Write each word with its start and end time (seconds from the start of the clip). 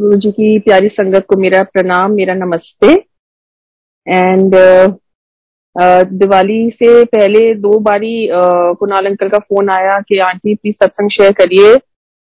गुरु 0.00 0.16
जी 0.16 0.30
की 0.30 0.58
प्यारी 0.58 0.88
संगत 0.88 1.24
को 1.28 1.36
मेरा 1.36 1.62
प्रणाम, 1.62 2.12
मेरा 2.12 2.34
नमस्ते। 2.34 2.92
एंड 4.06 4.54
दिवाली 6.12 6.70
से 6.70 7.04
पहले 7.04 7.54
दो 7.54 7.78
बारी 7.78 8.28
कुणाल 8.78 9.06
अंकल 9.06 9.28
का 9.28 9.38
फ़ोन 9.38 9.70
आया 9.70 9.98
कि, 10.08 10.18
आंटी 10.18 10.54
प्लीज़ 10.54 10.74
सत्संग 10.74 11.10
शेयर 11.10 11.32
करिए। 11.32 11.74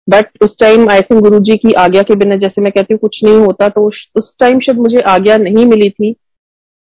बट 0.09 0.43
उस 0.43 0.57
time 0.61 0.89
I 0.91 1.01
think 1.01 1.21
Guru 1.23 1.39
ji 1.39 1.57
की 1.57 1.73
आज्ञा 1.73 2.03
के 2.03 2.15
बिना, 2.15 2.37
जैसे 2.37 2.63
मैं 2.63 2.73
कहती 2.73 2.95
हूँ, 2.95 2.99
कुछ 2.99 3.21
नहीं 3.25 3.39
होता। 3.39 3.69
तो 3.69 3.87
उस 4.17 4.37
टाइम 4.41 4.61
शायद 4.61 4.79
मुझे 4.79 5.01
आज्ञा 5.09 5.37
नहीं 5.37 5.67
मिली 5.67 5.91
थी। 5.91 6.15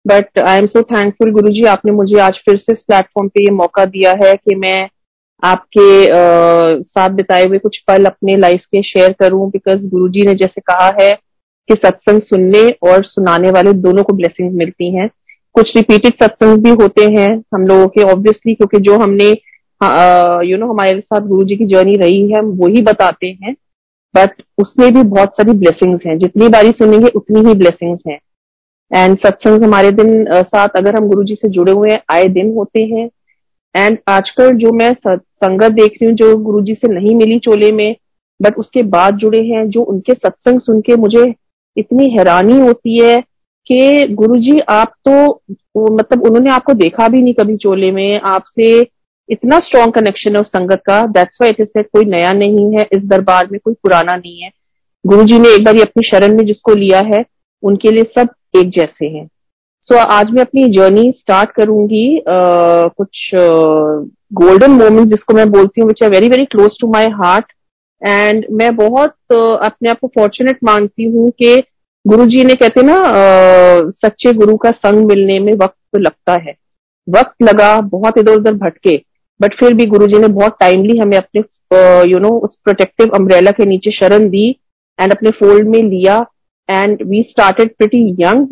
But 0.07 0.39
I 0.39 0.59
am 0.59 0.67
so 0.67 0.83
thankful 0.83 1.33
Guru 1.33 1.53
ji, 1.53 1.65
आपने 1.67 1.93
मुझे 1.93 2.19
आज 2.21 2.39
फिर 2.45 2.57
से 2.57 2.73
इस 2.73 2.83
प्लेटफॉर्म 2.83 3.29
पे 3.29 3.43
ये 3.43 3.55
मौका 3.55 3.85
दिया 3.85 4.13
है 4.25 4.35
कि 4.35 4.55
मैं 4.55 4.89
आपके 5.43 6.07
आ, 6.07 6.83
साथ 6.83 7.11
बिताए 7.11 7.45
हुए 7.45 7.59
कुछ 7.59 7.79
पल 7.89 8.05
अपने 8.05 8.37
लाइफ 8.37 8.65
के 8.65 8.83
शेयर 8.83 9.13
करूँ 9.13 9.49
बिकॉज़ 9.51 9.87
गुरुजी 9.89 10.27
ने 10.27 10.35
जैसे 10.35 10.61
कहा 10.61 10.91
है 11.01 11.11
कि 11.69 11.75
सत्संग 11.75 12.21
सुनने 12.23 12.69
और 12.89 13.05
सुनाने 13.05 13.51
वाले 13.51 13.73
दोनों 13.73 14.03
को 14.03 14.13
ब्लेसिंग 14.13 14.53
मिलती 14.53 14.95
हैं। 14.97 15.09
कुछ 15.55 15.71
रिपीटेड 15.77 16.13
सत्संग 16.23 16.63
भी 16.65 16.71
होते 16.83 17.05
हैं 17.13 17.29
हम 17.55 17.67
लोगों 17.67 17.87
के 17.89 18.03
ऑब्वियसली 18.03 18.55
क्योंकि 18.55 18.79
जो 18.83 18.99
हमने 18.99 19.29
यू 20.51 20.57
नो 20.59 20.67
हमारे 20.67 21.01
साथ 21.01 21.21
गुरु 21.21 21.45
जी 21.45 21.57
की 21.57 21.67
जर्नी 21.67 21.95
रही 21.95 22.21
है 22.23 22.39
हम 22.39 22.51
वही 22.61 22.83
बताते 22.83 23.27
हैं। 23.43 23.55
बट 24.15 24.43
उसमें 24.59 24.93
भी 24.95 25.03
बहुत 25.03 25.29
सारी 25.31 25.53
ब्लेसिंग्स 25.59 26.07
हैं। 26.07 26.17
जितनी 26.19 26.49
बारी 26.49 26.71
सुनेंगे 26.73 27.09
उतनी 27.17 27.49
ही 27.49 27.55
ब्लेसिंग्स 27.55 28.01
हैं। 28.09 28.19
एंड 28.91 29.17
सत्संग 29.19 29.65
हमारे 29.65 29.91
दिन 29.93 30.25
साथ 30.33 30.77
अगर 30.77 30.97
हम 30.97 31.09
गुरु 31.09 31.25
जी 31.25 31.35
से 31.35 31.49
जुड़े 31.49 31.73
हुए 31.73 31.91
हैं 31.91 31.99
आए 32.11 32.29
दिन 32.29 32.55
होते 32.57 32.83
हैं। 32.85 33.09
एंड 33.75 33.99
आजकल 34.09 34.51
जो 34.57 34.73
मैं 34.73 34.93
संगत 35.45 35.73
देख 35.73 35.93
रही 35.93 36.07
हूँ 36.07 36.15
जो 36.15 36.37
गुरु 36.37 36.61
जी 36.61 36.75
से 36.75 36.93
नहीं 36.93 37.15
मिली 37.15 37.39
चोले 37.39 37.73
में 37.73 37.97
बट 38.43 38.57
उसके 38.57 38.83
बाद 38.83 39.17
जुड़े 39.17 39.43
हैं 39.47 39.69
जो 39.69 39.83
उनके 39.83 40.15
सत्संग 40.15 40.61
सुन 40.61 40.81
के 40.81 40.97
मुझे 40.97 41.35
इतनी 41.77 42.11
हैरानी 42.11 42.61
होती 42.61 43.03
है 43.05 43.19
कि 43.71 44.07
गुरु 44.11 44.37
जी 44.37 44.59
आप 44.59 44.93
तो 45.09 45.43
मतलब 45.95 46.23
उन्होंने 46.23 46.51
आपको 46.51 46.73
देखा 46.73 47.09
भी 47.09 47.23
नहीं 47.23 47.35
कभी 47.35 47.57
चोले 47.57 47.91
में 47.91 48.21
आपसे 48.21 48.87
इतना 49.31 49.59
स्ट्रॉन्ग 49.59 49.93
कनेक्शन 49.93 50.35
है 50.35 50.41
उस 50.41 50.49
संगत 50.49 50.83
का 50.87 51.03
दैट्स 51.07 51.39
वाई 51.43 51.51
इट 51.51 51.61
इज़ 51.61 51.83
कोई 51.83 52.05
नया 52.05 52.33
नहीं 52.33 52.77
है 52.77 52.87
इस 52.93 53.03
दरबार 53.05 53.49
में 53.53 53.61
कोई 53.65 53.75
पुराना 53.75 54.17
नहीं 54.17 54.41
है। 54.41 54.51
गुरु 55.07 55.25
जी 55.25 55.39
ने 55.39 55.49
एक 55.49 55.65
बार 55.65 55.81
अपनी 55.81 56.09
शरण 56.09 56.37
में 56.37 56.45
जिसको 56.47 56.75
लिया 56.75 57.01
है 57.01 57.25
उनके 57.63 57.91
लिए 57.91 58.05
सब 58.05 58.29
एक 58.59 58.71
जैसे 58.71 59.07
हैं। 59.07 59.29
सो 59.83 59.95
so, 59.95 60.01
आज 60.01 60.31
मैं 60.31 60.43
अपनी 60.43 60.69
जर्नी 60.69 61.13
स्टार्ट 61.17 61.51
करूँगी 61.51 62.19
uh, 62.19 62.91
कुछ 63.01 63.31
गोल्डन 64.33 64.71
मोमेंट 64.73 65.09
जिसको 65.09 65.35
मैं 65.35 65.51
बोलती 65.51 65.81
हूँ 65.81 65.89
which 65.89 66.03
are 66.03 66.11
very 66.11 66.29
very 66.29 66.45
close 66.47 66.79
to 66.81 66.93
my 66.93 67.07
heart 67.15 67.53
and 68.03 68.45
मैं 68.53 68.75
बहुत 68.77 69.15
uh, 69.33 69.67
अपने 69.67 69.91
आप 69.91 69.99
को 70.01 70.09
फॉर्चुनेट 70.09 70.59
मानती 70.65 71.05
हूँ 71.05 71.31
कि 71.43 71.57
गुरु 72.05 72.27
जी 72.27 72.45
ने 72.45 72.55
कहते 72.55 72.83
ना 72.83 72.95
uh, 72.95 73.93
सच्चे 73.97 74.33
गुरु 74.33 74.57
का 74.57 74.71
संग 74.71 75.07
मिलने 75.07 75.39
में 75.39 75.53
वक्त 75.55 75.77
तो 75.93 75.99
लगता 75.99 76.33
है। 76.35 76.55
वक्त 77.09 77.43
लगा 77.43 77.81
बहुत 77.91 78.19
इधर 78.19 78.37
उधर 78.37 78.55
भटके 78.57 78.97
बट 79.41 79.55
फिर 79.55 79.75
भी 79.75 79.87
गुरु 79.87 80.07
जी 80.07 80.19
ने 80.19 80.29
बहुत 80.31 80.57
टाइमली 80.61 80.99
हमें 80.99 81.17
अपने 81.17 81.41
यू 82.11 82.17
uh, 82.17 82.23
नो 82.23 82.29
उस 82.39 82.57
प्रोटेक्टिव 82.65 83.11
अम्ब्रेला 83.15 83.51
के 83.51 83.65
नीचे 83.67 83.91
शरण 83.93 84.29
दी 84.29 84.49
एंड 84.99 85.13
अपने 85.13 85.31
फोल्ड 85.31 85.69
में 85.69 85.79
लिया। 85.81 86.25
And 86.69 87.03
we 87.09 87.23
started 87.23 87.69
pretty 87.79 88.01
young 88.21 88.47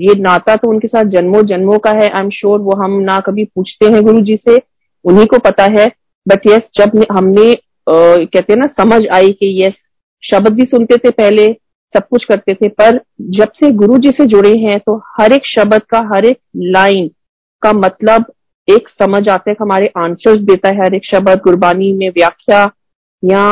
ये 0.00 0.14
नाता 0.20 0.56
तो 0.56 0.68
उनके 0.70 0.88
साथ 0.88 1.04
जन्मों 1.10 1.42
जन्मों 1.46 1.78
का 1.78 1.90
है। 1.92 2.08
आई 2.08 2.20
एम 2.20 2.30
श्योर 2.30 2.58
वो 2.60 2.76
हम 2.76 2.98
ना 3.02 3.18
कभी 3.26 3.44
पूछते 3.44 3.86
हैं 3.86 4.02
गुरु 4.04 4.20
जी 4.20 4.36
से। 4.38 4.56
उन्हीं 5.04 5.26
को 5.26 5.38
पता 5.40 5.64
है। 5.72 5.86
बट 6.26 6.46
यस 6.46 6.62
जब 6.78 7.04
हमने 7.12 7.54
कहते 7.88 8.52
हैं 8.52 8.58
ना 8.58 8.66
समझ 8.74 9.06
आई 9.14 9.32
कि 9.32 9.50
यस 9.62 9.74
शब्द 10.22 10.52
भी 10.52 10.64
सुनते 10.64 10.96
थे 10.96 11.10
पहले 11.12 11.46
सब 11.94 12.06
कुछ 12.10 12.24
करते 12.24 12.54
थे 12.54 12.68
पर 12.80 13.00
जब 13.32 13.52
से 13.54 13.70
गुरु 13.74 13.98
जी 13.98 14.10
से 14.10 14.24
जुड़े 14.26 14.52
हैं 14.60 14.78
तो 14.80 14.96
हर 15.18 15.32
एक 15.32 15.46
शब्द 15.46 15.82
का 15.90 15.98
हर 16.14 16.24
एक 16.24 16.38
लाइन 16.56 17.08
का 17.62 17.72
मतलब 17.74 18.24
एक 18.68 18.88
समझ 19.02 19.28
आता 19.28 19.50
है 19.50 19.56
हमारे 19.60 19.90
आंसर्स 19.98 20.40
देता 20.42 20.68
है 20.68 20.74
हर 20.76 20.94
एक 20.94 21.04
शब्द 21.06 21.40
गुरबानी 21.44 21.92
में 21.92 22.08
व्याख्या 22.10 22.62
या 23.22 23.44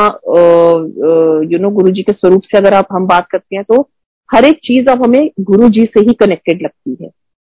यू 1.51 1.59
नो 1.59 1.69
गुरु 1.71 1.91
जी 1.91 2.01
के 2.03 2.13
स्वरूप 2.13 2.41
से 2.43 2.57
अगर 2.57 2.73
आप 2.73 2.87
हम 2.91 3.05
बात 3.07 3.27
करते 3.31 3.55
हैं 3.55 3.63
तो 3.69 3.81
हर 4.29 4.45
एक 4.45 4.57
चीज़ 4.63 4.89
अब 4.89 5.03
हमें 5.03 5.29
गुरु 5.41 5.69
जी 5.69 5.85
से 5.87 6.05
ही 6.07 6.13
कनेक्टेड 6.13 6.61
लगती 6.63 6.97
है। 7.01 7.09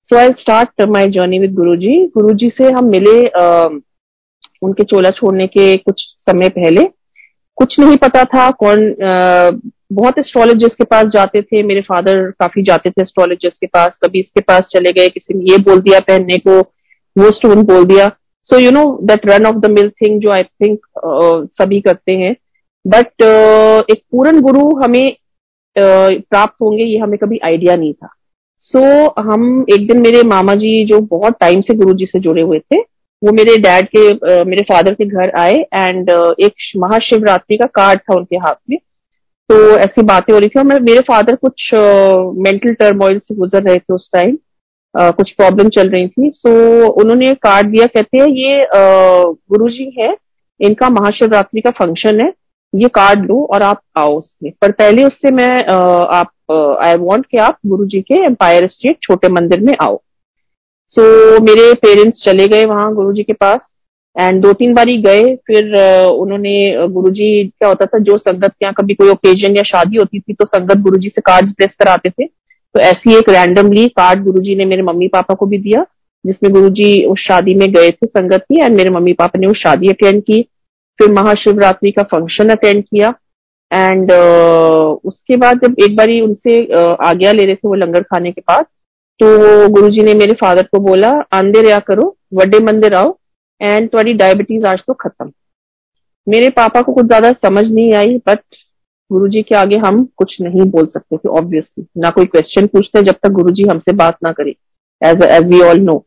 So 0.07 0.17
I 0.17 0.29
start 0.39 0.81
my 0.89 1.05
journey 1.11 1.39
with 1.39 1.53
Guru 1.53 1.75
ji. 1.75 1.95
Guru 2.07 2.33
जी 2.33 2.49
से 2.49 2.71
हम 2.71 2.85
मिले 2.85 3.17
आ, 3.29 3.67
उनके 4.61 4.83
चोला 4.83 5.09
छोड़ने 5.09 5.47
के 5.47 5.75
कुछ 5.77 6.01
समय 6.29 6.49
पहले। 6.49 6.83
कुछ 7.57 7.79
नहीं 7.79 7.97
पता 7.97 8.23
था 8.23 8.49
कौन 8.51 8.79
आ, 9.03 9.51
बहुत 9.93 10.17
एस्ट्रोलॉजर्स 10.19 10.73
के 10.75 10.83
पास 10.83 11.05
जाते 11.05 11.41
थे। 11.41 11.63
मेरे 11.63 11.81
फादर 11.81 12.29
काफ़ी 12.31 12.63
जाते 12.63 12.89
थे 12.89 13.01
एस्ट्रोलॉजर्स 13.01 13.57
के 13.57 13.67
पास। 13.67 13.97
कभी 14.05 14.19
इसके 14.19 14.41
पास 14.41 14.69
चले 14.75 14.91
गए 14.91 15.09
किसी 15.09 15.33
ने 15.33 15.51
ये 15.51 15.57
बोल 15.57 15.81
दिया 15.81 15.99
पहनने 15.99 16.37
को 16.37 16.59
वो 17.15 17.31
स्टोन 17.31 17.63
बोल 17.63 17.85
दिया। 17.85 18.07
So 18.43 18.59
you 18.59 18.71
know 18.71 18.83
that 19.03 19.25
run 19.25 19.45
of 19.45 19.55
the 19.55 19.69
mill 19.69 19.89
thing 19.89 20.19
जो 20.21 20.29
आई 20.31 20.43
थिंक 20.43 20.79
uh, 20.79 21.47
सभी 21.61 21.79
करते 21.81 22.11
हैं। 22.11 22.35
बट 22.87 23.07
uh, 23.07 23.91
एक 23.91 24.01
पूर्ण 24.11 24.41
गुरु 24.41 24.69
हमें 24.83 25.11
uh, 25.11 26.21
प्राप्त 26.29 26.55
होंगे 26.61 26.83
ये 26.83 26.97
हमें 26.97 27.17
कभी 27.19 27.39
आइडिया 27.43 27.75
नहीं 27.75 27.93
था। 27.93 28.13
सो 28.59 28.79
so, 28.79 29.13
हम 29.19 29.65
एक 29.73 29.87
दिन 29.87 30.01
मेरे 30.01 30.21
मामा 30.23 30.55
जी 30.55 30.85
जो 30.85 30.99
बहुत 30.99 31.37
टाइम 31.39 31.61
से 31.61 31.73
गुरु 31.73 31.93
जी 31.93 32.05
से 32.05 32.19
जुड़े 32.19 32.41
हुए 32.41 32.59
थे 32.59 32.81
वो 33.21 33.31
मेरे 33.33 33.55
डैड 33.57 33.87
के 33.95 34.43
मेरे 34.45 34.63
फादर 34.63 34.93
के 34.93 35.05
घर 35.05 35.31
आए 35.39 35.53
एंड 35.53 36.09
एक 36.09 36.53
महाशिवरात्रि 36.77 37.57
का 37.57 37.65
कार्ड 37.75 37.99
था 37.99 38.15
उनके 38.15 38.37
हाथ 38.37 38.55
में। 38.69 38.77
तो 39.49 39.55
ऐसी 39.77 40.01
बातें 40.03 40.33
हो 40.33 40.39
रही 40.39 40.49
थी 40.49 40.59
और 40.59 40.65
मैं 40.65 40.79
मेरे 40.81 41.01
फादर 41.07 41.35
कुछ 41.35 41.69
मेंटल 41.73 42.73
टर्मोइल 42.73 43.19
से 43.19 43.35
गुजर 43.35 43.63
रहे 43.63 43.77
थे 43.77 43.93
उस 43.93 44.09
टाइम 44.13 44.37
कुछ 44.95 45.31
प्रॉब्लम 45.31 45.69
चल 45.69 45.89
रही 45.89 46.07
थी। 46.07 46.29
सो 46.31 46.49
so, 46.49 46.89
उन्होंने 47.01 47.33
कार्ड 47.33 47.67
दिया 47.67 47.85
कहते 47.87 48.17
हैं 48.17 48.27
ये 48.27 48.65
गुरु 48.73 49.69
जी 49.69 49.93
है 49.99 50.15
इनका 50.59 50.89
महाशिवरात्रि 50.89 51.61
का 51.61 51.71
फ़ंक्शन 51.79 52.19
है 52.23 52.31
ये 52.73 52.87
कार्ड 52.95 53.25
लो 53.25 53.43
और 53.53 53.61
आप 53.63 53.81
आओ 53.97 54.17
उसमें। 54.17 54.51
पर 54.61 54.71
पहले 54.71 55.03
उससे 55.03 55.31
मैं 55.31 55.51
आप 56.15 56.31
आई 56.83 56.95
वॉन्ट 56.97 57.25
कि 57.25 57.37
आप 57.39 57.57
गुरु 57.65 57.85
जी 57.85 58.01
के 58.01 58.21
एम्पायर 58.25 58.67
स्टेट 58.67 58.97
छोटे 59.01 59.29
मंदिर 59.29 59.61
में 59.61 59.73
आओ। 59.81 60.01
So, 60.97 61.41
मेरे 61.41 61.73
पेरेंट्स 61.73 62.23
चले 62.25 62.47
गए 62.47 62.65
वहाँ 62.65 62.93
गुरु 62.93 63.13
जी 63.13 63.23
के 63.23 63.33
पास 63.33 63.59
एंड 64.15 64.41
दो 64.43 64.53
तीन 64.53 64.73
बारी 64.73 64.97
गए 65.01 65.23
फिर 65.47 65.75
उन्होंने 66.05 66.87
गुरु 66.87 67.09
जी 67.09 67.27
क्या 67.47 67.69
होता 67.69 67.85
था 67.85 67.99
जो 67.99 68.17
संगत 68.17 68.53
यहाँ 68.61 68.73
कभी 68.73 68.93
कोई 68.93 69.09
ओकेजन 69.09 69.55
या 69.55 69.63
शादी 69.63 69.97
होती 69.97 70.19
थी 70.19 70.33
तो 70.33 70.45
संगत 70.45 70.77
गुरु 70.77 70.97
जी 70.97 71.09
से 71.09 71.21
कार्ड 71.21 71.53
प्लेस 71.55 71.75
कराते 71.79 72.09
थे। 72.09 72.25
तो 72.25 72.79
ऐसी 72.79 73.17
एक 73.17 73.29
रैंडमली 73.29 73.87
कार्ड 73.87 74.23
गुरु 74.23 74.41
जी 74.41 74.55
ने 74.55 74.65
मेरे 74.65 74.81
मम्मी 74.81 75.07
पापा 75.07 75.33
को 75.33 75.45
भी 75.45 75.57
दिया 75.57 75.85
जिसमें 76.25 76.51
गुरु 76.53 76.69
जी 76.69 77.03
उस 77.05 77.19
शादी 77.19 77.53
में 77.53 77.71
गए 77.73 77.91
थे 77.91 78.07
संगत 78.07 78.43
की 78.43 78.63
एंड 78.63 78.75
मेरे 78.77 78.89
मम्मी 78.89 79.13
पापा 79.13 79.39
ने 79.39 79.47
उस 79.47 79.57
शादी 79.57 79.87
अटेंड 79.87 80.21
की। 80.23 80.41
फिर 80.99 81.11
महाशिवरात्रि 81.11 81.91
का 81.91 82.03
फ़ंक्शन 82.03 82.49
अटेंड 82.49 82.83
किया 82.83 83.13
एंड 83.73 84.11
uh, 84.11 84.97
उसके 85.05 85.37
बाद 85.37 85.59
जब 85.65 85.75
एक 85.83 85.95
बारी 85.95 86.19
उनसे 86.21 86.55
uh, 86.65 86.95
आज्ञा 87.01 87.31
ले 87.31 87.45
रहे 87.45 87.55
थे 87.55 87.67
वो 87.67 87.75
लंगर 87.75 88.03
खाने 88.03 88.31
के 88.31 88.41
बाद 88.41 88.65
तो 89.19 89.67
गुरुजी 89.69 90.01
ने 90.03 90.13
मेरे 90.13 90.33
फादर 90.41 90.63
को 90.63 90.79
बोला 90.79 91.11
आंदे 91.33 91.61
रहा 91.61 91.79
करो 91.87 92.03
वड्डे 92.33 92.59
मंदिर 92.63 92.93
आओ 92.93 93.17
एंड 93.61 93.89
तुम्हारी 93.89 94.13
डायबिटीज़ 94.13 94.65
आज 94.65 94.81
तो 94.87 94.93
खत्म। 94.93 95.31
मेरे 96.27 96.49
पापा 96.49 96.81
को 96.81 96.93
कुछ 96.93 97.05
ज़्यादा 97.05 97.31
समझ 97.31 97.63
नहीं 97.65 97.93
आई 97.93 98.17
बट 98.27 98.39
गुरुजी 99.11 99.41
के 99.41 99.55
आगे 99.55 99.77
हम 99.79 100.03
कुछ 100.17 100.35
नहीं 100.41 100.69
बोल 100.71 100.85
सकते 100.87 101.17
थे 101.17 101.29
ऑब्वियसली 101.29 101.85
ना 101.97 102.09
कोई 102.09 102.25
क्वेश्चन 102.25 102.67
पूछते 102.67 103.01
जब 103.01 103.15
तक 103.23 103.31
गुरुजी 103.31 103.63
हमसे 103.69 103.93
बात 103.95 104.17
ना 104.23 104.31
करे 104.31 104.55
as 105.01 105.23
as 105.25 105.47
we 105.47 105.61
all 105.61 105.79
know 105.81 106.03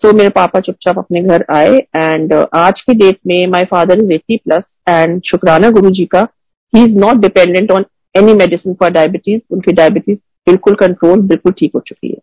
so 0.00 0.12
मेरे 0.12 0.28
पापा 0.36 0.60
चुपचाप 0.60 0.98
अपने 0.98 1.22
घर 1.22 1.44
आए 1.50 1.76
एंड 1.96 2.34
uh, 2.34 2.46
आज 2.54 2.80
के 2.80 2.94
डेट 2.94 3.18
में 3.26 3.46
my 3.46 3.64
father 3.64 4.02
is 4.04 4.12
eighty 4.12 4.36
plus 4.36 4.64
and 4.88 5.20
शुक्राना 5.26 5.70
गुरु 5.70 5.90
जी 5.90 6.04
का 6.06 6.26
ही 6.72 6.84
is 6.84 6.96
not 6.98 7.16
dependent 7.16 7.72
on 7.72 7.84
any 8.14 8.34
medicine 8.34 8.74
for 8.74 8.90
diabetes 8.90 9.40
उनकी 9.50 9.72
डायबिटीज़ 9.72 10.18
बिल्कुल 10.46 10.74
कंट्रोल 10.76 11.20
बिल्कुल 11.22 11.52
ठीक 11.58 11.70
हो 11.74 11.80
चुकी 11.80 12.08
है। 12.08 12.18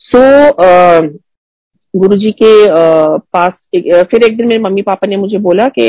सो 0.00 0.18
so, 0.18 0.52
uh, 0.52 1.18
गुरु 1.96 2.16
जी 2.16 2.30
के 2.30 2.64
uh, 2.64 3.20
पास 3.32 3.68
एक, 3.74 3.94
uh, 3.94 4.10
फिर 4.10 4.22
एक 4.22 4.36
दिन 4.36 4.46
मेरे 4.46 4.58
मम्मी 4.58 4.82
पापा 4.82 5.06
ने 5.06 5.16
मुझे 5.16 5.38
बोला 5.38 5.68
कि 5.68 5.82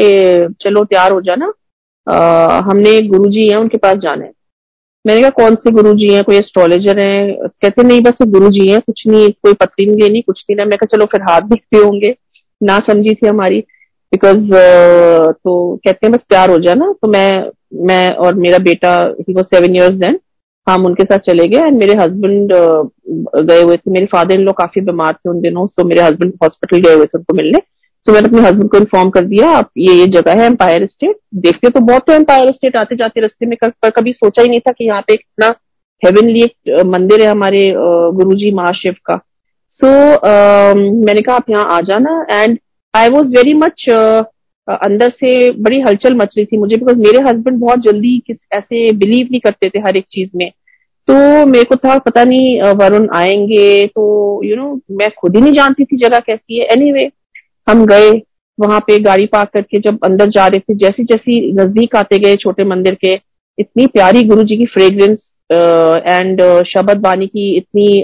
चलो 0.62 0.86
तैयार 0.86 1.12
हो 1.12 1.22
जाना 1.22 1.54
uh, 2.10 2.64
हमने 2.64 3.02
गुरु 3.02 3.30
जी 3.30 3.48
है 3.50 3.58
उनके 3.58 3.78
पास 3.78 3.98
जाना 3.98 4.26
है। 4.26 4.32
मैंने 5.08 5.22
कहा 5.22 5.30
कौन 5.30 5.56
से 5.56 5.72
गुरु 5.72 5.94
जी 5.94 6.14
हैं? 6.14 6.24
कोई 6.24 6.36
एस्ट्रोलॉजर 6.36 7.00
हैं? 7.00 7.48
कहते 7.48 7.84
नहीं 7.84 8.02
बस 8.02 8.18
गुरु 8.28 8.50
जी 8.50 8.68
हैं 8.68 8.82
कुछ 8.82 9.08
नहीं 9.08 9.30
कोई 9.30 9.54
पत्री 9.54 9.86
नहीं 9.86 10.02
लेनी 10.02 10.22
कुछ 10.22 10.46
नहीं। 10.50 10.58
ना 10.58 10.66
मैं 10.66 10.86
चलो 10.86 11.06
फिर 11.06 11.22
हाथ 11.22 11.42
दिखते 11.42 11.78
होंगे। 11.78 12.16
ना 12.64 12.80
समझी 12.80 13.16
थी 13.16 13.28
हमारी 13.28 13.60
बिकॉज़ 14.14 14.38
uh, 14.38 15.34
तो 15.34 15.78
कहते 15.78 16.08
हैं 16.08 16.12
बस 16.12 16.20
तैयार 16.20 16.50
हो 16.50 16.58
जाना 16.60 16.92
तो 17.02 17.08
मैं 17.08 17.52
मैं 17.86 18.08
और 18.10 18.36
मेरा 18.36 18.58
बेटा 18.58 19.16
ही 19.20 19.34
वो 19.34 19.44
सेवन 19.44 19.76
ईयर्स 19.76 19.96
देन 19.96 20.20
हम 20.70 20.86
उनके 20.86 21.04
साथ 21.06 21.20
चले 21.26 21.48
गए 21.48 21.68
एंड 21.68 21.78
मेरे 21.80 21.94
हस्बैंड 21.96 22.54
गए 23.42 23.62
हुए 23.62 23.78
थे। 23.78 23.92
मेरे 23.92 24.06
फादर 24.12 24.34
इन 24.34 24.42
लोग 24.42 24.56
काफ़ी 24.58 24.82
बीमार 24.82 25.14
थे 25.14 25.30
उन 25.30 25.42
दिनों 25.42 25.66
सो 25.68 25.84
मेरे 25.88 26.02
हस्बैंड 26.02 26.34
हॉस्पिटल 26.44 26.82
गए 26.82 26.96
हुए 26.96 27.06
थे 27.06 27.18
उनको 27.18 27.36
मिलने। 27.38 27.60
सो 28.06 28.14
मैंने 28.14 28.28
अपने 28.30 28.42
हस्बैंड 28.42 28.70
को 28.72 28.78
इन्फॉर्म 28.78 29.10
कर 29.10 29.26
दिया 29.26 29.50
आप 29.52 29.70
ये 29.78 29.94
ये 29.94 30.06
जगह 30.10 30.40
है 30.40 30.46
एम्पायर 30.46 30.86
स्टेट 30.88 31.16
देखते 31.46 31.70
तो 31.70 31.80
बहुत 31.82 32.06
तो 32.08 32.14
एम्पायर 32.14 32.52
स्टेट 32.52 32.76
आते 32.78 32.96
जाते 32.96 33.22
रस्ते 33.22 33.46
में 33.46 33.58
कर, 33.58 33.70
पर 33.70 33.90
कभी 33.90 34.14
सोचा 34.14 34.42
ही 34.42 34.50
नहीं 34.50 34.60
था 34.60 34.72
कि 34.72 34.86
यहाँ 34.86 35.02
पे 35.08 35.14
इतना 35.14 35.54
हेवनली 36.02 36.44
एक 36.44 36.84
मंदिर 36.88 37.22
है 37.22 37.28
हमारे 37.28 37.72
गुरु 38.16 38.36
जी 38.36 38.52
महाशिव 38.52 38.94
का। 39.06 39.16
सो 39.80 39.88
so, 39.88 40.16
uh, 40.16 41.06
मैंने 41.06 41.22
कहा 41.22 41.36
आप 41.36 41.50
यहाँ 41.50 41.66
आ 41.70 41.80
जाना। 41.82 42.26
And 42.32 42.58
I 42.94 43.10
was 43.10 43.28
very 43.30 43.54
much 43.56 43.86
अंदर 44.70 45.10
से 45.10 45.30
बड़ी 45.52 45.80
हलचल 45.82 46.14
मच 46.14 46.34
रही 46.38 46.46
थी 46.46 46.58
मुझे 46.58 46.76
बिकॉज़ 46.76 46.98
मेरे 46.98 47.20
हस्बैंड 47.30 47.60
बहुत 47.60 47.80
जल्दी 47.80 48.18
किस 48.28 48.38
ऐसे 48.54 48.92
बिलीव 48.94 49.28
नहीं 49.32 49.40
करते 49.40 49.70
थे 49.70 49.80
हर 49.80 49.98
एक 49.98 50.06
चीज़ 50.12 50.30
में। 50.36 50.50
तो 51.08 51.46
मेरे 51.46 51.64
को 51.64 51.76
था 51.76 51.98
पता 51.98 52.24
नहीं 52.24 52.74
वरुण 52.80 53.08
आएँगे 53.16 53.86
तो 53.88 54.04
यू 54.44 54.50
you 54.50 54.58
नो 54.58 54.70
know, 54.70 54.82
मैं 54.92 55.08
खुद 55.20 55.36
ही 55.36 55.42
नहीं 55.42 55.54
जानती 55.54 55.84
थी 55.84 55.98
जगह 55.98 56.20
कैसी 56.20 56.60
है। 56.60 56.66
एनी 56.66 56.92
anyway, 56.92 57.12
हम 57.70 57.86
गए 57.86 58.12
वहाँ 58.60 58.80
पे 58.80 58.98
गाड़ी 59.00 59.26
पार्क 59.26 59.50
करके 59.54 59.80
जब 59.80 60.00
अंदर 60.04 60.30
जा 60.30 60.48
रहे 60.48 60.60
थे 60.60 60.76
जैसी 60.76 61.04
जैसी 61.04 61.52
नज़दीक 61.54 61.96
आते 61.96 62.18
गए 62.18 62.36
छोटे 62.36 62.64
मंदिर 62.66 62.96
के 62.96 63.14
इतनी 63.58 63.86
प्यारी 63.88 64.24
गुरु 64.24 64.44
जी 64.44 64.58
की 64.58 64.66
फ्रेग्रेंस 64.66 65.32
एंड 65.52 66.42
शबद 66.64 67.06
वाणी 67.06 67.28
की 67.28 67.56
इतनी 67.58 68.02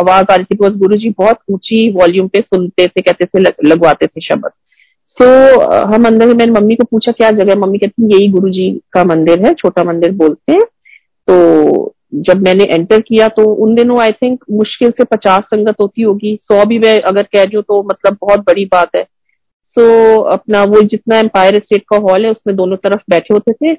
आवाज़ 0.00 0.32
आ 0.32 0.34
रही 0.34 0.44
थी 0.44 0.54
बिकॉज़ 0.54 0.78
गुरु 0.78 0.96
जी 0.96 1.10
बहुत 1.10 1.38
ऊँची 1.50 1.90
वॉल्यूम 1.92 2.28
पे 2.28 2.40
सुनते 2.40 2.86
थे 2.86 3.00
कहते 3.00 3.24
थे 3.24 3.40
लगवाते 3.40 4.06
थे 4.06 4.20
शब्द। 4.20 4.50
So, 5.16 5.26
हम 5.94 6.06
अंदर 6.06 6.34
मैंने 6.34 6.52
मम्मी 6.52 6.74
को 6.74 6.84
पूछा 6.84 7.12
क्या 7.12 7.30
जगह 7.30 7.54
मम्मी 7.56 7.78
कहती 7.78 8.14
यही 8.14 8.28
गुरु 8.28 8.48
जी 8.50 8.70
का 8.92 9.04
मंदिर 9.04 9.44
है 9.46 9.52
छोटा 9.54 9.84
मंदिर 9.84 10.12
बोलते 10.12 10.52
हैं 10.52 10.62
तो 11.28 11.94
जब 12.14 12.42
मैंने 12.42 12.64
एंटर 12.64 13.00
किया 13.00 13.28
तो 13.28 13.44
उन 13.64 13.74
दिनों 13.74 13.98
आई 14.00 14.12
थिंक 14.12 14.44
मुश्किल 14.50 14.90
से 14.90 15.04
पचास 15.04 15.44
संगत 15.44 15.76
होती 15.80 16.02
होगी। 16.02 16.36
सौ 16.42 16.64
भी 16.64 16.78
मैं 16.78 17.00
अगर 17.00 17.22
कह 17.22 17.44
दू 17.44 17.60
तो 17.62 17.82
मतलब 17.82 18.16
बहुत 18.20 18.40
बड़ी 18.40 18.64
बात 18.64 18.96
है। 18.96 19.02
सो 19.68 19.82
so, 19.82 20.32
अपना 20.32 20.62
वो 20.64 20.80
जितना 20.82 21.18
एम्पायर 21.18 21.58
स्टेट 21.64 21.82
का 21.88 21.96
हॉल 21.96 22.24
है 22.24 22.30
उसमें 22.30 22.56
दोनों 22.56 22.76
तरफ़ 22.76 23.02
बैठे 23.10 23.34
होते 23.34 23.52
थे। 23.52 23.72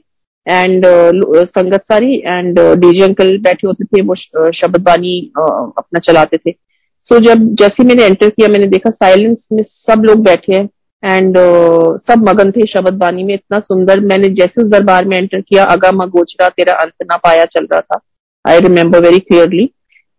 एंड 0.47 0.85
uh, 0.85 1.45
संगत 1.47 1.83
सारी 1.83 2.15
एंड 2.17 2.59
डीजे 2.59 3.03
अंकल 3.03 3.37
बैठे 3.37 3.67
होते 3.67 3.85
थे 3.85 4.01
वो 4.01 4.15
शब्द 4.51 4.81
बानी 4.81 5.19
uh, 5.39 5.71
अपना 5.77 5.99
चलाते 5.99 6.37
थे। 6.37 6.51
सो 6.51 7.15
so, 7.15 7.21
जब 7.21 7.53
जैसे 7.55 7.83
मैंने 7.83 8.05
एंटर 8.05 8.29
किया 8.29 8.47
मैंने 8.47 8.67
देखा 8.67 8.89
साइलेंस 8.89 9.47
में 9.51 9.63
सब 9.63 10.03
लोग 10.05 10.23
बैठे 10.23 10.55
हैं। 10.55 10.69
एंड 11.03 11.37
uh, 11.37 11.97
सब 12.07 12.23
मगन 12.29 12.51
थे 12.51 12.65
शब्द 12.67 12.93
बानी 12.97 13.23
में 13.23 13.33
इतना 13.33 13.59
सुंदर। 13.59 13.99
मैंने 14.01 14.29
जैसे 14.31 14.61
उस 14.61 14.67
दरबार 14.69 15.05
में 15.05 15.17
एंटर 15.17 15.41
किया 15.41 15.63
अगा 15.65 15.91
मगोचरा 15.93 16.49
तेरा 16.49 16.73
अंत 16.75 16.93
ना 17.11 17.17
पाया 17.17 17.45
चल 17.45 17.67
रहा 17.71 17.81
था। 17.81 17.99
I 18.45 18.59
remember 18.59 19.01
very 19.01 19.19
clearly 19.19 19.63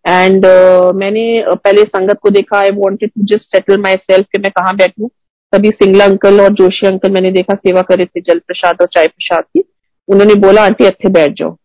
and 0.05 0.47
मैंने 0.95 1.45
पहले 1.49 1.83
संगत 1.85 2.19
को 2.23 2.31
देखा 2.31 2.59
I 2.59 2.71
wanted 2.75 3.11
to 3.11 3.25
just 3.27 3.57
settle 3.57 3.81
myself 3.97 4.27
कि 4.33 4.39
मैं 4.39 4.51
कहाँ 4.53 4.77
बैठू। 4.77 5.11
तभी 5.53 5.71
सिंगला 5.71 6.05
अंकल 6.05 6.41
और 6.41 6.53
जोशी 6.53 6.87
अंकल 6.87 7.11
मैंने 7.11 7.31
देखा 7.31 7.55
सेवा 7.57 7.83
कर 7.83 8.05
थे 8.05 8.21
जल 8.21 8.39
प्रसाद 8.39 8.81
और 8.81 8.87
चाय 8.87 9.07
प्रसाद 9.07 9.45
की। 9.45 9.65
उन्होंने 10.09 10.35
बोला 10.43 10.65
आंटी 10.65 10.85
अच्छे 10.85 11.09
बैठ 11.11 11.33
जाओ। 11.33 11.57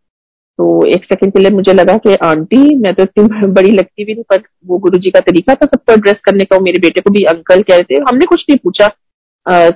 तो 0.60 0.86
एक 0.88 1.04
सेकंड 1.04 1.34
के 1.34 1.40
लिए 1.40 1.50
मुझे 1.52 1.74
लगा 1.74 1.96
कि 1.98 2.16
आंटी, 2.24 2.76
मैं 2.76 2.94
तो 2.94 3.04
इतनी 3.04 3.48
बड़ी 3.52 3.72
लगती 3.72 4.06
भी 4.06 4.14
नहीं, 4.14 4.24
पर 4.30 4.44
वो 4.68 4.78
गुरु 4.80 4.98
जी 4.98 5.12
का 5.12 5.20
तरीका 5.22 5.56
था 5.56 5.66
सबको 5.66 5.94
एड्रेस 5.94 6.20
करने 6.26 6.44
का 6.46 6.60
मेरे 6.62 6.80
बेटे 6.80 7.02
को 7.02 7.12
भी 7.12 7.24
अंकल 7.30 7.62
कह 7.62 7.76
रहे 7.76 7.84
थे 7.84 8.02
हमने 8.10 8.26
कुछ 8.26 8.46
नहीं 8.50 8.60
पूछा। 8.64 8.92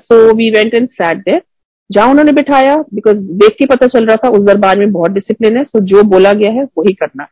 So 0.02 0.34
we 0.36 0.50
went 0.52 0.74
and 0.74 0.88
sat 0.90 1.18
there 1.20 1.42
जहाँ 1.90 2.10
उन्होंने 2.10 2.32
बिठाया 2.32 2.76
बिकॉज़ 2.94 3.18
देख 3.42 3.56
के 3.60 3.66
पता 3.66 3.88
चल 3.88 4.06
रहा 4.06 4.16
था 4.24 4.30
उस 4.30 4.44
दरबार 4.46 4.80
में 4.80 4.92
बहुत 4.92 5.12
डिसिप्लिन 5.12 5.58
है 5.58 5.64
सो 5.64 5.80
so 5.80 5.86
जो 5.86 6.04
बोला 6.06 6.34
गया 6.34 6.52
है 6.52 6.64
वही 6.78 6.94
करना 6.94 7.28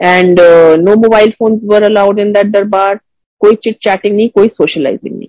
and 0.00 0.40
no 0.80 0.94
mobile 0.96 1.30
phone 1.38 1.60
were 1.64 1.82
allowed 1.82 2.18
in 2.18 2.32
that 2.32 2.46
दरबार, 2.48 2.98
कोई 3.40 3.54
चिट 3.54 3.76
चैटिंग 3.84 4.16
नहीं, 4.16 4.28
कोई 4.28 4.48
सोशलाइजिंग 4.48 5.16
नहीं। 5.16 5.28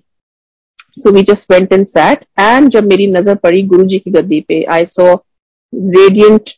So 0.98 1.10
we 1.12 1.22
just 1.28 1.52
went 1.52 1.72
and 1.72 1.86
sat 1.88 2.24
and 2.40 2.68
जब 2.70 2.90
मेरी 2.90 3.06
नज़र 3.12 3.34
पड़ी 3.36 3.62
गुरु 3.64 3.84
जी 3.84 3.98
की 3.98 4.10
गद्दी 4.10 4.40
पे 4.48 4.62
आई 4.72 4.84
सो 4.88 5.14
रेडियंट 5.96 6.50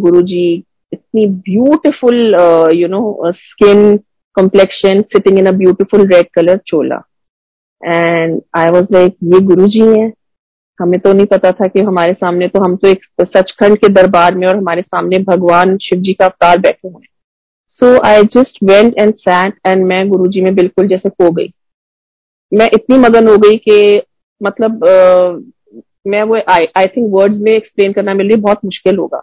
गुरु 0.00 0.22
जी 0.22 0.46
इतनी 0.92 1.26
beautiful 1.26 2.16
you 2.74 2.88
know 2.88 3.32
skin 3.36 3.96
complexion 4.36 5.02
sitting 5.12 5.38
in 5.38 5.46
a 5.46 5.52
beautiful 5.58 6.06
red 6.08 6.26
colour 6.34 6.56
Chola 6.66 6.96
and 7.82 8.40
I 8.56 8.70
was 8.70 8.92
like 8.92 9.16
ये 9.24 9.40
गुरु 9.46 9.66
जी 9.68 9.80
है. 9.88 10.12
हमें 10.78 10.98
तो 11.00 11.12
नहीं 11.12 11.26
पता 11.26 11.50
था 11.52 11.66
कि 11.66 11.80
हमारे 11.80 12.12
सामने 12.14 12.46
तो 12.48 12.60
हम 12.60 12.74
तो 12.76 12.88
एक 12.88 13.04
सचखंड 13.22 13.76
के 13.78 13.88
दरबार 13.88 14.34
में 14.34 14.46
और 14.48 14.56
हमारे 14.56 14.82
सामने 14.82 15.18
भगवान 15.24 15.76
शिव 15.82 15.98
जी 15.98 16.12
का 16.12 16.24
अवतार 16.24 16.58
बैठे 16.60 16.88
हुए 16.88 17.06
so 17.72 17.90
I 18.06 18.22
just 18.36 18.58
went 18.64 18.94
and 18.98 19.14
sat 19.16 19.58
and 19.66 19.84
मैं 19.86 20.08
गुरु 20.08 20.26
जी 20.32 20.40
में 20.40 20.54
बिल्कुल 20.54 20.88
जैसे 20.88 21.08
खो 21.08 21.30
गई। 21.30 21.48
मैं 22.52 22.66
इतनी 22.74 22.98
मगन 22.98 23.28
हो 23.28 23.36
गई 23.38 23.56
कि 23.68 24.02
मतलब 24.40 24.84
आ, 24.84 24.94
मैं 26.06 26.22
वो 26.22 26.36
आई 26.48 26.86
थिंक 26.86 27.12
वर्ड्स 27.12 27.38
में 27.38 27.52
एक्सप्लेन 27.52 27.92
करना 27.92 28.14
मेरे 28.14 28.28
लिए 28.28 28.36
बहुत 28.38 28.64
मुश्किल 28.64 28.96
होगा। 28.96 29.22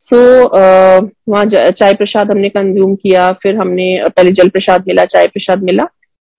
सो 0.00 0.16
so, 0.16 0.46
uh, 0.48 1.08
वहाँ 1.28 1.44
चाय 1.70 1.92
प्रसाद 1.94 2.30
हमने 2.30 2.48
कंज्यूम 2.48 2.94
किया 2.94 3.30
फिर 3.42 3.56
हमने 3.56 3.84
पहले 4.08 4.30
जल 4.32 4.48
प्रसाद 4.48 4.84
मिला 4.88 5.04
चाय 5.04 5.26
प्रसाद 5.26 5.62
मिला। 5.62 5.84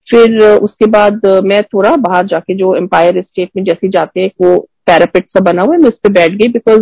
फिर 0.08 0.42
उसके 0.44 0.86
बाद 0.86 1.26
मैं 1.46 1.62
थोड़ा 1.64 1.96
बाहर 1.98 2.26
जाके 2.28 2.56
जो 2.56 2.76
एम्पायर 2.76 3.22
स्टेट 3.22 3.50
में 3.58 3.64
जैसे 3.64 3.88
जाते 3.90 4.22
हैं 4.22 4.30
वो 4.42 4.58
पैरापिट 4.86 5.30
सा 5.30 5.40
बना 5.40 5.62
हुआ 5.62 5.76
है 5.76 5.82
मैं 5.82 5.90
उस 5.90 6.00
पर 6.00 6.12
बैठ 6.12 6.32
गई 6.32 6.48
बिकॉज़ 6.48 6.82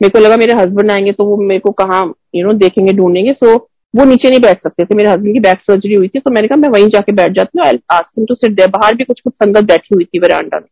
मेरे 0.00 0.08
को 0.08 0.18
लगा 0.18 0.36
मेरे 0.36 0.52
हस्बैंड 0.52 0.90
आएँगे 0.90 1.12
तो 1.12 1.24
वो 1.24 1.36
मेरे 1.36 1.60
को 1.60 1.70
कहा 1.82 2.00
यू 2.34 2.46
नो 2.46 2.52
देखेंगे 2.58 2.92
ढूंढेंगे। 2.92 3.32
सो 3.32 3.54
वो 3.94 4.04
नीचे 4.04 4.30
नहीं 4.30 4.40
बैठ 4.40 4.62
सकते 4.62 4.84
थे। 4.84 4.94
मेरे 4.94 5.10
हस्बैंड 5.10 5.34
की 5.34 5.40
बैक 5.40 5.60
सर्जरी 5.60 5.94
हुई 5.94 6.08
थी 6.08 6.20
तो 6.20 6.30
मैंने 6.30 6.48
कहा 6.48 6.60
मैं 6.60 6.68
वहीं 6.68 6.88
जाके 6.88 7.12
बैठ 7.12 7.32
जाती 7.32 7.58
हूँ 7.58 8.26
टू 8.26 8.34
सिट 8.34 8.60
बाहर 8.68 8.94
भी 8.94 9.04
कुछ 9.04 9.20
कुछ 9.20 9.34
संगत 9.34 9.64
बैठी 9.64 9.94
हुई 9.94 10.04
थी 10.04 10.18
वरांडा 10.18 10.58
में। 10.58 10.68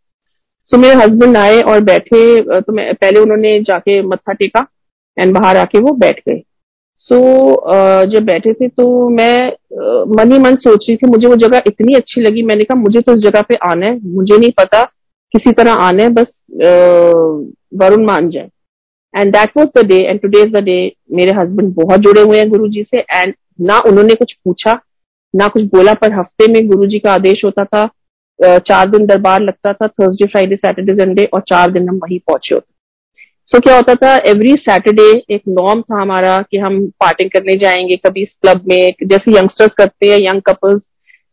सो 0.73 0.79
मेरे 0.79 0.95
हस्बैंड 0.95 1.37
आए 1.37 1.61
और 1.63 1.81
बैठे 1.85 2.19
तो 2.61 2.73
मैं 2.73 2.93
पहले 2.95 3.21
उन्होंने 3.21 3.59
जाके 3.63 4.01
मत्था 4.03 4.33
टेका 4.33 4.67
एंड 5.17 5.35
बाहर 5.35 5.57
आके 5.57 5.79
वो 5.79 5.93
बैठ 5.97 6.21
गए। 6.29 6.41
सो 6.99 7.17
so, 7.17 8.11
जब 8.11 8.25
बैठे 8.25 8.53
थे 8.53 8.69
तो 8.69 9.09
मैं 9.09 9.49
मन 10.17 10.33
ही 10.33 10.39
मन 10.39 10.57
सोच 10.57 10.87
रही 10.89 10.97
थी 10.97 11.07
मुझे 11.07 11.27
वो 11.29 11.37
जगह 11.37 11.63
इतनी 11.67 11.95
अच्छी 11.95 12.21
लगी 12.21 12.43
मैंने 12.43 12.65
कहा 12.65 12.81
मुझे 12.81 13.01
तो 13.01 13.13
उस 13.13 13.21
जगह 13.21 13.43
पे 13.43 13.55
आना 13.69 13.87
है 13.87 13.99
मुझे 14.05 14.39
नहीं 14.39 14.51
पता 14.59 14.83
किसी 15.35 15.53
तरह 15.53 15.83
आना 15.83 16.03
है 16.03 16.09
बस 16.11 16.27
वरुण 17.81 18.07
मान 18.07 18.29
जाए। 18.31 18.49
And 19.15 19.33
that 19.33 19.51
was 19.57 19.69
the 19.79 19.87
day 19.87 20.03
and 20.03 20.21
today 20.21 20.43
is 20.43 20.53
the 20.53 20.63
day 20.65 20.77
मेरे 21.13 21.33
हस्बैंड 21.37 21.75
बहुत 21.75 22.01
जुड़े 22.01 22.23
हुए 22.23 22.39
हैं 22.39 22.49
गुरु 22.51 22.69
जी 22.69 22.83
से 22.83 23.05
एंड 23.11 23.35
ना 23.61 23.79
उन्होंने 23.89 24.15
कुछ 24.15 24.33
पूछा 24.45 24.79
ना 25.35 25.49
कुछ 25.49 25.65
बोला 25.75 25.95
पर 25.95 26.13
हफ़्ते 26.13 26.53
में 26.53 26.67
गुरु 26.69 26.87
जी 26.87 26.99
का 26.99 27.13
आदेश 27.13 27.45
होता 27.45 27.65
था 27.65 27.89
चार 28.41 28.91
दिन 28.91 29.07
दरबार 29.07 29.41
लगता 29.41 29.73
था 29.73 29.87
थर्सडे 29.87 30.27
फ्राइडे 30.27 30.57
सैटरडे 30.57 30.95
संडे 30.95 31.25
और 31.25 31.41
चार 31.41 31.71
दिन 31.71 31.89
हम 31.89 31.97
वहीं 31.97 32.19
पहुँचे 32.19 32.55
होते 32.55 32.71
सो 33.47 33.61
क्या 33.61 33.77
होता 33.77 33.95
था 33.95 34.17
एवरी 34.17 34.55
सैटरडे 34.55 35.35
एक 35.35 35.43
नॉर्म 35.49 35.81
था 35.83 36.01
हमारा 36.03 36.39
कि 36.51 36.59
हम 36.59 36.87
पार्टिंग 37.01 37.31
करने 37.31 37.57
जाएँगे, 37.59 37.97
कभी 37.97 38.23
इस 38.23 38.37
क्लब 38.43 38.65
में, 38.69 38.93
जैसे 39.05 39.37
यंगस्टर्स 39.39 39.73
करते 39.79 40.11
हैं 40.11 40.19
यंग 40.21 40.43
कपल्स 40.43 40.83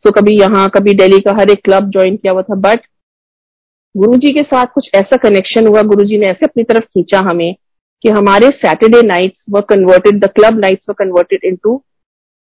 सो 0.03 0.11
कभी 0.11 0.39
यहाँ, 0.41 0.69
कभी 0.69 0.93
दिल्ली 0.93 1.19
का 1.19 1.35
हर 1.39 1.49
एक 1.49 1.63
क्लब 1.63 1.89
ज्वाइन 1.89 2.15
किया 2.15 2.33
हुआ 2.33 2.41
था 2.41 2.55
बट 2.55 2.79
गुरु 3.97 4.17
जी 4.17 4.31
के 4.33 4.43
साथ 4.43 4.65
कुछ 4.65 4.89
ऐसा 4.95 5.17
कनेक्शन 5.17 5.67
हुआ 5.67 5.81
गुरु 5.81 6.05
जी 6.05 6.17
ने 6.17 6.25
ऐसे 6.25 6.45
अपनी 6.45 6.63
तरफ़ 6.63 6.83
खींचा 6.83 7.19
हमें 7.19 7.55
कि 8.03 8.09
हमारे 8.09 8.47
Saturday 8.47 9.01
nights 9.07 9.45
we 9.49 9.61
converted 9.61 10.19
the 10.19 10.25
club 10.25 10.59
nights 10.59 10.89
we 10.89 10.93
converted 10.93 11.39
into 11.43 11.83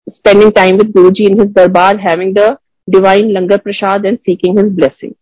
spending 0.10 0.52
time 0.52 0.78
with 0.78 0.92
Guru 0.92 1.10
ji 1.10 1.26
in 1.26 1.40
his 1.40 1.52
darbar 1.52 1.98
having 2.00 2.36
the 2.36 2.58
divine 2.90 3.32
langar 3.32 3.58
prasad 3.58 4.06
and 4.06 4.18
seeking 4.18 4.60
his 4.60 4.72
blessing 4.76 5.14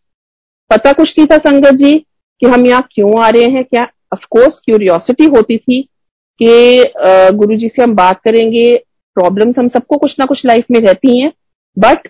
पता 0.71 0.91
कुछ 0.91 1.13
नहीं 1.17 1.27
था 1.27 1.37
संगत 1.49 1.75
जी 1.75 1.93
कि 2.41 2.47
हम 2.47 2.65
यहाँ 2.65 2.87
क्यों 2.91 3.19
आ 3.21 3.29
रहे 3.29 3.51
हैं 3.51 3.63
क्या 3.63 3.87
अफकोर्स 4.13 4.59
क्यूरियोसिटी 4.65 5.25
होती 5.35 5.57
थी 5.57 5.81
कि 6.41 6.83
गुरु 7.37 7.57
जी 7.57 7.67
से 7.67 7.83
हम 7.83 7.95
बात 7.95 8.21
करेंगे 8.25 8.71
प्रॉब्लम्स 9.17 9.57
हम 9.59 9.67
सबको 9.67 9.97
कुछ 9.97 10.15
ना 10.19 10.25
कुछ 10.25 10.45
लाइफ 10.45 10.65
में 10.71 10.79
रहती 10.81 11.19
हैं 11.19 11.31
बट 11.77 12.07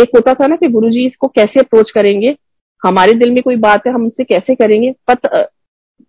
एक 0.00 0.16
होता 0.16 0.34
था 0.34 0.46
ना 0.46 0.56
कि 0.56 0.68
गुरु 0.68 0.90
जी 0.90 1.06
इसको 1.06 1.28
कैसे 1.28 1.60
अप्रोच 1.60 1.90
करेंगे? 1.90 2.34
हमारे 2.82 3.12
दिल 3.14 3.30
में 3.30 3.42
कोई 3.42 3.56
बात 3.56 3.86
है, 3.86 3.92
हम 3.92 4.02
उनसे 4.04 4.24
कैसे 4.24 4.54
करेंगे? 4.54 4.90
पता 5.08 5.42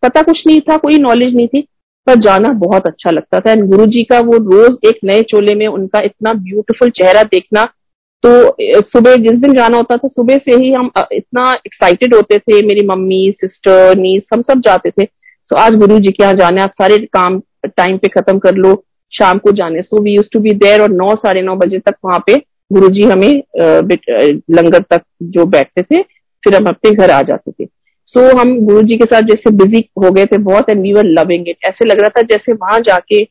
पता 0.03 0.21
कुछ 0.21 0.41
नहीं 0.47 0.59
था, 0.61 0.77
कोई 0.77 0.97
नॉलेज 0.99 1.35
नहीं 1.35 1.47
थी, 1.47 1.61
पर 2.07 2.15
जाना 2.21 2.49
बहुत 2.59 2.87
अच्छा 2.87 3.11
लगता 3.11 3.39
था। 3.39 3.51
एंड 3.51 3.65
गुरु 3.65 3.85
जी 3.87 4.03
का 4.03 4.19
वो 4.19 4.37
रोज 4.45 4.77
एक 4.87 4.99
नए 5.03 5.21
चोले 5.29 5.55
में 5.55 5.65
उनका 5.67 5.99
इतना 6.05 6.33
ब्यूटीफुल 6.35 6.89
चेहरा 6.91 7.23
देखना 7.25 7.67
तो 8.25 8.81
सुबह 8.81 9.15
जिस 9.23 9.37
दिन 9.39 9.53
जाना 9.53 9.77
होता 9.77 9.95
था 9.97 10.07
सुबह 10.07 10.37
से 10.37 10.55
ही 10.55 10.71
हम 10.73 10.89
इतना 11.13 11.51
एक्साइटेड 11.65 12.13
होते 12.15 12.37
थे। 12.37 12.61
मेरी 12.67 12.85
मम्मी 12.87 13.19
सिस्टर 13.41 13.97
नीस 13.97 14.23
हम 14.33 14.41
सब 14.41 14.61
जाते 14.65 14.91
थे। 14.91 15.03
सो 15.49 15.55
आज 15.55 15.75
गुरु 15.79 15.99
जी 15.99 16.11
के 16.11 16.23
यहाँ 16.23 16.33
जाने 16.35 16.61
आप 16.61 16.71
सारे 16.81 16.97
काम 17.13 17.39
टाइम 17.67 17.97
पे 17.97 18.07
खत्म 18.07 18.39
कर 18.39 18.55
लो। 18.55 18.73
शाम 19.13 19.37
को 19.37 19.51
जाने। 19.51 19.81
So 19.81 20.01
we 20.03 20.13
used 20.13 20.29
to 20.33 20.39
be 20.39 20.51
there 20.63 20.81
और 20.81 20.91
नौ 20.91 21.15
साढ़े 21.15 21.41
नौ 21.41 21.55
बजे 21.55 21.79
तक 21.79 21.95
वहाँ 22.05 22.19
पे 22.27 22.37
गुरु 22.71 22.89
जी 22.89 23.03
हमें 23.03 23.33
लंगर 23.57 24.81
तक 24.89 25.01
जो 25.23 25.45
बैठते 25.45 25.81
थे 25.83 26.01
फिर 26.43 26.55
हम 26.55 26.65
अपने 26.69 26.91
घर 26.91 27.11
आ 27.11 27.21
जाते 27.21 27.51
थे। 27.51 27.65
सो 28.07 28.19
so, 28.19 28.39
हम 28.39 28.59
गुरु 28.65 28.81
जी 28.81 28.97
के 28.97 29.05
साथ 29.05 29.21
जैसे 29.23 29.51
बिज़ी 29.55 29.85
हो 30.03 30.11
गए 30.11 30.25
थे 30.25 30.37
बहुत 30.41 30.69
and 30.69 30.81
we 30.81 30.93
were 30.93 31.05
loving 31.19 31.49
it 31.49 31.65
ऐसे 31.65 31.85
लग 31.85 32.01
रहा 32.01 32.09
था 32.17 32.21
जैसे 32.31 32.53
वहाँ 32.53 32.79
जाके 32.81 33.21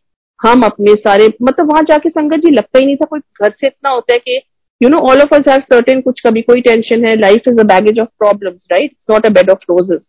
हम 0.41 0.63
अपने 0.63 0.95
सारे 0.95 1.29
मतलब 1.43 1.71
वहाँ 1.71 1.83
जाके 1.83 2.11
संगत 2.11 2.41
जी 2.41 2.51
लगता 2.53 2.79
ही 2.79 2.87
नहीं 2.87 2.97
था। 2.97 3.07
कोई 3.07 3.21
घर 3.43 3.51
से 3.51 3.67
इतना 3.67 3.93
होता 3.93 4.15
है 4.15 4.19
कि 4.19 4.41
you 4.81 4.89
know 4.89 4.99
all 5.11 5.21
of 5.23 5.35
us 5.35 5.49
have 5.49 5.61
certain 5.63 6.01
कुछ 6.01 6.21
कभी 6.27 6.43
कोई 6.43 6.61
टेंशन 6.61 7.05
है 7.07 7.15
life 7.21 7.49
is 7.49 7.61
a 7.61 7.65
baggage 7.65 8.01
of 8.01 8.09
problems 8.19 8.67
right 8.73 8.91
it's 8.91 9.11
not 9.11 9.27
a 9.27 9.31
bed 9.33 9.51
of 9.51 9.65
roses 9.71 10.01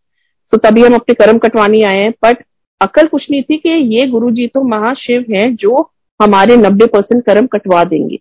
so 0.51 0.57
तभी 0.57 0.81
हम 0.81 0.95
अपने 0.95 1.13
कर्म 1.15 1.37
कटवानी 1.37 1.81
आए 1.83 1.99
हैं 2.01 2.11
बट 2.25 2.43
अकल 2.81 3.07
कुछ 3.07 3.25
नहीं 3.31 3.41
थी 3.43 3.57
कि 3.57 3.69
ये 3.95 4.07
गुरु 4.07 4.31
जी 4.31 4.47
तो 4.47 4.63
महाशिव 4.69 5.25
हैं 5.31 5.55
जो 5.55 5.75
हमारे 6.19 6.55
नब्बे 6.57 6.85
परसेंट 6.87 7.23
कर्म 7.25 7.45
कटवा 7.47 7.83
देंगे। 7.83 8.17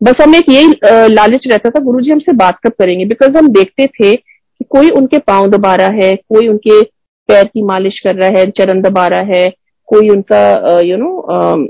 बस 0.00 0.16
हमें 0.22 0.38
एक 0.38 0.48
यही 0.48 1.14
लालच 1.14 1.46
रहता 1.46 1.70
था 1.70 1.80
गुरु 1.82 2.00
जी 2.00 2.10
हमसे 2.10 2.32
बात 2.34 2.58
कब 2.64 2.72
करेंगे? 2.78 3.04
बिकॉज़ 3.04 3.36
हम 3.36 3.48
देखते 3.48 3.86
थे 3.88 4.14
कि 4.14 4.64
कोई 4.70 4.90
उनके 4.90 5.18
पाँव 5.20 5.46
दबा 5.50 5.74
रहा 5.76 5.88
है, 5.96 6.14
कोई 6.14 6.48
उनके 6.48 6.82
पैर 7.28 7.44
की 7.44 7.62
मालिश 7.64 7.98
कर 8.04 8.14
रहा 8.14 8.28
है, 8.38 8.50
चरण 8.50 8.80
दबा 8.82 9.06
रहा 9.08 9.36
है, 9.36 9.48
कोई 9.88 10.08
उनका 10.10 10.80
यू 10.80 10.96
नो 10.96 11.68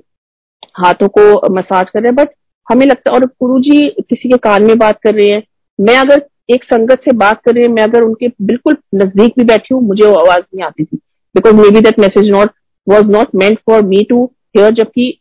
हाथों 0.78 1.08
को 1.08 1.54
मसाज 1.54 1.90
कर 1.90 2.00
रहा 2.00 2.10
है 2.10 2.14
बट 2.16 2.34
हमें 2.68 2.86
लगता 2.86 3.10
है 3.10 3.18
और 3.18 3.24
गुरु 3.42 3.58
जी 3.60 3.88
किसी 4.00 4.28
के 4.28 4.36
कान 4.36 4.62
में 4.62 4.78
बात 4.78 5.00
कर 5.02 5.14
रहे 5.14 5.28
हैं। 5.28 5.42
मैं 5.78 5.96
अगर 5.96 6.22
एक 6.50 6.64
संगत 6.64 7.00
से 7.04 7.12
बात 7.16 7.40
कर 7.44 7.54
रही 7.54 7.64
हूँ 7.64 7.74
मैं 7.74 7.82
अगर 7.82 8.02
उनके 8.02 8.28
बिल्कुल 8.28 8.76
नज़दीक 8.94 9.34
भी 9.38 9.44
बैठी 9.44 9.74
हूँ 9.74 9.82
मुझे 9.82 10.06
वो 10.06 10.14
आवाज़ 10.14 10.40
नहीं 10.40 10.64
आती 10.64 10.84
थी। 10.84 10.96
Because 11.34 11.54
maybe 11.70 11.80
that 11.80 11.98
message 11.98 12.30
not 12.30 12.50
was 12.88 13.06
not 13.06 13.34
meant 13.34 13.58
for 13.66 13.82
me 13.82 14.02
to 14.02 14.24
hear 14.56 14.70
जबकि 14.70 15.20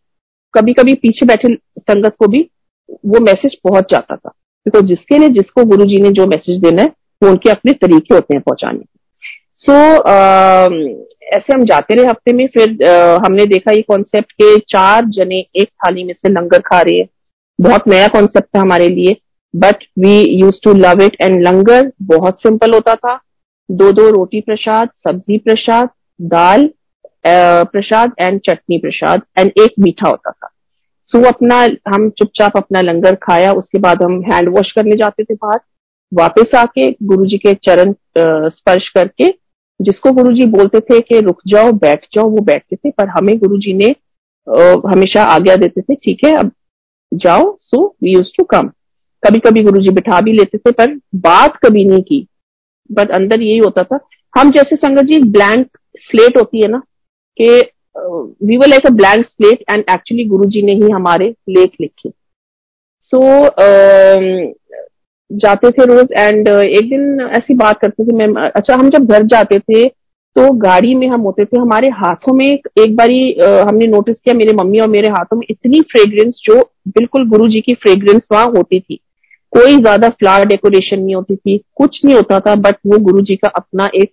कभी 0.53 0.73
कभी 0.73 0.93
पीछे 0.93 1.25
बैठे 1.25 1.55
संगत 1.79 2.15
को 2.19 2.27
भी 2.27 2.41
वो 3.05 3.19
मैसेज 3.19 3.55
पहुँच 3.55 3.91
जाता 3.91 4.15
था। 4.15 4.29
बिकॉज़ 4.65 4.85
जिसके 4.85 5.17
लिए 5.17 5.29
जिसको 5.29 5.65
गुरु 5.65 5.85
जी 5.85 6.01
ने 6.01 6.09
जो 6.09 6.25
मैसेज 6.25 6.61
देना 6.61 6.81
है 6.81 6.87
वो 7.23 7.29
उनके 7.29 7.49
अपने 7.49 7.73
तरीके 7.73 8.13
होते 8.15 8.35
हैं 8.35 8.41
पहुँचाने 8.41 8.79
के। 8.79 8.99
सो 9.57 9.71
so, 9.71 9.99
uh, 9.99 11.05
ऐसे 11.33 11.53
हम 11.53 11.63
जाते 11.65 11.93
रहे 11.93 12.05
हफ़्ते 12.05 12.33
में 12.33 12.47
फिर 12.47 12.67
uh, 12.67 13.25
हमने 13.25 13.45
देखा 13.45 13.71
ये 13.71 13.81
कॉन्सेप्ट 13.81 14.31
के 14.31 14.57
चार 14.59 15.05
जने 15.05 15.39
एक 15.55 15.67
थाली 15.67 16.03
में 16.03 16.13
से 16.13 16.29
लंगर 16.29 16.59
खा 16.59 16.81
रहे 16.81 16.99
हैं। 16.99 17.09
बहुत 17.59 17.87
नया 17.87 18.07
कॉन्सेप्ट 18.07 18.47
था 18.55 18.61
हमारे 18.61 18.87
लिए 18.89 19.15
but 19.53 19.83
we 19.99 20.17
used 20.39 20.59
to 20.63 20.73
love 20.73 21.01
it 21.03 21.15
and 21.21 21.41
लंगर 21.43 21.91
बहुत 22.03 22.41
सिंपल 22.41 22.73
होता 22.73 22.95
था। 22.95 23.19
दो 23.69 23.91
दो 23.91 24.09
रोटी 24.11 24.41
प्रसाद 24.41 24.89
सब्ज़ी 25.07 25.37
प्रसाद 25.37 25.89
दाल 26.19 26.69
प्रसाद 27.25 28.11
एंड 28.19 28.39
चटनी 28.39 28.77
प्रसाद 28.79 29.21
एंड 29.39 29.51
एक 29.61 29.73
मीठा 29.79 30.09
होता 30.09 30.31
था। 30.31 30.49
सो 31.09 31.17
so, 31.17 31.25
अपना 31.27 31.55
हम 31.93 32.09
चुपचाप 32.09 32.57
अपना 32.57 32.81
लंगर 32.81 33.15
खाया 33.23 33.51
उसके 33.53 33.79
बाद 33.79 34.03
हम 34.03 34.21
हैंड 34.23 34.49
वॉश 34.49 34.71
करने 34.71 34.95
जाते 34.95 35.23
थे 35.23 35.33
बाहर। 35.33 35.59
वापस 36.11 36.55
आके 36.57 36.85
गुरु 37.03 37.25
जी 37.25 37.37
के 37.37 37.53
चरण 37.63 37.93
स्पर्श 38.49 38.89
करके 38.89 39.27
जिसको 39.79 40.11
गुरुजी 40.11 40.45
बोलते 40.47 40.79
थे 40.79 40.99
कि 40.99 41.19
रुक 41.19 41.41
जाओ 41.47 41.71
बैठ 41.77 42.05
जाओ 42.13 42.29
वो 42.29 42.43
बैठते 42.43 42.75
थे 42.75 42.89
पर 42.91 43.07
हमें 43.09 43.37
गुरुजी 43.39 43.73
ने 43.73 43.87
हमेशा 44.89 45.23
आज्ञा 45.25 45.55
देते 45.55 45.81
थे 45.81 45.95
ठीक 45.95 46.25
है 46.25 46.31
अब 46.33 46.51
जाओ 47.11 47.57
so 47.61 47.85
we 48.03 48.13
used 48.13 48.31
to 48.37 48.43
come 48.43 48.69
कभी 49.23 49.39
कभी 49.39 49.61
गुरु 49.61 49.81
जी 49.81 49.89
बिठा 49.89 50.21
भी 50.21 50.31
लेते 50.31 50.57
थे 50.57 50.71
पर 50.71 50.93
बात 51.15 51.57
कभी 51.57 51.85
नहीं 51.85 52.01
की। 52.03 52.27
बट 52.89 53.11
अंदर 53.11 53.41
यही 53.41 53.57
होता 53.57 53.83
था। 53.83 53.99
हम 54.33 54.51
जैसे 54.51 54.75
संगत 54.75 55.03
जी 55.03 55.21
ब्लैंक 55.31 55.77
स्लेट 55.99 56.37
होती 56.37 56.61
है 56.61 56.67
ना 56.67 56.81
कि 57.37 57.49
we 58.47 58.57
were 58.57 58.67
like 58.67 58.85
a 58.85 58.89
blank 58.89 59.25
slate 59.25 59.63
and 59.71 59.83
actually 59.91 60.25
Guru 60.25 60.45
ji 60.45 60.61
ने 60.61 60.73
ही 60.73 60.91
हमारे 60.91 61.29
लेख 61.49 61.71
लिखे। 61.81 62.09
सो 63.01 63.17
so, 63.17 63.49
uh, 63.49 64.53
जाते 65.31 65.69
थे 65.71 65.85
रोज 65.85 66.11
एंड 66.11 66.49
uh, 66.49 66.61
एक 66.61 66.89
दिन 66.89 67.29
ऐसी 67.37 67.53
बात 67.53 67.79
करते 67.79 68.05
थे 68.05 68.15
मैं 68.15 68.49
अच्छा 68.49 68.75
हम 68.75 68.89
जब 68.89 69.05
घर 69.05 69.23
जाते 69.25 69.59
थे 69.59 69.85
तो 70.35 70.51
गाड़ी 70.59 70.93
में 70.95 71.07
हम 71.07 71.21
होते 71.21 71.45
थे, 71.45 71.59
हमारे 71.59 71.87
हाथों 71.95 72.33
में 72.33 72.45
एक 72.45 72.95
बारी 72.95 73.19
हमने 73.39 73.85
नोटिस 73.87 74.15
किया, 74.15 74.35
मेरे 74.35 74.53
मम्मी 74.53 74.79
और 74.79 74.87
मेरे 74.89 75.09
हाथों 75.09 75.37
में 75.37 75.45
इतनी 75.49 75.81
फ्रेग्रेंस 75.91 76.41
जो 76.45 76.59
बिल्कुल 76.89 77.27
गुरु 77.29 77.47
जी 77.49 77.61
की 77.61 77.73
फ्रेग्रेंस 77.75 78.27
वहाँ 78.31 78.47
होती 78.47 78.79
थी। 78.79 78.99
कोई 79.53 79.77
ज़्यादा 79.77 80.09
फ्लावर 80.09 80.45
डेकोरेशन 80.45 80.99
नहीं 80.99 81.15
होती 81.15 81.35
थी, 81.35 81.57
कुछ 81.75 81.99
नहीं 82.05 82.15
होता 82.15 82.39
था 82.39 82.55
बट 82.57 82.75
वो 82.87 82.97
गुरु 83.03 83.21
जी 83.21 83.35
का 83.35 83.49
अपना 83.55 83.89
एक 83.95 84.11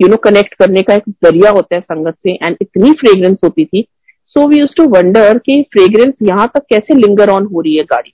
यू 0.00 0.08
नो 0.08 0.16
कनेक्ट 0.24 0.54
करने 0.54 0.82
का 0.82 0.94
एक 0.94 1.02
ज़रिया 1.24 1.50
होता 1.52 1.74
है 1.74 1.80
संगत 1.80 2.16
से 2.22 2.32
एंड 2.36 2.56
इतनी 2.62 2.92
फ्रेग्रेंस 2.94 3.40
होती 3.44 3.64
थी। 3.64 3.86
So 4.28 4.46
we 4.48 4.58
used 4.58 4.74
to 4.76 4.84
wonder 4.90 5.38
कि 5.38 5.62
फ्रेग्रेंस 5.72 6.14
यहाँ 6.22 6.50
तक 6.54 6.62
कैसे 6.70 6.94
लिंगर 6.96 7.30
ऑन 7.30 7.46
हो 7.46 7.60
रही 7.60 7.76
है 7.76 7.84
गाड़ी। 7.84 8.12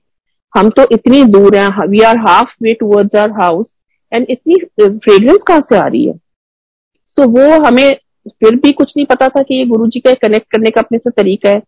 हम 0.54 0.70
तो 0.70 0.86
इतनी 0.92 1.22
दूर 1.26 1.56
हैं 1.56 1.86
we 1.88 2.00
are 2.04 2.18
halfway 2.62 2.72
towards 2.80 3.16
our 3.16 3.30
house 3.32 3.72
and 4.12 4.26
इतनी 4.30 4.56
फ्रेग्रेंस 4.80 5.38
कहाँ 5.48 5.60
से 5.62 5.76
आ 5.78 5.86
रही 5.86 6.06
है? 6.06 6.14
So, 7.20 7.28
वो 7.28 7.64
हमें 7.64 7.94
फिर 8.28 8.54
भी 8.56 8.72
कुछ 8.72 8.92
नहीं 8.96 9.06
पता 9.06 9.28
था 9.28 9.42
कि 9.42 9.58
ये 9.58 9.64
गुरु 9.66 9.86
जी 9.86 10.00
का 10.00 10.12
कनेक्ट 10.22 10.50
करने 10.52 10.70
का 10.70 10.80
अपने 10.80 10.98
से 10.98 11.10
तरीका 11.10 11.50
है। 11.50 11.62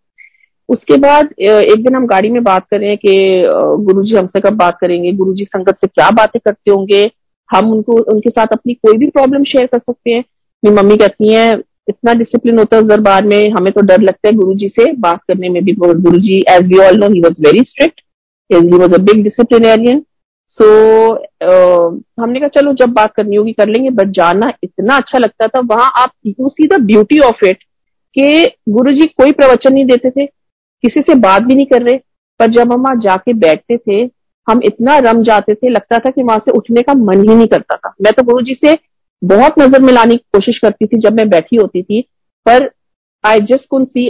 उसके 0.68 0.96
बाद 0.96 1.32
एक 1.40 1.82
दिन 1.84 1.94
हम 1.96 2.06
गाड़ी 2.06 2.30
में 2.30 2.42
बात 2.44 2.66
कर 2.70 2.78
रहे 2.80 2.88
हैं 2.88 2.98
कि 2.98 3.42
गुरु 3.84 4.02
जी 4.04 4.16
हमसे 4.16 4.40
कब 4.40 4.56
बात 4.56 4.78
करेंगे 4.80 5.12
गुरु 5.12 5.34
जी 5.34 5.44
संगत 5.44 5.76
से 5.80 5.86
क्या 5.86 6.10
बातें 6.10 6.40
करते 6.44 6.70
होंगे 6.70 7.10
हम 7.48 7.72
उनको 7.72 7.92
उनके 8.12 8.30
साथ 8.30 8.46
अपनी 8.52 8.74
कोई 8.74 8.98
भी 8.98 9.06
प्रॉब्लम 9.06 9.42
शेयर 9.44 9.66
कर 9.66 9.78
सकते 9.78 10.10
हैं। 10.10 10.24
मेरी 10.62 10.76
मम्मी 10.76 10.96
कहती 10.96 11.32
हैं 11.32 11.52
इतना 11.88 12.14
डिसिप्लिन 12.14 12.58
होता 12.58 12.76
है 12.76 12.82
दरबार 12.82 13.26
में 13.26 13.50
हमें 13.50 13.72
तो 13.72 13.80
डर 13.80 14.00
लगता 14.00 14.28
है 14.28 14.34
गुरु 14.34 14.54
जी 14.54 14.68
से 14.68 14.92
बात 14.92 15.20
करने 15.28 15.48
में 15.48 15.62
भी 15.64 15.72
Guru 15.72 16.18
ji 16.18 16.38
as 16.50 16.66
we 16.66 16.78
all 16.86 16.98
know 16.98 17.08
he 17.08 17.20
was 17.20 17.42
very 17.42 17.64
strict 17.64 18.00
he 18.50 18.58
was 18.58 18.92
a 18.92 18.98
big 18.98 19.20
disciplinarian. 19.24 20.00
So 20.58 20.64
so, 20.64 21.16
uh, 21.42 22.00
हमने 22.20 22.40
कहा 22.40 22.48
चलो 22.50 22.72
जब 22.74 22.92
बात 22.92 23.12
करनी 23.14 23.36
होगी 23.36 23.52
कर 23.52 23.68
लेंगे। 23.68 23.90
बट 23.90 24.10
जाना 24.10 24.52
इतना 24.64 24.96
अच्छा 24.96 25.18
लगता 25.18 25.46
था 25.46 25.60
वहाँ 25.66 25.90
आप 25.96 26.12
you 26.26 26.48
see 26.48 26.66
the 26.68 26.80
beauty 26.82 27.18
of 27.26 27.44
it 27.46 27.62
कि 28.16 28.44
गुरु 28.68 28.92
जी 28.92 29.06
कोई 29.08 29.32
प्रवचन 29.32 29.72
नहीं 29.72 29.84
देते 29.86 30.10
थे 30.10 30.26
किसी 30.26 31.00
से 31.00 31.14
बात 31.18 31.42
भी 31.42 31.54
नहीं 31.54 31.66
कर 31.66 31.82
रहे। 31.82 31.98
पर 32.40 32.50
जब 32.52 32.72
हम 32.72 32.80
वहाँ 32.80 33.00
जाके 33.00 33.32
बैठते 33.34 33.76
थे 33.78 34.02
हम 34.48 34.60
इतना 34.64 34.98
रम 35.00 35.22
जाते 35.22 35.54
थे 35.54 35.68
लगता 35.68 35.98
था 35.98 36.10
कि 36.10 36.22
वहाँ 36.22 36.38
से 36.38 36.52
उठने 36.52 36.82
का 36.82 36.94
मन 36.94 37.20
ही 37.20 37.34
नहीं 37.34 37.46
करता 37.46 37.76
था। 37.76 37.94
मैं 38.02 38.12
तो 38.12 38.22
गुरु 38.22 38.42
जी 38.42 38.54
से 38.54 38.76
बहुत 39.22 39.58
नज़र 39.58 39.82
मिलाने 39.82 40.16
की 40.16 40.24
कोशिश 40.32 40.58
करती 40.58 40.86
थी 40.86 40.98
जब 41.00 41.16
मैं 41.16 41.28
बैठी 41.30 41.56
होती 41.56 41.82
थी। 41.82 42.00
पर 42.46 42.70
I 43.24 43.40
just 43.40 43.68
could 43.70 43.84
see 43.84 44.08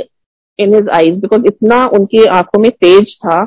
in 0.58 0.74
his 0.74 0.88
eyes 0.88 1.18
because 1.18 1.46
इतना 1.46 1.84
उनके 1.88 2.26
आँखों 2.26 2.60
में 2.62 2.70
तेज 2.72 3.16
था। 3.18 3.44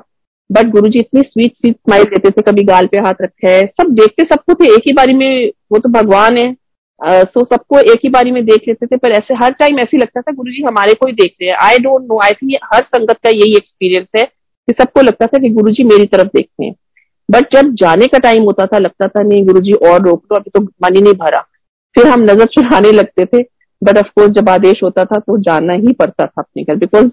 बट 0.49 0.69
गुरु 0.71 0.89
जी 0.89 0.99
इतनी 0.99 1.21
स्वीट 1.21 1.55
स्वीट 1.55 1.75
स्माइल 1.75 2.03
देते 2.05 2.29
थे 2.31 2.41
कभी 2.41 2.63
गाल 2.63 2.85
पे 2.85 2.99
हाथ 2.99 3.21
रखे 3.21 3.47
है। 3.47 3.61
सब 3.81 3.93
देखते 3.95 4.23
सबको 4.25 4.53
थे 4.53 4.73
एक 4.73 4.83
ही 4.87 4.93
बारी 4.93 5.13
में 5.13 5.51
वो 5.71 5.79
तो 5.79 5.89
भगवान 5.91 6.37
है। 6.37 6.53
सो 7.01 7.39
uh, 7.39 7.45
सबको 7.45 7.79
एक 7.81 7.99
ही 8.03 8.09
बारी 8.09 8.31
में 8.31 8.43
देख 8.45 8.67
लेते 8.67 8.85
थे 8.85 8.97
पर 8.97 9.11
ऐसे 9.11 9.33
हर 9.35 9.51
टाइम 9.53 9.79
ऐसे 9.79 9.97
लगता 9.97 10.21
था 10.21 10.31
गुरु 10.33 10.51
जी 10.51 10.63
हमारे 10.63 10.93
को 10.93 11.07
ही 11.07 11.13
देख 11.13 11.33
रहे 11.41 11.49
हैं 11.49 11.57
I 11.61 11.77
don't 11.79 12.03
know 12.03 12.19
I 12.23 12.31
think 12.33 12.51
हर 12.73 12.83
संगत 12.83 13.17
का 13.23 13.29
यही 13.29 13.55
एक्सपीरियंस 13.57 14.07
है 14.17 14.23
कि 14.23 14.73
सबको 14.73 15.01
लगता 15.01 15.25
था 15.25 15.39
कि 15.39 15.49
गुरु 15.51 15.71
जी 15.71 15.83
मेरी 15.83 16.05
तरफ़ 16.07 16.27
देखते 16.35 16.65
हैं। 16.65 16.73
बट 17.29 17.53
जब 17.53 17.73
जाने 17.75 18.07
का 18.07 18.19
टाइम 18.19 18.43
होता 18.43 18.65
था 18.65 18.77
लगता 18.77 19.07
था 19.07 19.23
नहीं 19.23 19.45
गुरु 19.45 19.61
जी 19.61 19.73
और 19.89 20.01
रोक 20.01 20.23
दो 20.23 20.35
अभी 20.35 20.49
तो 20.49 20.61
मन 20.61 20.95
ही 20.95 21.01
नहीं 21.01 21.13
भरा। 21.15 21.39
फिर 21.95 22.07
हम 22.07 22.21
नज़र 22.21 22.45
चढ़ाने 22.53 22.91
लगते 22.91 23.25
थे। 23.25 23.43
बट 23.81 23.97
ऑफकोर्स 23.97 24.31
जब 24.31 24.49
आदेश 24.49 24.83
होता 24.83 25.05
था 25.05 25.19
तो 25.19 25.37
जाना 25.43 25.73
ही 25.75 25.93
पड़ता 25.93 26.25
था 26.25 26.41
अपने 26.41 26.63
घर 26.63 26.75
बिकॉज़ 26.75 27.09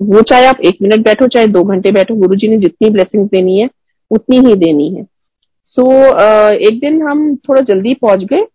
वो 0.00 0.20
चाहे 0.22 0.46
आप 0.46 0.60
एक 0.60 0.78
मिनट 0.82 1.04
बैठो 1.04 1.26
चाहे 1.26 1.46
दो 1.46 1.62
घंटे 1.64 1.92
बैठो 1.92 2.14
गुरु 2.14 2.34
जी 2.34 2.48
ने 2.48 2.56
जितनी 2.56 2.90
ब्लेसिंग 2.90 3.28
देनी 3.28 3.58
है 3.60 3.68
उतनी 4.10 4.38
ही 4.38 4.54
देनी 4.54 4.88
है। 4.94 5.06
सो 5.64 5.82
so, 5.82 6.12
uh, 6.12 6.52
एक 6.68 6.80
दिन 6.80 7.02
हम 7.02 7.36
थोड़ा 7.36 7.60
जल्दी 7.60 7.94
पहुँच 7.94 8.24
गए 8.24 8.46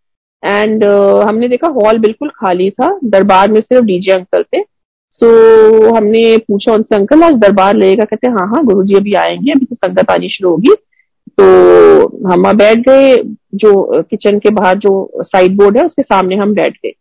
एंड 0.43 0.83
uh, 0.85 1.27
हमने 1.29 1.47
देखा 1.47 1.67
हॉल 1.67 1.97
बिल्कुल 1.97 2.29
खाली 2.29 2.69
था 2.69 2.99
दरबार 3.03 3.51
में 3.51 3.61
सिर्फ़ 3.61 3.85
डीजे 3.85 4.11
अंकल 4.11 4.43
थे। 4.43 4.63
सो 5.11 5.25
so, 5.25 5.97
हमने 5.97 6.37
पूछा 6.37 6.73
उनसे 6.73 6.95
अंकल 6.95 7.23
आज 7.23 7.33
दरबार 7.33 7.75
लगेगा? 7.75 8.03
कहते 8.03 8.29
हाँ 8.29 8.47
हाँ 8.47 8.63
गुरु 8.65 8.83
जी 8.83 8.95
अभी 8.95 9.13
आएँगे 9.13 9.51
अभी 9.51 9.65
तो 9.65 9.75
संगत 9.75 10.11
आनी 10.11 10.29
शुरू 10.29 10.51
होगी। 10.51 10.75
तो 11.39 12.27
हम 12.27 12.51
बैठ 12.57 12.77
गए 12.77 13.15
जो 13.55 14.01
किचन 14.01 14.39
के 14.39 14.49
बाहर 14.49 14.77
जो 14.77 15.11
साइड 15.21 15.57
बोर्ड 15.57 15.77
है 15.77 15.85
उसके 15.85 16.01
सामने 16.01 16.35
हम 16.35 16.53
बैठ 16.53 16.73
गए। 16.73 16.93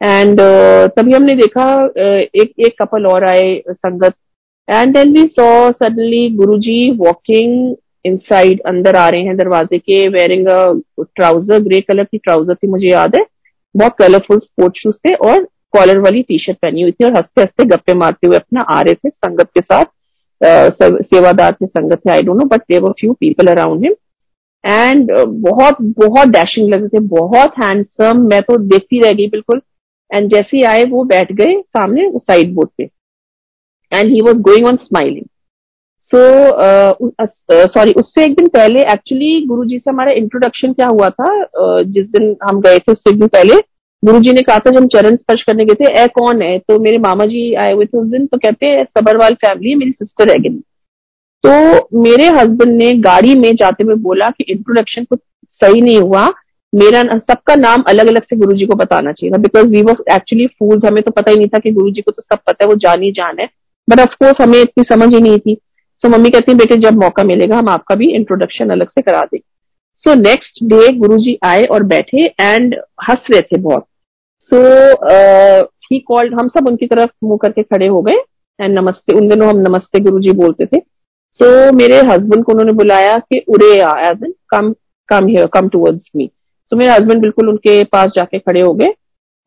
एंड 0.00 0.40
uh, 0.40 0.96
तभी 0.96 1.12
हमने 1.12 1.34
देखा 1.36 1.64
एक 1.98 2.52
एक 2.58 2.74
कपल 2.82 3.06
और 3.06 3.24
आए 3.24 3.62
संगत। 3.70 4.14
And 4.68 4.94
then 4.96 5.12
we 5.12 5.26
saw 5.28 5.70
suddenly 5.72 6.28
Guruji 6.36 6.90
walking 6.96 7.76
inside 8.04 8.60
अंदर 8.66 8.96
आ 8.96 9.08
रहे 9.08 9.22
हैं 9.22 9.36
दरवाजे 9.36 9.78
के 9.78 10.06
वेयरिंग 10.08 10.46
ट्राउज़र 11.00 11.62
ग्रे 11.62 11.80
कलर 11.80 12.04
की 12.04 12.18
ट्राउज़र 12.18 12.54
थी 12.54 12.68
मुझे 12.70 12.88
याद 12.88 13.16
है। 13.16 13.24
बहुत 13.74 13.94
कलरफुल 13.98 14.38
स्पोर्ट 14.38 14.76
शूज़ 14.78 14.96
थे 15.06 15.14
और 15.28 15.42
कॉलर 15.72 15.98
वाली 16.00 16.22
टी 16.22 16.38
शर्ट 16.38 16.58
पहनी 16.62 16.82
हुई 16.82 16.92
थी 16.92 17.04
और 17.04 17.16
हँसते 17.16 17.40
हँसते 17.40 17.64
गप्पे 17.68 17.94
मारते 17.94 18.26
हुए 18.26 18.36
अपना 18.36 18.60
आ 18.60 18.80
रहे 18.80 18.94
थे 18.94 19.08
संगत 19.10 19.50
के 19.54 19.60
साथ। 19.60 19.84
सेवादार 21.04 21.52
थे 21.52 21.66
संगत 21.66 22.00
थे 22.06 22.10
I 22.12 22.22
don't 22.22 22.36
know 22.38 22.44
but 22.48 22.60
there were 22.70 22.92
few 23.00 23.12
people 23.12 23.46
around 23.52 23.84
him 23.84 23.94
and 24.64 25.10
बहुत 25.42 25.76
बहुत 25.98 26.28
डैशिंग 26.28 26.68
लगे 26.74 26.88
थे 26.88 27.00
बहुत 27.08 27.58
हैंडसम 27.62 28.20
मैं 28.30 28.40
तो 28.42 28.56
देखती 28.58 29.00
रह 29.00 29.12
गई 29.12 29.26
बिल्कुल। 29.28 29.60
एंड 30.10 30.30
जैसे 30.30 30.56
ही 30.56 30.62
आए 30.64 30.84
वो 30.84 31.04
बैठ 31.06 31.32
गए 31.32 31.60
सामने 31.68 32.10
साइड 32.16 32.54
बोर्ड 32.54 32.70
पे। 32.78 32.84
And 33.92 34.10
he 34.10 34.20
was 34.20 34.42
going 34.42 34.66
on 34.66 34.76
smiling 34.76 35.24
so 36.12 36.18
sorry 37.68 37.92
उससे 37.92 38.24
एक 38.24 38.34
दिन 38.36 38.46
पहले 38.48 38.82
एक्चुअली 38.92 39.44
गुरु 39.46 39.64
जी 39.64 39.78
से 39.78 39.90
हमारा 39.90 40.12
इंट्रोडक्शन 40.12 40.72
क्या 40.72 40.86
हुआ 40.88 41.08
था? 41.10 41.24
Uh, 41.24 41.82
जिस 41.84 42.06
दिन 42.06 42.36
हम 42.44 42.60
गए 42.60 42.78
थे 42.78 42.92
उससे 42.92 43.10
एक 43.10 43.18
दिन 43.18 43.28
पहले 43.28 43.54
गुरु 44.02 44.20
जी 44.20 44.32
ने 44.32 44.42
कहा 44.42 44.58
था 44.58 44.70
जब 44.70 44.76
हम 44.76 44.86
चरण 44.88 45.16
स्पर्श 45.16 45.42
करने 45.42 45.64
गए 45.64 45.74
थे। 45.74 45.92
ए 46.02 46.06
कौन 46.14 46.42
है? 46.42 46.58
तो 46.58 46.78
मेरे 46.80 46.98
मामा 46.98 47.24
जी 47.26 47.52
आए 47.56 47.72
हुए 47.72 47.84
थे 47.86 47.98
उस 47.98 48.06
दिन 48.06 48.26
तो 48.26 48.38
कहते 48.38 48.66
हैं 48.66 48.84
सबरवाल 48.98 49.34
फैमिली 49.36 49.70
है 49.70 49.76
मेरी 49.76 49.92
सिस्टर 49.92 50.30
है 50.30 50.36
गिन 50.42 50.58
तो 51.44 52.00
मेरे 52.00 52.26
हस्बैंड 52.30 52.76
ने 52.76 52.92
गाड़ी 53.00 53.34
में 53.34 53.54
जाते 53.56 53.84
हुए 53.84 53.94
बोला 54.02 54.28
कि 54.30 54.44
इंट्रोडक्शन 54.48 55.04
कुछ 55.04 55.20
सही 55.60 55.80
नहीं 55.80 55.98
हुआ। 55.98 56.28
मेरा 56.72 57.02
सबका 57.18 57.54
नाम 57.54 57.82
अलग 57.88 58.06
अलग 58.06 58.22
से 58.22 58.36
गुरुजी 58.36 58.66
को 58.66 58.74
बताना 58.76 59.12
चाहिए 59.12 59.32
था 59.32 59.38
because 59.42 59.66
we 59.66 59.82
were 59.82 60.02
actually 60.14 60.46
fools 60.48 60.84
हमें 60.84 61.02
तो 61.02 61.10
पता 61.10 61.30
ही 61.30 61.36
नहीं 61.36 61.48
था 61.48 61.58
कि 61.58 61.70
गुरुजी 61.70 62.02
को 62.02 62.10
तो 62.10 62.22
सब 62.22 62.38
पता 62.46 62.64
है 62.64 62.68
वो 62.68 62.74
जान 62.76 63.02
ही 63.02 63.10
जान 63.12 63.38
है। 63.40 63.48
बट 63.88 64.00
ऑफकोर्स 64.00 64.40
हमें 64.42 64.60
इतनी 64.60 64.84
समझ 64.84 65.14
ही 65.14 65.20
नहीं 65.20 65.38
थी। 65.38 65.54
सो 65.54 66.08
so, 66.08 66.14
मम्मी 66.14 66.30
कहती 66.30 66.52
है 66.52 66.58
बेटे 66.58 66.76
जब 66.80 67.02
मौका 67.02 67.24
मिलेगा 67.24 67.56
हम 67.58 67.68
आपका 67.68 67.94
भी 67.94 68.12
इंट्रोडक्शन 68.14 68.70
अलग 68.70 68.88
से 68.88 69.02
करा 69.02 69.22
देंगे. 69.22 69.42
सो 70.00 70.14
नेक्स्ट 70.14 70.62
डे 70.64 70.92
गुरुजी 70.96 71.38
आए 71.44 71.64
और 71.64 71.82
बैठे 71.84 72.24
एंड 72.40 72.74
हंस 73.08 73.26
रहे 73.30 73.40
थे 73.42 73.60
बहुत। 73.60 73.86
सो 74.50 74.62
ही 75.84 75.98
कॉल्ड 76.08 76.40
हम 76.40 76.48
सब 76.48 76.68
उनकी 76.68 76.86
तरफ़ 76.86 77.10
मुँह 77.24 77.38
करके 77.42 77.62
खड़े 77.62 77.86
हो 77.86 78.02
गए 78.02 78.22
एंड 78.58 78.78
नमस्ते 78.78 79.16
उन 79.16 79.28
दिनों 79.28 79.48
हम 79.48 79.58
नमस्ते 79.60 80.00
गुरुजी 80.00 80.32
बोलते 80.36 80.66
थे। 80.66 80.78
सो 80.78 81.44
so, 81.44 81.74
मेरे 81.76 81.96
हस्बैंड 82.08 82.44
को 82.44 82.52
उन्होंने 82.52 82.72
बुलाया 82.72 83.16
कि 83.18 83.44
उरे 83.48 83.72
एज 83.74 84.24
इन 84.24 84.34
come 84.50 84.72
come 85.08 85.26
here 85.26 85.46
come 85.52 85.68
towards 85.68 86.10
me 86.16 86.30
so 86.70 86.76
मेरे 86.76 86.92
हस्बैंड 86.92 87.20
बिल्कुल 87.22 87.48
उनके 87.48 87.82
पास 87.84 88.12
जाके 88.16 88.38
खड़े 88.38 88.60
हो 88.60 88.72
गए। 88.74 88.86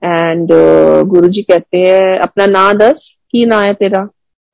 एंड 0.02 0.52
uh, 0.52 1.08
गुरु 1.08 1.28
जी 1.28 1.42
कहते 1.42 1.78
हैं 1.78 2.18
अपना 2.20 2.46
ना 2.48 2.72
दस 2.76 3.10
की 3.34 3.46
ना 3.46 3.62
है 3.62 3.74
तेरा? 3.74 4.08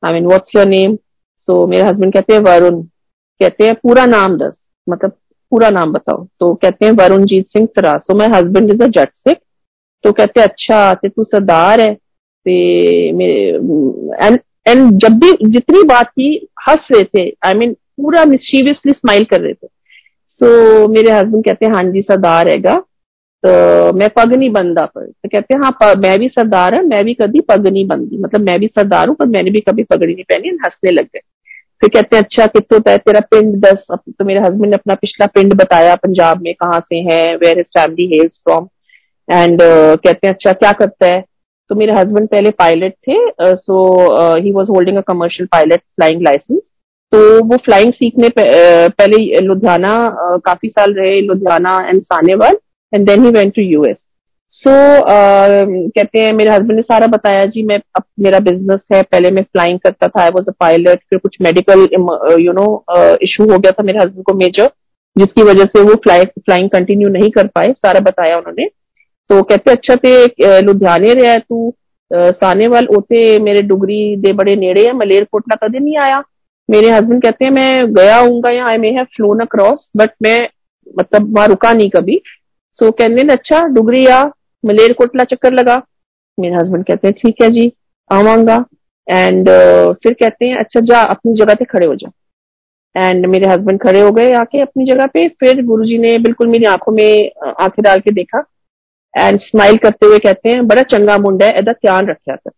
I 0.04 0.14
mean 0.14 0.26
what's 0.28 0.56
your 0.56 0.66
name 0.68 0.96
so 1.48 1.66
मेरे 1.68 1.84
हस्बैंड 1.84 2.14
कहते 2.14 2.34
हैं 2.34 2.42
वरुण। 2.42 2.82
कहते 3.42 3.66
हैं 3.66 3.74
पूरा 3.84 4.06
नाम 4.06 4.38
दस 4.38 4.58
मतलब 4.88 5.12
पूरा 5.52 5.70
नाम 5.70 5.92
बताओ। 5.94 6.26
तो 6.40 6.54
कहते 6.56 6.86
हैं 6.86 6.92
वरुण 6.94 7.26
जीत 7.26 7.48
सिंह 7.48 7.68
सरा 7.68 7.98
so 7.98 8.16
my 8.18 8.28
husband 8.34 8.74
is 8.74 8.84
a 8.84 8.88
Jat 9.00 9.10
Sikh 9.10 9.38
तो 10.04 10.12
कहते 10.12 10.40
हैं 10.40 10.48
अच्छा 10.48 10.94
ते 10.94 11.10
तू 11.10 11.24
सरदार 11.24 11.82
है। 11.82 11.94
ते 11.94 12.58
एंड 13.08 14.40
एंड 14.68 14.92
जब 15.02 15.20
भी 15.20 15.32
जितनी 15.52 15.84
बात 15.88 16.10
की 16.10 16.30
हंस 16.68 16.88
रहे 16.94 17.04
थे। 17.04 17.28
आई 17.46 17.54
I 17.54 17.58
मीन 17.58 17.70
mean, 17.70 17.80
पूरा 17.98 18.24
मिस्चीवियसली 18.26 18.94
स्माइल 18.94 19.24
कर 19.24 19.42
रहे 19.42 19.54
थे। 19.54 19.68
सो 20.42 20.88
मेरे 20.88 21.12
हस्बैंड 21.12 21.44
कहते 21.46 21.66
हैं 21.66 21.74
हाँ 21.74 21.84
जी, 21.84 22.02
सरदार 22.02 22.48
हैगा। 22.50 22.76
तो 23.44 23.94
मैं 23.94 24.10
पग 24.10 24.34
नहीं 24.34 24.50
बनता 24.52 24.86
पर। 24.86 25.06
तो 25.06 25.30
कहते 25.30 25.56
हैं 25.56 25.62
हाँ 25.64 25.94
मैं 25.98 26.18
भी 26.20 26.28
सरदार 26.30 26.76
है, 26.76 26.82
मैं 26.86 27.04
भी 27.06 27.14
कभी 27.14 27.40
पग 27.50 27.68
नहीं 27.68 27.86
बनती। 27.88 28.18
मतलब 28.18 28.42
मैं 28.42 28.60
भी 28.60 28.68
सरदार 28.68 29.08
हूँ, 29.08 29.16
पर 29.16 29.26
मैंने 29.28 29.52
भी 29.52 29.60
कभी 29.60 29.84
पगड़ी 29.84 30.14
नहीं 30.14 30.24
पहनी 30.24 30.50
हंसने 30.66 30.92
लग 30.92 31.06
गए। 31.06 31.20
फिर 31.82 31.90
कहते 31.90 32.16
हैं 32.16 32.24
अच्छा 32.24 32.46
कितों 32.48 32.80
है 32.88 32.98
तेरा 32.98 33.20
पिंड 33.32 33.56
दस। 33.66 33.86
तो 33.92 34.26
मेरे 34.26 34.40
हस्बैंड 34.42 34.66
ने 34.66 34.76
अपना 34.76 34.96
पिछला 34.96 35.26
पिंड 35.28 35.54
बताया, 35.54 35.96
पंजाब 35.96 36.42
में 36.44 36.54
कहाँ 36.56 36.80
से 36.80 37.00
है 37.10 37.36
where 37.36 37.60
is 37.60 37.68
family 37.78 38.08
hails 38.16 38.40
from 38.44 38.68
and 39.28 39.60
कहते 39.62 40.28
हैं 40.28 40.34
अच्छा 40.34 40.54
क्या 40.54 40.72
करता 40.74 41.14
है? 41.14 41.24
तो 41.70 41.76
मेरे 41.76 41.94
हस्बैंड 41.94 42.28
पहले 42.30 42.52
पायलट 42.60 42.94
थे 43.08 43.16
so 43.56 43.78
he 44.36 44.52
was 44.52 44.70
holding 44.72 44.98
a 44.98 45.02
commercial 45.08 45.48
pilot 45.52 45.80
flying 45.80 46.22
licence 46.22 46.62
तो 47.12 47.20
वो 47.46 47.58
फ्लाइंग 47.66 47.94
सीखने 47.94 48.30
पहले 48.38 49.40
लुधियाना 49.42 49.94
काफ़ी 50.46 50.70
साल 50.70 50.94
रहे 50.94 51.20
Ludhiana 51.22 51.80
and 51.90 52.02
Sahnewal 52.04 52.58
and 52.94 53.08
then 53.08 53.24
he 53.26 53.32
went 53.32 53.54
to 53.56 53.62
US 53.64 53.98
so 54.54 54.72
कहते 54.72 56.20
हैं, 56.20 56.32
मेरे 56.34 56.50
हस्बैंड 56.50 56.76
ने 56.76 56.82
सारा 56.82 57.08
बताया, 57.08 57.44
जी, 57.46 57.64
मैं 57.64 57.78
अब 57.96 58.04
मेरा 58.20 58.40
बिज़नेस 58.40 58.80
है, 58.94 59.02
पहले 59.04 59.32
मैं 59.32 59.42
फ्लाइंग 59.44 59.80
करता 59.80 60.08
था 60.08 60.22
आई 60.22 60.30
वॉज़ 60.36 60.50
अ 60.50 60.54
पायलट 60.60 61.00
फिर 61.10 61.20
कुछ 61.20 61.36
मेडिकल 61.42 61.88
यू 62.42 62.54
नो 62.54 62.66
इशू 63.24 63.52
हो 63.52 63.58
गया 63.58 63.72
था 63.72 63.84
मेरे 63.84 64.00
हस्बैंड 64.00 64.24
को 64.26 64.34
मेजर 64.36 64.70
जिसकी 65.16 65.44
वजह 65.44 65.66
से 65.66 65.82
वो 65.82 65.96
फ्लाई 66.04 66.26
फ्लाइंग 66.26 66.70
कंटिन्यू 66.70 67.10
नहीं 67.10 67.30
कर 67.32 67.48
पाए, 67.48 67.72
सारा 67.74 68.00
बताया 68.02 68.38
उन्होंने. 68.38 68.66
तो 69.30 69.42
कहते 69.44 69.72
अच्छा 69.72 69.96
ते 69.98 70.62
लुधियाने 70.62 71.14
रहा 71.14 71.38
तू 71.40 71.74
सानेवाल, 72.12 72.88
ओते 72.88 73.40
मेरे 73.40 73.62
डुगरी 73.64 74.16
दे 74.18 74.34
बड़े 74.34 74.56
नेड़े 74.56 74.82
है, 74.82 74.94
मलेरकोटला 74.96 75.56
कदे 75.64 75.80
नहीं 75.80 75.98
आया? 76.00 76.22
मेरे 76.70 76.90
हस्बैंड 76.90 77.22
कहते 77.24 77.46
हैं 77.46 77.52
मैं 77.52 77.94
गया 77.94 78.18
हूँ 78.18 78.42
या 78.54 78.66
I 78.66 78.78
may 78.78 78.90
have 78.92 79.06
flown 79.16 79.40
across 79.40 79.90
but 79.98 80.12
मैं 80.24 80.40
मतलब 81.00 81.36
वहाँ 81.36 81.48
रुका 81.48 81.74
नहीं 81.74 81.90
कभी. 81.90 82.22
सो 82.80 82.86
so, 82.86 82.94
कहने 82.98 83.34
अच्छा 83.34 83.62
डुगरी 83.68 84.06
आ 84.06 84.24
मलेरकोटला 84.64 85.24
चक्कर 85.24 85.54
लगा. 85.54 85.82
मेरे 86.40 86.56
हस्बैंड 86.56 86.86
कहते 86.86 87.08
हैं 87.08 87.16
ठीक 87.22 87.42
है 87.42 87.50
जी 87.50 87.72
आवांगा. 88.12 88.66
एंड 89.08 89.50
uh, 89.50 89.94
फिर 90.04 90.14
कहते 90.14 90.46
हैं 90.46 90.56
अच्छा 90.58 90.80
जा 90.80 91.02
अपनी 91.02 91.34
जगह 91.36 91.56
पे 91.56 91.66
खड़े 91.66 91.86
हो 91.86 91.96
जा. 91.96 92.12
एंड 92.96 93.26
मेरे 93.26 93.48
हस्बैंड 93.48 93.80
खड़े 93.82 94.00
हो 94.02 94.12
गए 94.12 94.32
आके 94.32 94.62
अपनी 94.62 94.86
जगह 94.86 95.06
पे। 95.06 95.28
फिर 95.40 95.62
गुरुजी 95.66 95.98
ने 95.98 96.18
बिल्कुल 96.20 96.48
मेरी 96.48 96.66
आँखों 96.66 96.92
में 96.92 97.32
आँखें 97.60 97.84
डाल 97.84 98.00
के 98.00 98.12
देखा। 98.12 98.44
एंड 99.14 99.40
स्माइल 99.40 99.78
करते 99.78 100.06
हुए 100.06 100.20
कहते 100.20 100.50
हैं 100.50 100.68
बड़ा 100.68 100.82
चंगा 100.84 101.18
मुंडा 101.18 101.46
है 101.46 101.58
एदा 101.58 101.72
ध्यान 101.72 102.08
रखा 102.08 102.36
कर. 102.36 102.52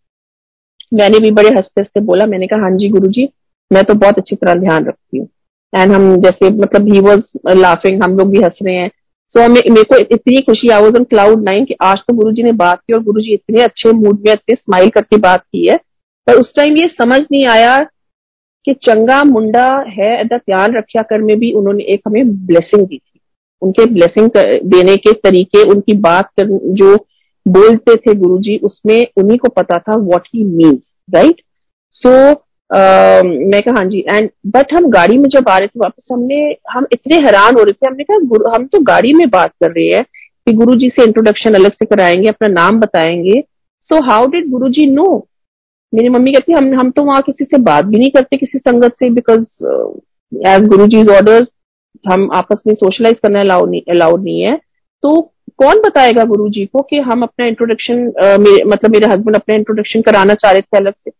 मैंने 0.93 1.19
भी 1.19 1.32
बड़े 1.32 1.50
हँसते 1.50 1.82
हँसते 1.82 2.00
बोला 2.02 2.26
मैंने 2.26 2.48
कहा 2.48 2.62
हाँ 2.62 2.72
जी 2.72 2.89
गुरु 2.89 3.08
जी 3.08 3.30
मैं 3.71 3.84
तो 3.84 3.93
बहुत 3.93 4.17
अच्छी 4.17 4.36
तरह 4.36 4.53
ध्यान 4.53 4.86
रखती 4.86 5.17
हूँ। 5.17 5.27
एंड 5.75 5.91
हम 5.91 6.15
जैसे 6.21 6.49
मतलब 6.49 6.93
ही 6.93 6.99
वॉज़ 6.99 7.58
लाफिंग 7.58 8.03
हम 8.03 8.17
लोग 8.17 8.29
भी 8.29 8.41
हंस 8.41 8.58
रहे 8.63 8.75
हैं। 8.75 8.89
सो 9.32 9.39
so, 9.39 9.49
मेरे 9.49 9.84
को 9.84 9.97
इतनी 9.97 10.41
खुशी 10.41 10.69
I 10.69 10.82
was 10.82 10.95
on 10.95 11.03
cloud 11.03 11.43
nine 11.43 11.65
कि 11.65 11.75
आज 11.82 11.97
तो 11.97 12.13
गुरु 12.13 12.32
ने 12.32 12.51
बात 12.51 12.79
की 12.79 12.93
और 12.93 13.03
गुरु 13.03 13.21
इतने 13.34 13.62
अच्छे 13.62 13.91
मूड 13.91 14.19
में 14.19 14.34
इतने 14.34 14.55
स्माइल 14.55 14.89
करके 14.89 15.17
बात 15.17 15.41
की 15.41 15.67
है। 15.67 15.77
पर 16.27 16.34
उस 16.34 16.53
टाइम 16.55 16.77
ये 16.77 16.88
समझ 16.88 17.21
नहीं 17.21 17.45
आया 17.47 17.79
कि 18.65 18.73
चंगा 18.73 19.23
मुंडा 19.23 19.67
है 19.89 20.15
ऐसा 20.15 20.38
ध्यान 20.38 20.75
रखा 20.75 21.01
कर 21.01 21.21
में 21.21 21.39
भी 21.39 21.51
उन्होंने 21.51 21.84
एक 21.84 22.01
हमें 22.08 22.45
ब्लेसिंग 22.45 22.88
दी 22.88 22.97
थी। 22.97 23.19
उनके 23.62 23.86
ब्लेसिंग 23.86 24.29
देने 24.65 24.95
के 24.97 25.12
तरीके 25.13 25.63
उनकी 25.63 25.93
बात 25.93 26.29
कर, 26.39 26.47
जो 26.47 26.95
बोलते 27.47 27.95
थे 27.95 28.13
गुरुजी 28.13 28.58
उसमें 28.58 29.08
उन्हीं 29.17 29.38
को 29.38 29.49
पता 29.49 29.77
था 29.77 29.95
what 29.97 30.27
he 30.36 30.43
means 30.43 30.82
right 31.15 31.41
so 31.93 32.34
मैं 32.71 33.62
कहा 33.62 33.73
हाँ 33.77 33.84
जी 33.86 33.99
एंड 34.08 34.29
बट 34.47 34.73
हम 34.73 34.89
गाड़ी 34.89 35.17
में 35.17 35.29
जब 35.29 35.49
आ 35.49 35.58
रहे 35.58 35.67
थे 35.67 35.79
वापस 35.79 36.08
हमने 36.12 36.36
हम 36.71 36.86
इतने 36.93 37.15
हैरान 37.25 37.55
हो 37.55 37.63
रहे 37.63 37.73
थे 37.73 37.89
हमने 37.89 38.03
कहा 38.03 38.55
हम 38.55 38.65
तो 38.65 38.79
गाड़ी 38.84 39.13
में 39.13 39.29
बात 39.29 39.51
कर 39.63 39.71
रहे 39.71 39.86
हैं 39.86 40.03
कि 40.03 40.53
गुरु 40.53 40.75
जी 40.75 40.89
से 40.89 41.03
इंट्रोडक्शन 41.03 41.53
अलग 41.53 41.73
से 41.73 41.86
कराएँगे 41.86 42.29
अपना 42.29 42.47
नाम 42.47 42.79
बताएँगे। 42.79 43.41
So 43.89 44.03
how 44.12 44.27
did 44.27 44.49
Guru 44.49 44.69
ji 44.69 44.86
no 44.91 45.08
मेरी 45.93 46.10
मम्मी 46.10 46.32
कहती 46.34 46.53
हम 46.53 46.73
हम 46.79 46.91
तो 46.91 47.03
वहाँ 47.03 47.21
किसी 47.21 47.45
से 47.45 47.58
बात 47.62 47.86
भी 47.86 47.99
नहीं 47.99 48.10
करते 48.10 48.38
किसी 48.38 48.58
संगत 48.60 48.93
से 48.93 49.10
because 49.10 49.45
as 50.47 50.65
Guru 50.67 50.88
ji 50.88 51.05
order 51.15 51.45
हम 52.12 52.29
आपस 52.34 52.62
में 52.67 52.73
सोशलाइज 52.75 53.15
करना 53.23 53.39
अलाउड 53.39 53.69
नहीं 53.69 53.82
अलाउड 53.89 54.23
नहीं 54.23 54.41
है। 54.41 54.55
तो 55.03 55.21
कौन 55.58 55.82
बताएगा 55.82 56.23
गुरु 56.23 56.49
जी 56.49 56.65
को 56.65 56.82
कि 56.82 56.99
हम 56.99 57.23
अपना 57.23 57.45
इंट्रोडक्शन 57.45 58.05
uh, 58.10 58.67
मतलब 58.67 58.91
मेरे 58.91 59.08
हस्बैंड 59.08 59.36
अपना 59.36 59.55
इंट्रोडक्शन 59.55 60.01
कराना 60.01 60.34
चाह 60.34 60.51
रहे 60.51 60.62
थे 60.62 60.77
अलग 60.77 60.93
से? 60.93 61.12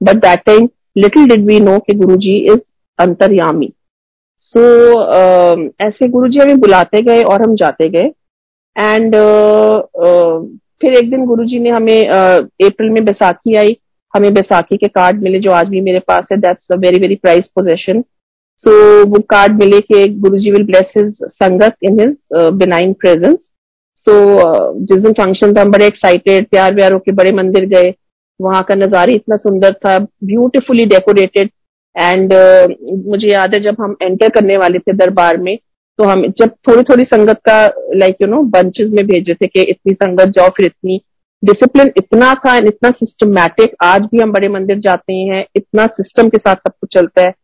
But 0.00 0.16
that 0.16 0.40
time 0.46 0.68
little 0.96 1.28
did 1.28 1.46
we 1.46 1.58
know 1.60 1.78
कि 1.78 1.94
गुरु 1.94 2.16
जी 2.16 2.36
इज़ 2.52 2.60
अंतर्यामी। 2.98 3.72
सो 4.38 4.60
so, 4.60 5.00
uh, 5.16 5.70
ऐसे 5.80 6.08
गुरु 6.08 6.28
जी 6.28 6.38
हमें 6.38 6.60
बुलाते 6.60 7.02
गए 7.02 7.22
और 7.22 7.42
हम 7.42 7.54
जाते 7.56 7.88
गए। 7.88 8.10
एंड 8.76 9.14
uh, 9.14 9.76
uh, 10.06 10.46
फिर 10.80 10.92
एक 10.98 11.10
दिन 11.10 11.24
गुरु 11.26 11.44
जी 11.44 11.58
ने 11.58 11.70
हमें 11.70 12.08
अप्रैल 12.08 12.88
uh, 12.88 12.94
में 12.94 13.04
बैसाखी 13.04 13.54
आई। 13.56 13.76
हमें 14.14 14.32
बैसाखी 14.34 14.76
के 14.76 14.88
कार्ड 14.88 15.22
मिले 15.22 15.38
जो 15.38 15.50
आज 15.52 15.68
भी 15.68 15.80
मेरे 15.80 15.98
पास 16.08 16.24
है। 16.32 16.36
That's 16.38 16.66
a 16.72 16.76
very 16.76 16.98
very 17.00 17.14
prize 17.16 17.46
possession 17.48 18.00
so 18.60 18.72
वो 19.06 19.20
कार्ड 19.30 19.52
मिले 19.58 19.80
कि 19.80 20.06
गुरु 20.22 20.38
जी 20.38 20.50
will 20.50 20.64
bless 20.66 20.92
his 20.96 21.12
sangat 21.24 21.76
in 21.82 22.00
his 22.00 22.16
benign 22.54 22.92
presence 22.92 23.38
so 24.06 24.14
जिस 24.86 25.02
दिन 25.02 25.12
फ़ंक्शन 25.12 25.54
था 25.54 25.62
हम 25.62 25.70
बड़े 25.70 25.86
एक्साइटेड 25.86 26.48
प्यार 26.48 26.74
व्यार 26.74 26.92
होके 26.92 27.12
बड़े 27.12 27.32
मंदिर 27.32 27.64
गए। 27.68 27.90
वहाँ 28.40 28.62
का 28.62 28.74
नज़ारा 28.74 29.14
इतना 29.14 29.36
सुंदर 29.36 29.72
था 29.72 29.98
ब्यूटिफुली 29.98 30.84
डेकोरेटेड 30.86 31.50
एंड 31.96 32.32
मुझे 33.06 33.32
याद 33.32 33.54
है 33.54 33.60
जब 33.60 33.76
हम 33.80 33.96
एंटर 34.02 34.28
करने 34.28 34.56
वाले 34.56 34.78
थे 34.78 34.92
दरबार 34.92 35.36
में 35.36 35.56
तो 35.98 36.04
हम 36.04 36.26
जब 36.38 36.50
थोड़ी 36.68 36.82
थोड़ी 36.82 37.04
संगत 37.04 37.40
का 37.48 37.64
लाइक 37.94 38.16
यू 38.22 38.28
नो 38.28 38.42
बंचेस 38.42 38.90
में 38.90 39.06
भेजे 39.06 39.34
थे 39.34 39.46
कि 39.46 39.62
इतनी 39.62 39.94
संगत 39.94 40.28
जाओ 40.28 40.48
फिर 40.48 40.66
इतनी 40.66 41.00
डिसिप्लिन 41.42 41.90
इतना 41.96 42.34
था 42.34 42.56
एंड 42.56 42.66
इतना 42.66 42.90
सिस्टमैटिक 42.90 43.74
आज 43.82 44.02
भी 44.02 44.22
हम 44.22 44.32
बड़े 44.32 44.48
मंदिर 44.48 44.78
जाते 44.78 45.12
हैं 45.12 45.44
इतना 45.56 45.86
सिस्टम 45.86 46.28
के 46.28 46.38
साथ 46.38 46.56
सब 46.56 46.72
कुछ 46.80 46.94
चलता 46.94 47.22
है। 47.22 47.34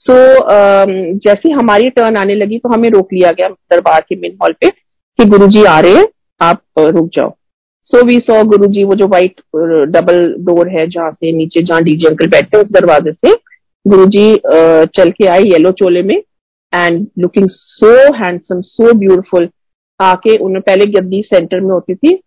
सो 0.00 0.12
so, 0.12 0.42
uh, 0.42 1.18
जैसे 1.24 1.52
हमारी 1.52 1.90
टर्न 1.90 2.16
आने 2.16 2.34
लगी 2.34 2.58
तो 2.58 2.68
हमें 2.68 2.88
रोक 2.90 3.12
लिया 3.12 3.30
गया 3.32 3.48
दरबार 3.48 4.00
के 4.00 4.16
मेन 4.16 4.36
हॉल 4.42 4.52
पे 4.52 4.70
कि 4.70 5.24
गुरुजी 5.24 5.64
आ 5.64 5.80
रहे 5.80 5.92
हैं 5.92 6.06
आप 6.40 6.62
रुक 6.78 7.10
जाओ। 7.14 7.34
सो 7.90 8.04
वी 8.06 8.18
सो 8.20 8.42
गुरु 8.44 8.66
जी 8.66 8.84
वो 8.84 8.94
जो 8.94 9.06
व्हाइट 9.06 9.40
डबल 9.90 10.34
डोर 10.38 10.68
है 10.68 10.86
जहाँ 10.86 11.10
से 11.10 11.32
नीचे 11.32 11.62
जहाँ 11.62 11.82
डीजे 11.82 12.08
अंकल 12.08 12.26
बैठते 12.26 12.56
हैं 12.56 12.64
उस 12.64 12.70
दरवाजे 12.72 13.12
से 13.12 13.34
गुरु 13.86 14.06
जी 14.06 14.24
चल 14.96 15.10
के 15.10 15.26
आए 15.26 15.42
येलो 15.42 15.72
चोले 15.72 16.02
में 16.02 16.16
and 16.72 17.06
looking 17.18 17.46
so 17.50 17.92
handsome 18.14 18.60
so 18.62 18.92
beautiful 18.98 19.48
आके 20.00 20.36
उन्हें 20.36 20.62
पहले 20.62 20.86
गद्दी 20.86 21.22
सेंटर 21.22 21.60
में 21.60 21.70
होती 21.70 21.94
थी 21.94 22.18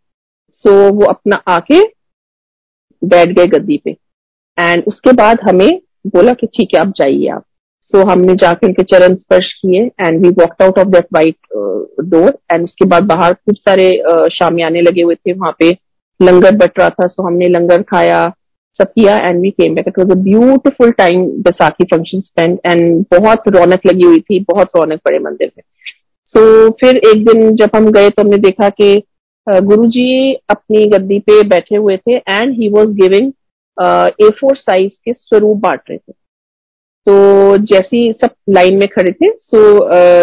सो 0.49 0.69
so, 0.69 0.93
वो 0.93 1.05
अपना 1.05 1.41
आके 1.47 1.81
बैठ 3.01 3.29
गए 3.29 3.47
गद्दी 3.47 3.77
पे। 3.85 3.95
एंड 4.57 4.83
उसके 4.87 5.11
बाद 5.13 5.39
हमें 5.43 5.79
बोला 6.07 6.33
कि 6.33 6.47
ठीक 6.47 6.73
है 6.75 6.79
आप 6.81 6.93
जाइए 6.95 7.27
आप। 7.27 7.43
सो 7.91 8.03
हमने 8.09 8.33
जाके 8.41 8.67
उनके 8.67 8.83
चरण 8.83 9.15
स्पर्श 9.15 9.51
किए 9.53 9.85
and 9.99 10.21
we 10.21 10.29
walk 10.39 10.61
out 10.63 10.79
of 10.79 10.87
that 10.87 11.07
white 11.13 11.35
door 12.09 12.37
and 12.51 12.63
उसके 12.63 12.85
बाद 12.87 13.03
बाहर 13.05 13.33
खूब 13.33 13.55
सारे 13.55 13.91
uh, 14.11 14.27
शामियाने 14.31 14.81
लगे 14.81 15.01
हुए 15.01 15.15
थे 15.15 15.33
वहाँ 15.33 15.55
पे। 15.59 15.71
लंगर 16.19 16.55
बट 16.57 16.79
रहा 16.79 16.89
था 16.89 17.07
सो 17.07 17.23
हमने 17.23 17.47
लंगर 17.49 17.81
खाया 17.89 18.21
सब 18.79 18.91
किया 18.93 19.17
and 19.17 19.41
we 19.41 19.49
came 19.51 19.75
back 19.75 19.87
it 19.87 19.97
was 19.99 20.11
a 20.11 20.15
beautiful 20.23 20.91
time 20.97 21.25
Baisakhi 21.43 21.83
function 21.85 22.21
spend 22.21 22.57
and 22.65 23.05
बहुत 23.11 23.47
रौनक 23.55 23.85
लगी 23.85 24.03
हुई 24.03 24.19
थी 24.19 24.39
बहुत 24.49 24.69
रौनक 24.75 24.99
बड़े 25.05 25.19
मंदिर 25.19 25.51
में। 25.57 25.63
सो 26.35 26.67
so, 26.67 26.73
फिर 26.79 26.97
एक 26.97 27.25
दिन 27.25 27.55
जब 27.55 27.69
हम 27.75 27.89
गए 27.91 28.09
तो 28.09 28.21
हमने 28.21 28.37
देखा 28.37 28.69
कि 28.69 29.03
गुरु 29.47 29.85
जी 29.87 30.33
अपनी 30.49 30.85
गद्दी 30.87 31.19
पे 31.19 31.41
बैठे 31.49 31.75
हुए 31.75 31.97
थे 31.97 32.15
and 32.15 32.53
he 32.59 32.69
was 32.69 32.89
giving 32.95 33.31
a 34.21 34.29
four 34.39 34.55
size 34.57 34.91
के 35.05 35.13
स्वरूप 35.13 35.57
बांट 35.57 35.79
रहे 35.89 35.97
थे। 35.97 36.13
तो 37.07 37.57
जैसी 37.57 38.11
सब 38.21 38.29
लाइन 38.49 38.77
में 38.77 38.87
खड़े 38.87 39.11
थे 39.11 39.31
सो 39.37 39.61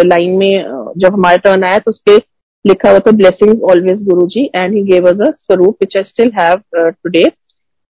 लाइन 0.02 0.38
में 0.38 0.92
जब 0.98 1.12
हमारा 1.12 1.36
टर्न 1.36 1.64
आया 1.64 1.78
तो 1.78 1.90
उस 1.90 1.98
पर 2.08 2.20
लिखा 2.64 2.90
हुआ 2.90 2.98
था 2.98 3.10
blessings 3.10 3.60
always 3.70 4.02
Guru 4.04 4.26
ji 4.26 4.44
and 4.56 4.74
he 4.74 4.82
gave 4.82 5.08
us 5.08 5.20
a 5.28 5.30
स्वरूप 5.30 5.76
which 5.82 5.96
I 5.96 6.02
still 6.02 6.30
have 6.40 6.60
today 6.76 7.24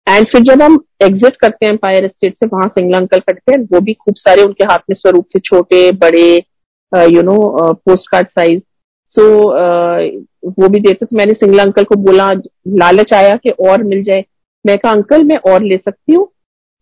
and 0.08 0.28
फिर 0.28 0.42
जब 0.42 0.62
हम 0.62 0.80
एग्जिट 1.04 1.36
करते 1.36 1.66
हैं 1.66 1.74
एम्पायर 1.74 2.08
स्टेट 2.08 2.36
से 2.40 2.46
वहाँ 2.46 2.68
सिंगला 2.68 2.98
अंकल 2.98 3.20
करते 3.20 3.52
हैं 3.52 3.60
वो 3.72 3.80
भी 3.82 3.94
खूब 3.94 4.16
सारे 4.18 4.44
उनके 4.44 4.64
हाथ 4.72 4.80
में 4.90 4.96
स्वरूप 4.96 5.28
थे 5.36 5.40
छोटे 5.40 5.92
बड़े 6.04 6.28
you 7.14 7.22
know 7.22 7.38
postcard 8.12 8.28
size 8.28 8.62
so 9.12 9.24
वो 10.60 10.68
भी 10.70 10.80
देते 10.80 11.06
तो 11.06 11.16
मैंने 11.18 11.34
सिंगला 11.34 11.64
अंकल 11.64 11.84
को 11.84 11.96
बोला 11.96 12.32
लालच 12.82 13.14
आया 13.14 13.36
कि 13.36 13.50
और 13.70 13.84
मिल 13.84 14.04
जाए. 14.04 14.24
मैं 14.66 14.78
कहा 14.78 14.92
अंकल 14.92 15.24
मैं 15.24 15.38
और 15.52 15.64
ले 15.64 15.78
सकती 15.78 16.14
हूँ. 16.14 16.28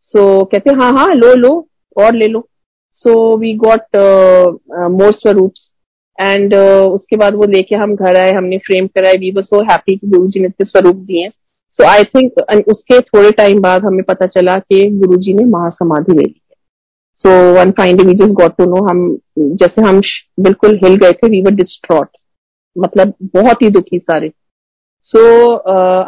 सो 0.01 0.19
so, 0.19 0.51
कहते 0.51 0.75
हाँ 0.79 0.91
हाँ 0.93 1.13
लो 1.15 1.33
लो. 1.35 1.67
और 1.97 2.15
ले 2.15 2.27
लो। 2.27 2.47
सो 2.95 3.37
वी 3.37 3.53
गॉट 3.57 3.95
मोर 4.91 5.13
स्वरूप 5.13 5.53
एंड 6.19 6.53
उसके 6.55 7.15
बाद 7.17 7.35
वो 7.35 7.45
लेके 7.47 7.75
हम 7.75 7.95
घर 7.95 8.15
आए, 8.17 8.31
हमने 8.31 8.57
फ्रेम 8.59 8.87
कराए 8.87 9.13
वी 9.13 9.31
वो 9.31 9.41
सो 9.41 9.63
हैप्पी 9.63 9.95
कि 9.95 10.07
गुरु 10.07 10.27
जी 10.27 10.39
ने 10.39 10.47
इतने 10.47 10.65
स्वरूप 10.65 10.95
दिए। 10.97 11.29
सो 11.75 11.83
आई 11.85 12.03
थिंक 12.05 12.67
उसके 12.69 12.99
थोड़े 13.01 13.31
टाइम 13.33 13.61
बाद 13.61 13.85
हमें 13.85 14.03
पता 14.03 14.25
चला 14.27 14.55
कि 14.57 14.89
गुरु 14.91 15.17
जी 15.21 15.33
ने 15.33 15.43
महासमाधि 15.47 16.13
ले 16.13 16.23
ली 16.23 16.39
so 17.17 17.29
one 17.53 17.71
find 17.71 18.01
we 18.01 18.13
just 18.15 18.33
got 18.35 18.55
to 18.57 18.65
know 18.65 18.83
हम, 18.85 19.17
जैसे 19.39 19.81
हम 19.81 19.99
बिल्कुल 20.39 20.79
हिल 20.83 20.95
गए 20.95 21.11
थे 21.13 21.29
वी 21.29 21.41
वर 21.41 21.51
डिस्ट्रॉट 21.55 22.07
मतलब 22.75 23.13
बहुत 23.35 23.61
ही 23.61 23.69
दुखी 23.69 23.97
सारे। 23.99 24.31
सो 25.05 25.21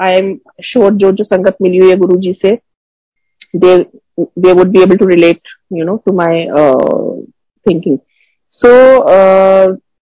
आई 0.06 0.20
एम 0.20 0.34
श्योर 0.64 0.94
जो 0.94 1.12
जो 1.12 1.24
संगत 1.24 1.58
मिली 1.62 1.78
हुई 1.78 1.90
है 1.90 1.98
गुरु 1.98 2.20
जी 2.22 2.34
से 2.36 2.56
they 3.56 3.76
they 4.20 4.52
would 4.52 4.68
be 4.68 4.82
able 4.82 4.98
to 4.98 5.06
relate 5.06 5.40
you 5.74 5.86
know 5.86 5.96
to 5.96 6.14
my 6.14 6.46
thinking 7.66 7.98
so 8.52 8.70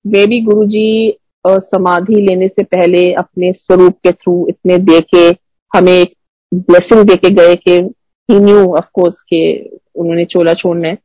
maybe 0.27 0.41
Guru 0.41 0.65
ji 0.67 1.17
समाधि 1.47 2.15
लेने 2.15 2.49
से 2.49 2.63
पहले 2.63 3.13
अपने 3.13 3.53
स्वरूप 3.53 3.93
के 3.93 4.13
थ्रू 4.13 4.47
इतने 4.49 4.79
दे 4.79 5.01
के 5.01 5.29
हमें 5.77 5.93
एक 5.93 6.15
ब्लेसिंग 6.55 7.09
दे 7.09 7.17
के 7.17 7.31
गए 7.31 7.55
कि 7.57 7.73
ही 8.31 8.39
न्यू 8.41 8.65
ऑफकोर्स 8.73 9.23
के 9.23 9.69
उन्होंने 9.69 10.25
चोला 10.25 10.55
छोड़ना 10.55 10.89
है 10.89 10.99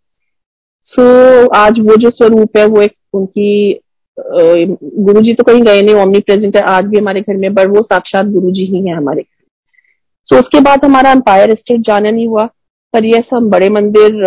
सो 0.84 1.02
so, 1.44 1.56
आज 1.56 1.80
वो 1.80 1.96
जो 1.96 2.10
स्वरूप 2.10 2.58
है 2.58 2.66
वो 2.66 2.82
एक 2.82 2.96
उनकी 3.14 3.80
गुरु 4.20 5.22
जी 5.22 5.34
तो 5.34 5.44
कहीं 5.44 5.62
गए 5.62 5.82
नहीं 5.82 5.96
ओमनी 5.96 6.20
प्रेजेंट 6.20 6.58
है 6.58 6.62
आज 6.64 6.86
भी 6.86 6.98
हमारे 6.98 7.22
घर 7.22 7.38
में 7.38 7.56
पर 7.56 7.68
वो 7.68 7.82
साक्षात 7.82 8.26
गुरु 8.26 8.52
जी 8.52 8.66
ही 8.66 8.88
है 8.88 8.96
हमारे 8.96 9.22
सो 9.22 10.36
so, 10.36 10.42
उसके 10.42 10.60
बाद 10.60 10.86
हमारा 10.86 11.12
अंपायर 11.12 11.56
स्टेट 11.56 11.82
जाना 11.82 12.12
नहीं 12.12 12.28
हुआ। 12.28 12.50
पर 12.96 13.06
यस 13.06 13.30
हम 13.34 13.50
बड़े 13.50 13.70
मंदिर 13.70 14.22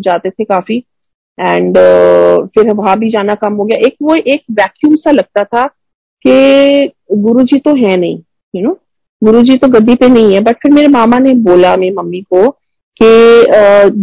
जाते 0.00 0.30
थे 0.30 0.44
काफ़ी। 0.44 0.82
एंड 1.38 1.78
फिर 2.54 2.72
वहाँ 2.74 2.98
भी 2.98 3.10
जाना 3.10 3.34
कम 3.36 3.54
हो 3.54 3.64
गया। 3.64 3.86
एक 3.86 3.96
वो 4.02 4.14
एक 4.16 4.42
वैक्यूम 4.52 4.94
सा 4.96 5.10
लगता 5.10 5.44
था 5.44 5.66
कि 6.24 6.90
गुरु 7.14 7.42
जी 7.44 7.58
तो 7.58 7.74
है 7.78 7.96
नहीं 7.96 8.18
यू 8.54 8.62
नो 8.62 8.72
गुरु 9.22 9.42
जी 9.42 9.56
तो 9.56 9.68
गद्दी 9.68 9.94
पे 9.94 10.08
नहीं 10.08 10.34
है। 10.34 10.40
बट 10.40 10.56
फिर 10.62 10.72
मेरे 10.72 10.88
मामा 10.88 11.18
ने 11.18 11.32
बोला, 11.34 11.76
मेरी 11.76 11.94
मम्मी 11.94 12.20
को, 12.22 12.50
कि 12.50 13.06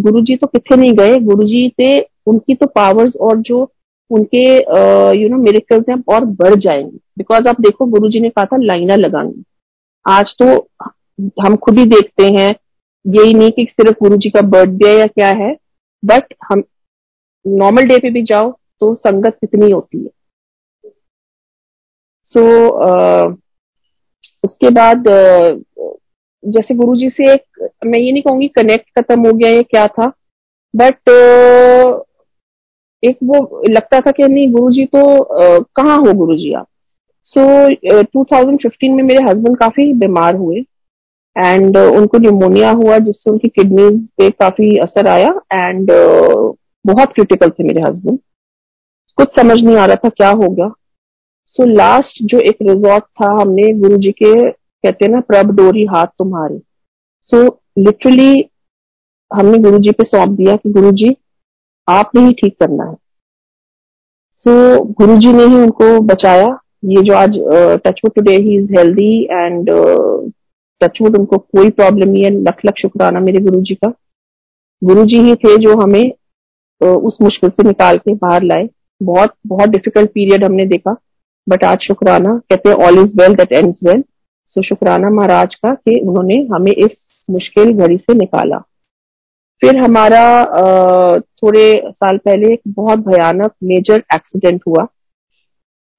गुरु 0.01 0.21
जी 0.21 0.35
तो 0.35 0.47
कितने 0.47 0.77
नहीं 0.77 0.93
गए। 0.93 1.15
गुरु 1.21 1.47
जी 1.47 1.67
थे 1.71 1.95
उनकी 2.27 2.55
तो 2.55 2.65
पावर्स 2.67 3.15
और 3.21 3.37
जो 3.41 3.61
उनके 4.11 4.43
यू 5.21 5.29
नो 5.29 5.37
मेरिकल्स 5.37 5.89
हैं, 5.89 6.03
और 6.09 6.25
बढ़ 6.25 6.55
जाएँगे। 6.55 6.97
बिकॉज़ 7.17 7.47
आप 7.47 7.61
देखो 7.61 7.85
गुरु 7.87 8.09
जी 8.09 8.19
ने 8.19 8.29
कहा 8.29 8.45
था, 8.45 8.57
लाइना 8.57 8.95
लगानी। 8.95 9.43
आज 10.05 10.35
तो 10.41 10.67
हम 11.41 11.55
खुद 11.55 11.79
ही 11.79 11.85
देखते 11.87 12.27
हैं 12.33 12.53
यही 13.07 13.33
नहीं 13.33 13.51
कि 13.51 13.67
सिर्फ़ 13.71 13.97
गुरु 14.03 14.17
जी 14.17 14.29
का 14.29 14.41
बर्थडे 14.41 14.99
या 14.99 15.07
क्या 15.07 15.29
है 15.29 15.57
बट 16.05 16.33
हम 16.43 16.63
नॉर्मल 17.47 17.83
डे 17.83 17.97
पे 17.97 18.09
भी 18.09 18.23
जाओ 18.23 18.51
तो 18.79 18.95
संगत 18.95 19.37
कितनी 19.41 19.71
होती 19.71 20.03
है। 20.03 20.09
सो 22.23 22.39
so, 22.39 22.85
uh, 22.85 23.37
उसके 24.43 24.69
बाद 24.69 24.97
uh, 24.97 25.61
जैसे 26.45 26.75
गुरु 26.75 26.95
जी 26.95 27.09
से 27.09 27.33
एक 27.33 27.69
मैं 27.85 27.99
ये 27.99 28.11
नहीं 28.11 28.21
कहूँगी 28.21 28.47
कनेक्ट 28.47 28.99
खत्म 28.99 29.27
हो 29.27 29.33
गया 29.33 29.49
ये 29.49 29.63
क्या 29.63 29.87
था 29.87 30.11
बट 30.75 30.95
uh, 30.95 32.01
एक 33.03 33.17
वो 33.23 33.63
लगता 33.69 34.01
था 34.01 34.11
कि 34.11 34.27
नहीं 34.27 34.51
गुरु 34.51 34.71
जी 34.71 34.85
तो 34.85 34.99
uh, 35.39 35.65
कहाँ 35.75 35.97
हो 35.97 36.13
गुरु 36.13 36.33
जी 36.33 36.53
आप? 36.53 36.67
सो 37.23 37.67
so, 37.69 38.05
2015 38.05 38.95
में 38.95 39.03
मेरे 39.03 39.23
हस्बैंड 39.23 39.57
काफ़ी 39.57 39.93
बीमार 39.93 40.35
हुए। 40.35 40.61
एंड 41.37 41.77
uh, 41.77 41.95
उनको 41.97 42.17
न्यूमोनिया 42.17 42.71
हुआ 42.71 42.97
जिससे 42.97 43.31
उनकी 43.31 43.47
किडनीज 43.47 43.99
पे 44.17 44.29
काफ़ी 44.29 44.77
असर 44.77 45.07
आया 45.07 45.29
एंड 45.53 45.91
uh, 45.91 46.55
बहुत 46.85 47.13
क्रिटिकल 47.13 47.49
थे 47.49 47.63
मेरे 47.63 47.81
हस्बैंड 47.81 48.19
कुछ 49.17 49.35
समझ 49.35 49.57
नहीं 49.63 49.75
आ 49.77 49.85
रहा 49.85 49.95
था 49.95 50.09
क्या 50.09 50.29
हो 50.29 50.49
गया। 50.49 50.67
सो 51.45 51.63
so, 51.63 51.69
लास्ट 51.69 52.23
जो 52.23 52.39
एक 52.39 52.57
रिजॉर्ट 52.61 53.03
था 53.03 53.31
हमने 53.41 53.73
गुरु 53.73 53.97
जी 53.97 54.11
के 54.11 54.33
कहते 54.51 55.05
हैं 55.05 55.11
ना 55.11 55.19
प्रभ 55.21 55.51
डोरी 55.55 55.85
हाथ 55.85 56.07
तुम्हारे। 56.19 56.57
सो 57.27 57.43
so, 57.43 57.51
लिटरली 57.77 58.45
हमने 59.31 59.57
गुरु 59.57 59.79
जी 59.79 59.91
पे 59.91 60.03
सौंप 60.03 60.29
दिया 60.29 60.55
कि 60.55 60.71
गुरु 60.71 60.91
जी 60.91 61.15
आपने 61.87 62.25
ही 62.25 62.33
ठीक 62.33 62.55
करना 62.59 62.83
है। 62.83 62.95
सो 64.33 64.75
so, 64.75 64.85
गुरु 64.91 65.17
जी 65.17 65.33
ने 65.33 65.45
ही 65.45 65.55
उनको 65.55 65.99
बचाया। 66.01 66.59
ये 66.85 67.01
जो 67.01 67.13
आज 67.15 67.37
touchwood 67.85 68.13
today 68.13 68.35
he 68.37 68.57
is 68.57 68.73
healthy 68.77 69.23
and 69.23 69.69
touchwood 70.83 71.17
उनको 71.17 71.37
कोई 71.37 71.69
प्रॉब्लम 71.71 72.09
नहीं 72.09 72.23
है। 72.23 72.31
लख 72.41 72.65
लख 72.65 72.79
शुक्राना 72.81 73.19
मेरे 73.21 73.39
गुरु 73.43 73.61
जी 73.61 73.75
का। 73.75 73.93
गुरु 74.81 75.05
जी 75.05 75.19
ही 75.21 75.35
थे 75.35 75.57
जो 75.57 75.79
हमें 75.81 76.11
उस 76.81 77.17
मुश्किल 77.21 77.49
से 77.49 77.63
निकाल 77.63 77.97
के 77.97 78.13
बाहर 78.15 78.43
लाए। 78.43 78.67
बहुत 79.01 79.33
बहुत 79.47 79.69
डिफ़िकल्ट 79.69 80.09
पीरियड 80.09 80.43
हमने 80.43 80.63
देखा। 80.67 80.95
बट 81.47 81.63
आज 81.65 81.77
शुक्राना, 81.81 82.37
कहते 82.49 82.69
हैं 82.69 82.75
all 82.77 82.99
is 82.99 83.13
well 83.17 83.33
that 83.35 83.51
ends 83.53 83.79
well 83.83 84.03
so 84.49 84.61
शुक्राना 84.63 85.09
महाराज 85.11 85.55
का 85.55 85.73
कि 85.73 85.99
उन्होंने 85.99 86.35
हमें 86.51 86.71
इस 86.71 86.95
मुश्किल 87.29 87.71
घड़ी 87.73 87.97
से 87.97 88.13
निकाला। 88.13 88.57
फिर 89.61 89.77
हमारा 89.77 90.23
थोड़े 91.17 91.65
साल 91.85 92.17
पहले 92.17 92.53
एक 92.53 92.61
बहुत 92.69 92.99
भयानक 92.99 93.51
मेजर 93.63 94.03
एक्सीडेंट 94.15 94.61
हुआ। 94.67 94.85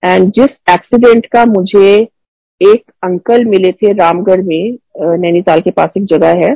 एंड 0.03 0.31
जिस 0.33 0.51
एक्सीडेंट 0.71 1.27
का 1.27 1.45
मुझे 1.47 1.87
एक 2.61 2.91
अंकल 3.05 3.45
मिले 3.45 3.71
थे 3.73 3.93
रामगढ़ 3.93 4.43
में 4.43 4.77
नैनीताल 5.21 5.61
के 5.61 5.71
पास 5.71 5.93
एक 5.97 6.05
जगह 6.07 6.35
है। 6.45 6.51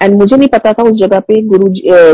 एंड 0.00 0.14
मुझे 0.14 0.36
नहीं 0.36 0.48
पता 0.48 0.72
था 0.72 0.82
उस 0.82 0.98
जगह 1.00 1.20
पे 1.20 1.40
गुरु 1.44 1.66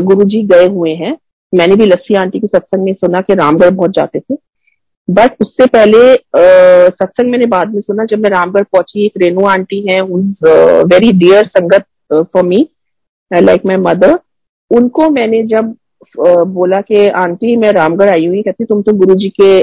गुरु 0.07 0.25
जी 0.25 0.43
गए 0.47 0.67
हुए 0.69 0.91
हैं। 0.95 1.17
मैंने 1.53 1.77
भी 1.77 1.87
लस्सी 1.87 2.15
आंटी 2.15 2.41
के 2.41 2.47
सत्संग 2.47 2.85
में 2.85 2.93
सुना 2.95 3.21
कि 3.21 3.35
रामगढ़ 3.35 3.71
बहुत 3.71 3.91
जाते 3.91 4.21
थे। 4.21 4.37
बट 5.09 5.37
उससे 5.41 5.67
पहले 5.67 5.99
सत्संग 6.89 7.31
मैंने 7.31 7.47
बाद 7.47 7.75
में 7.75 7.81
सुना 7.81 8.05
जब 8.05 8.19
मैं 8.19 8.31
रामगढ़ 8.31 8.63
पहुँची, 8.63 9.05
एक 9.07 9.13
रेणु 9.17 9.45
आंटी 9.47 9.81
है 9.89 9.99
वेरी 10.85 11.13
डियर 11.19 11.47
संगत 11.47 11.85
for 12.13 12.43
me 12.45 12.67
like 13.31 13.67
my 13.67 13.77
mother 13.79 14.19
उनको 14.71 15.09
मैंने 15.11 15.43
जब 15.47 15.75
बोला 16.17 16.81
कि, 16.81 17.07
आंटी, 17.09 17.57
मैं 17.57 17.73
रामगढ़ 17.73 18.11
आई 18.11 18.27
हुई 18.27 18.43
कहती, 18.43 18.65
तुम 18.65 18.83
तो 18.83 18.93
गुरु 18.95 19.15
जी 19.15 19.29
के 19.41 19.59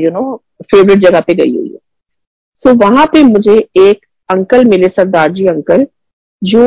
यू 0.00 0.10
नो 0.10 0.42
फेवरेट 0.64 0.98
जगह 0.98 1.20
पे 1.20 1.34
गई 1.34 1.56
हुई 1.56 1.68
है। 1.68 1.78
सो 2.60 2.70
so, 2.70 2.82
वहाँ 2.82 3.06
पे 3.06 3.22
मुझे 3.24 3.56
एक 3.78 4.06
अंकल 4.30 4.64
मिले 4.64 4.88
सरदार 4.88 5.32
जी 5.32 5.46
अंकल 5.48 5.86
जो 6.42 6.62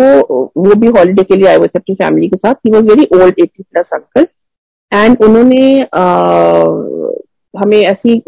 वो 0.57 0.75
भी 0.75 0.87
हॉलीडे 0.97 1.23
के 1.23 1.35
लिए 1.35 1.47
आए 1.47 1.55
हुए 1.57 1.67
थे 1.67 1.79
अपनी 1.79 1.95
फैमिली 1.95 2.27
के 2.27 2.37
साथ। 2.37 2.55
He 2.65 2.71
was 2.71 2.87
very 2.87 3.07
old 3.15 3.39
eighty 3.39 3.63
plus 3.63 3.89
uncle 3.93 4.27
and 4.91 5.23
उन्होंने 5.23 5.65
हमें 7.53 7.77
ऐसी 7.77 8.21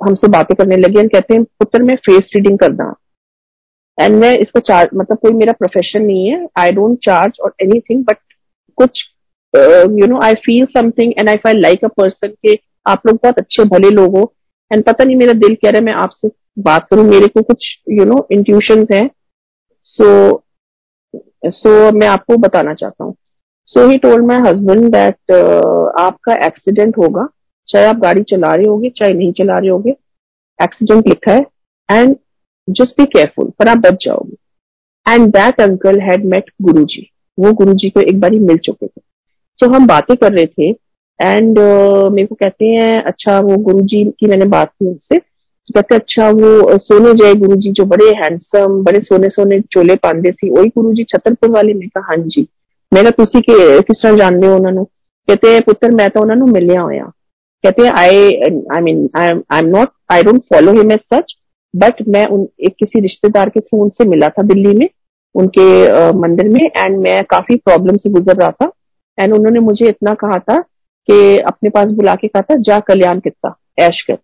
हमसे 0.00 0.28
बातें 0.30 0.54
करने 0.56 0.76
लगे 0.76 1.00
एंड 1.00 1.10
कहते 1.12 1.34
हैं 1.34 1.44
पुत्र 1.44 1.82
मैं 1.82 1.94
फेस 2.06 2.30
रीडिंग 2.36 2.58
करना। 2.58 2.94
एंड 3.98 4.16
मैं 4.16 4.36
इसका 4.38 4.60
चार्ज 4.60 4.90
मतलब 4.94 5.18
कोई 5.18 5.32
मेरा 5.34 5.52
प्रोफेशन 5.52 6.02
नहीं 6.02 6.26
है। 6.26 6.46
I 6.58 6.72
don't 6.72 6.98
charge 7.04 7.38
or 7.44 7.54
anything 7.62 8.04
but 8.04 8.18
कुछ 8.78 9.04
you 10.00 10.06
know 10.06 10.20
I 10.22 10.34
feel 10.44 10.66
something 10.72 11.12
and 11.18 11.28
I 11.28 11.36
feel 11.36 11.60
like 11.62 11.84
a 11.84 11.88
person 11.98 12.28
के 12.46 12.58
आप 12.86 13.06
लोग 13.06 13.16
बहुत 13.22 13.38
अच्छे 13.38 13.64
भले 13.68 13.90
लोग 13.90 14.16
हो। 14.18 14.32
एंड 14.70 14.84
पता 14.84 15.04
नहीं 15.04 15.16
मेरा 15.16 15.32
दिल 15.34 15.54
कह 15.54 15.70
रहा 15.70 15.78
है 15.78 15.84
मैं 15.84 15.92
आपसे 16.02 16.28
बात 16.58 16.86
करूँ 16.90 17.04
मेरे 17.04 17.26
को 17.26 17.42
कुछ 17.42 17.66
यू 17.90 18.04
नो 18.04 18.26
इंट्यूशन 18.32 18.86
है। 18.92 19.08
सो 19.84 20.42
सो 21.46 21.70
मैं 21.92 22.06
आपको 22.08 22.36
बताना 22.36 22.74
चाहता 22.74 23.04
हूँ। 23.04 23.14
So 23.68 23.86
he 23.88 23.96
told 23.98 24.26
my 24.26 24.38
husband 24.46 24.88
that 24.92 25.32
आपका 26.00 26.34
एक्सीडेंट 26.46 26.96
होगा 26.98 27.26
चाहे 27.68 27.86
आप 27.86 27.96
गाड़ी 27.96 28.22
चला 28.30 28.54
रहे 28.54 28.66
होगे 28.66 28.90
चाहे 28.90 29.12
नहीं 29.12 29.32
चला 29.32 29.54
रहे 29.54 29.68
होगे 29.68 29.90
एक्सीडेंट 30.58 31.08
लिखा 31.08 31.32
है 31.32 31.44
एंड 31.88 32.16
जस्ट 32.68 33.00
बी 33.00 33.04
केयरफुल 33.06 33.50
पर 33.58 33.68
आप 33.68 33.78
बच 33.78 34.04
जाओगे। 34.04 34.36
And 35.06 35.26
that 35.32 35.60
uncle 35.60 36.00
had 36.00 36.24
met 36.26 36.50
Guruji. 36.62 37.08
वो 37.38 37.52
गुरुजी 37.52 37.90
को 37.90 38.00
एक 38.00 38.20
बार 38.20 38.32
ही 38.32 38.38
मिल 38.40 38.56
चुके 38.58 38.86
थे। 38.86 39.00
सो 39.00 39.66
so, 39.66 39.74
हम 39.74 39.86
बातें 39.86 40.16
कर 40.16 40.32
रहे 40.32 40.46
थे 40.46 40.68
एंड 41.20 41.58
uh, 41.58 42.10
मेरे 42.12 42.26
को 42.26 42.34
कहते 42.34 42.66
हैं 42.66 43.02
अच्छा 43.02 43.38
वो 43.40 43.56
गुरु 43.62 43.80
जी 43.82 44.04
की 44.20 44.26
मैंने 44.26 44.44
बात 44.48 44.70
की 44.70 44.86
उनसे 44.86 45.20
कहते 45.74 45.94
अच्छा 45.94 46.28
वो 46.30 46.78
सोने 46.78 47.12
जय 47.14 47.34
गुरु 47.34 47.56
जी 47.56 47.70
जो 47.72 47.84
बड़े 47.84 48.06
हैंडसम 48.16 48.82
बड़े 48.84 49.00
सोने 49.00 49.28
सोने 49.28 49.60
चोले 49.72 49.96
पांदे 49.96 50.30
सी 50.30 50.50
वही 50.50 50.68
गुरु 50.68 50.92
जी 50.94 51.04
छतरपुर 51.04 51.50
वाले? 51.50 51.74
मैं 51.74 51.88
कहा 51.88 52.06
हाँ 52.08 52.16
जी। 52.16 52.46
मैं 52.92 53.04
किस 53.12 54.02
तरह 54.02 54.16
जानते 54.16 54.46
हो 54.46 54.54
उन्होंने? 54.56 54.84
कहते 55.28 55.52
हैं 55.52 55.60
पुत्र 55.62 55.90
मैं 55.90 56.08
तो 56.10 56.20
उन्होंने 56.20 56.52
मिलिया 56.52 56.80
होया। 56.80 57.04
कहते 57.64 57.82
हैं 57.82 57.92
I 57.92 58.16
I 58.76 58.82
mean 58.82 59.08
I 59.16 59.28
I 59.52 59.58
am 59.58 59.66
not 59.68 59.88
I 60.12 60.22
don't 60.22 60.40
follow 60.54 60.72
him 60.72 60.92
as 60.92 61.00
such 61.14 61.34
but 61.74 62.02
मैं 62.08 62.26
उन 62.26 62.46
एक 62.60 62.74
किसी 62.78 63.00
रिश्तेदार 63.00 63.48
के 63.48 63.60
थ्रू 63.60 63.82
उनसे 63.82 64.08
मिला 64.08 64.28
था 64.28 64.42
दिल्ली 64.42 64.74
में 64.78 64.88
उनके 65.34 65.86
uh, 65.86 66.14
मंदिर 66.14 66.48
में 66.48 66.60
एंड 66.78 66.98
मैं 66.98 67.22
काफ़ी 67.24 67.56
प्रॉब्लम 67.56 67.96
से 67.96 68.10
गुजर 68.10 68.36
रहा 68.36 68.50
था 68.50 68.70
एंड 69.18 69.34
उन्होंने 69.34 69.60
मुझे 69.60 69.88
इतना 69.88 70.14
कहा 70.14 70.38
था 70.38 70.58
कि 71.08 71.36
अपने 71.38 71.70
पास 71.70 71.90
बुला 71.90 72.14
के 72.14 72.28
कहा 72.28 72.42
था 72.42 72.56
जा 72.60 72.78
कल्याण 72.80 73.20
कितना 73.20 73.54
ऐश 73.78 74.00
कर। 74.10 74.18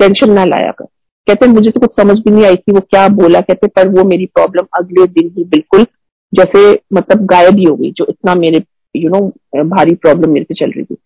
टेंशन 0.00 0.32
ना 0.32 0.44
लाया 0.44 0.70
कर। 0.70 0.84
कहते 1.26 1.46
मुझे 1.48 1.70
तो 1.70 1.80
कुछ 1.80 1.96
समझ 1.96 2.18
भी 2.18 2.30
नहीं 2.30 2.44
आई 2.46 2.56
थी 2.56 2.72
वो 2.72 2.80
क्या 2.80 3.06
बोला, 3.10 3.40
कहते 3.40 3.66
पर 3.68 3.88
वो 3.88 4.04
मेरी 4.04 4.26
प्रॉब्लम 4.26 4.66
अगले 4.78 5.06
दिन 5.08 5.30
ही 5.36 5.44
बिल्कुल 5.46 5.86
जैसे 6.32 6.70
मतलब 6.94 7.24
गायब 7.26 7.58
ही 7.58 7.64
हो 7.64 7.74
गई, 7.76 7.90
जो 7.90 8.06
इतना 8.08 8.34
मेरे 8.36 8.62
यू 8.94 9.08
नो 9.10 9.20
भारी 9.66 9.94
प्रॉब्लम 9.96 10.30
मेरे 10.32 10.44
पे 10.44 10.54
चल 10.54 10.70
रही 10.70 10.84
थी। 10.84 10.96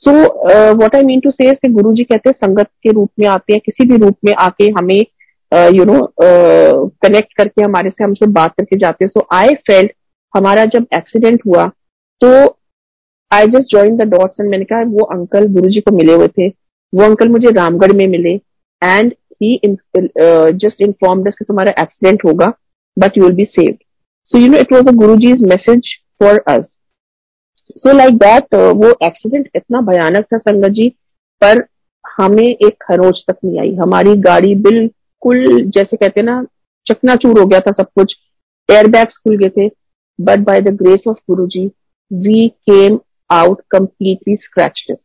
So 0.00 0.12
what 0.74 0.94
I 0.96 1.02
mean 1.02 1.20
to 1.20 1.30
say 1.30 1.68
Guru 1.70 1.92
ji 1.94 2.04
कहते 2.04 2.28
हैं, 2.28 2.34
संगत 2.36 2.68
के 2.82 2.92
रूप 2.92 3.10
में 3.18 3.26
आते 3.28 3.52
हैं, 3.52 3.60
किसी 3.66 3.88
भी 3.88 3.96
रूप 3.96 4.16
में 4.24 4.32
आके 4.34 4.70
हमें 4.78 5.00
यू 5.76 5.84
नो 5.84 6.00
कनेक्ट 7.02 7.32
करके 7.36 7.62
हमारे 7.62 7.90
से 7.90 8.04
हमसे 8.04 8.26
बात 8.32 8.54
करके 8.56 8.76
जाते 8.78 9.04
हैं। 9.04 9.10
सो 9.10 9.26
आई 9.32 9.54
फेल्ट 9.66 9.92
हमारा 10.34 10.64
जब 10.66 10.86
एक्सीडेंट 10.94 11.40
हुआ 11.46 11.66
तो 12.20 12.28
I 13.30 13.46
just 13.48 13.70
join 13.70 13.96
the 13.96 14.02
dots 14.10 14.40
and 14.40 14.50
मैंने 14.50 14.64
कहा, 14.64 14.82
वो 14.82 15.04
अंकल 15.06 15.46
गुरु 15.52 15.68
जी 15.68 15.80
को 15.80 15.96
मिले 15.96 16.14
हुए 16.14 16.28
थे। 16.28 16.48
वो 16.92 17.04
अंकल 17.04 17.28
मुझे 17.28 17.50
रामगढ़ 17.50 17.92
में 17.92 18.06
मिले 18.08 18.34
एंड 18.82 19.14
ही 19.42 19.58
जस्ट 20.56 20.82
इन्फॉर्म 20.82 21.22
कि 21.24 21.44
तुम्हारा 21.44 21.82
एक्सीडेंट 21.82 22.24
होगा 22.24 22.52
but 22.96 23.18
you 23.18 23.24
will 23.24 23.34
be 23.36 23.44
saved 23.44 23.76
so 24.28 24.38
you 24.38 24.48
know 24.48 24.58
it 24.58 24.72
was 24.72 24.88
a 24.88 24.92
Guru 24.96 25.16
ji's 25.16 25.42
message 25.48 25.94
for 26.22 26.42
us 26.48 26.64
so 27.76 27.92
like 27.96 28.14
that 28.18 28.54
वो 28.54 28.90
एक्सीडेंट 29.06 29.48
इतना 29.56 29.80
भयानक 29.80 30.24
था 30.32 30.38
संगत 30.38 30.70
जी, 30.70 30.88
पर 31.42 31.64
हमें 32.04 32.44
एक 32.44 32.76
खरोच 32.82 33.22
तक 33.28 33.36
नहीं 33.44 33.58
आई। 33.60 33.74
हमारी 33.74 34.14
गाड़ी 34.20 34.54
बिल्कुल, 34.54 35.62
जैसे 35.64 35.96
कहते 35.96 36.20
हैं 36.20 36.24
ना, 36.26 36.44
चकनाचूर 36.86 37.38
हो 37.40 37.46
गया 37.46 37.60
था 37.60 37.72
सब 37.72 37.86
कुछ। 37.94 38.14
एयर 38.68 38.86
बैग्स 38.90 39.16
खुल 39.18 39.36
गए 39.38 39.48
थे 39.58 39.68
but 40.18 40.44
by 40.46 40.60
the 40.60 40.74
grace 40.82 41.04
of 41.08 41.16
Guru 41.30 41.46
ji 41.46 41.66
we 42.10 42.48
came 42.70 42.98
out 43.30 43.60
completely 43.70 44.36
scratchless 44.36 44.98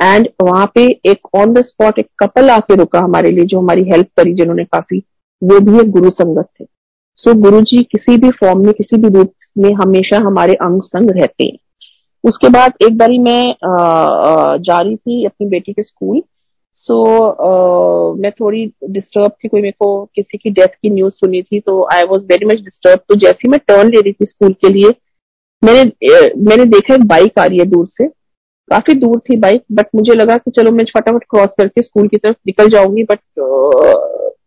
and 0.00 0.28
वहाँ 0.42 0.66
पे 0.74 0.84
एक 1.06 1.34
ऑन 1.34 1.52
द 1.54 1.62
स्पॉट 1.64 1.98
एक 1.98 2.08
कपल 2.18 2.50
आके 2.50 2.74
रुका 2.76 3.00
हमारे 3.00 3.30
लिए 3.30 3.44
जो 3.44 3.58
हमारी 3.60 3.82
हेल्प 3.90 4.06
करी 4.16 4.34
जिन्होंने 4.34 4.64
काफ़ी 4.64 4.98
वो 5.42 5.58
भी 5.60 5.78
एक 5.80 5.90
गुरु 5.90 6.10
संगत 6.10 6.48
थे। 6.60 6.64
सो 7.18 7.30
so, 7.30 7.36
गुरु 7.38 7.60
जी 7.60 7.82
किसी 7.82 8.16
भी 8.16 8.30
फॉर्म 8.30 8.64
में 8.66 8.72
किसी 8.74 8.96
भी 8.96 9.08
रूप 9.14 9.32
में 9.58 9.72
हमेशा 9.74 10.18
हमारे 10.26 10.54
अंग 10.54 10.82
संग 10.82 11.10
रहते 11.10 11.44
हैं। 11.44 11.56
उसके 12.24 12.48
बाद 12.48 12.72
एक 12.82 12.96
बारी 12.98 13.18
मैं 13.18 13.54
जा 14.62 14.78
रही 14.78 14.96
थी 14.96 15.24
अपनी 15.24 15.48
बेटी 15.48 15.72
के 15.72 15.82
स्कूल। 15.82 16.22
सो 16.76 16.96
so, 17.02 18.22
मैं 18.22 18.30
थोड़ी 18.32 18.64
डिस्टर्ब 18.90 19.32
थी 19.44 19.48
कोई 19.48 19.60
मेरे 19.60 19.74
को 19.78 20.04
किसी 20.14 20.38
की 20.38 20.50
डेथ 20.50 20.74
की 20.82 20.90
न्यूज़ 20.90 21.14
सुनी 21.14 21.42
थी 21.42 21.60
तो 21.60 21.82
I 21.92 22.02
was 22.08 22.24
very 22.24 22.46
much 22.46 22.60
disturb 22.64 23.00
तो 23.08 23.14
जैसे 23.16 23.48
मैं 23.48 23.60
टर्न 23.68 23.88
ले 23.88 24.00
रही 24.00 24.12
थी 24.12 24.26
स्कूल 24.26 24.52
के 24.64 24.72
लिए 24.72 24.90
मैंने 25.62 25.84
मैंने 26.40 26.64
देखा 26.66 26.94
एक 26.94 27.04
बाइक 27.08 27.38
आ 27.38 27.44
रही 27.44 27.58
है 27.58 27.64
दूर 27.66 27.86
से। 27.88 28.08
काफ़ी 28.70 28.94
दूर 28.94 29.18
थी 29.20 29.36
बाइक 29.36 29.62
बट 29.72 29.86
मुझे 29.94 30.14
लगा 30.14 30.36
कि 30.36 30.50
चलो 30.50 30.70
मैं 30.70 30.84
फटाफट 30.94 31.24
क्रॉस 31.30 31.54
करके 31.58 31.82
स्कूल 31.82 32.08
की 32.08 32.16
तरफ़ 32.16 32.36
निकल 32.46 32.68
जाऊँगी 32.70 33.02
बट 33.02 33.18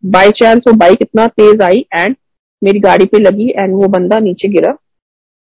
बाई 0.06 0.30
चांस 0.36 0.64
वो 0.68 0.72
बाइक 0.78 0.98
इतना 1.02 1.26
तेज 1.36 1.60
आई 1.62 1.84
एंड 1.94 2.16
मेरी 2.62 2.80
गाड़ी 2.80 3.04
पे 3.04 3.18
लगी 3.18 3.48
एंड 3.50 3.74
वो 3.74 3.88
बंदा 3.88 4.18
नीचे 4.18 4.48
गिरा। 4.48 4.76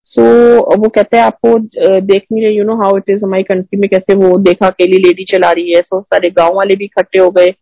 सो 0.05 0.21
so, 0.21 0.77
वो 0.79 0.89
कहते 0.89 1.17
हैं 1.17 1.23
आपको 1.23 1.57
देख 2.01 2.25
नहीं 2.31 2.49
you 2.49 2.63
know 2.63 2.75
how 2.75 2.97
it 2.97 3.09
is 3.09 3.23
हमारी 3.25 3.43
कंट्री 3.43 3.79
में 3.79 3.89
कैसे 3.89 4.15
वो 4.15 4.37
देखा 4.39 4.67
अकेली 4.67 4.97
लेडी 4.97 5.25
चला 5.31 5.51
रही 5.51 5.73
है 5.75 5.81
सो 5.81 5.99
so, 5.99 6.05
सारे 6.05 6.29
गाँव 6.29 6.55
वाले 6.55 6.75
भी 6.75 6.85
इकट्ठे 6.85 7.19
हो 7.19 7.29
गए। 7.31 7.53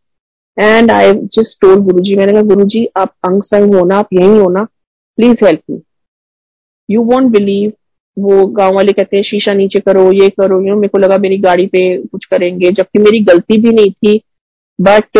एंड 0.57 0.91
आई 0.91 1.13
जस्ट 1.13 1.61
टोल्ड 1.61 1.83
गुरु 1.83 2.03
जी 2.03 2.15
मैंने 2.15 2.33
कहा 2.33 2.41
गुरु 2.41 2.63
जी 2.65 2.85
आप 2.97 3.13
अंग 3.27 3.41
संग 3.43 3.75
होना 3.75 3.97
आप 3.97 4.13
यही 4.13 4.37
होना 4.37 4.63
please 5.17 5.43
help 5.45 5.61
me 5.71 5.81
you 6.89 7.03
won't 7.03 7.31
believe 7.31 7.71
वो 8.17 8.45
गाँव 8.47 8.75
वाले 8.75 8.91
कहते 8.93 9.17
हैं 9.17 9.23
शीशा 9.23 9.53
नीचे 9.53 9.79
करो 9.79 10.11
ये 10.13 10.27
करो 10.31 10.59
यू 10.61 10.75
मेरे 10.75 10.87
को 10.87 10.97
लगा 10.97 11.17
मेरी 11.17 11.37
गाड़ी 11.39 11.65
पे 11.67 11.81
कुछ 12.03 12.25
करेंगे 12.25 12.71
जबकि 12.71 12.99
मेरी 12.99 13.19
गलती 13.23 13.59
भी 13.61 13.73
नहीं 13.73 13.91
थी। 13.93 14.21
बट 14.79 15.17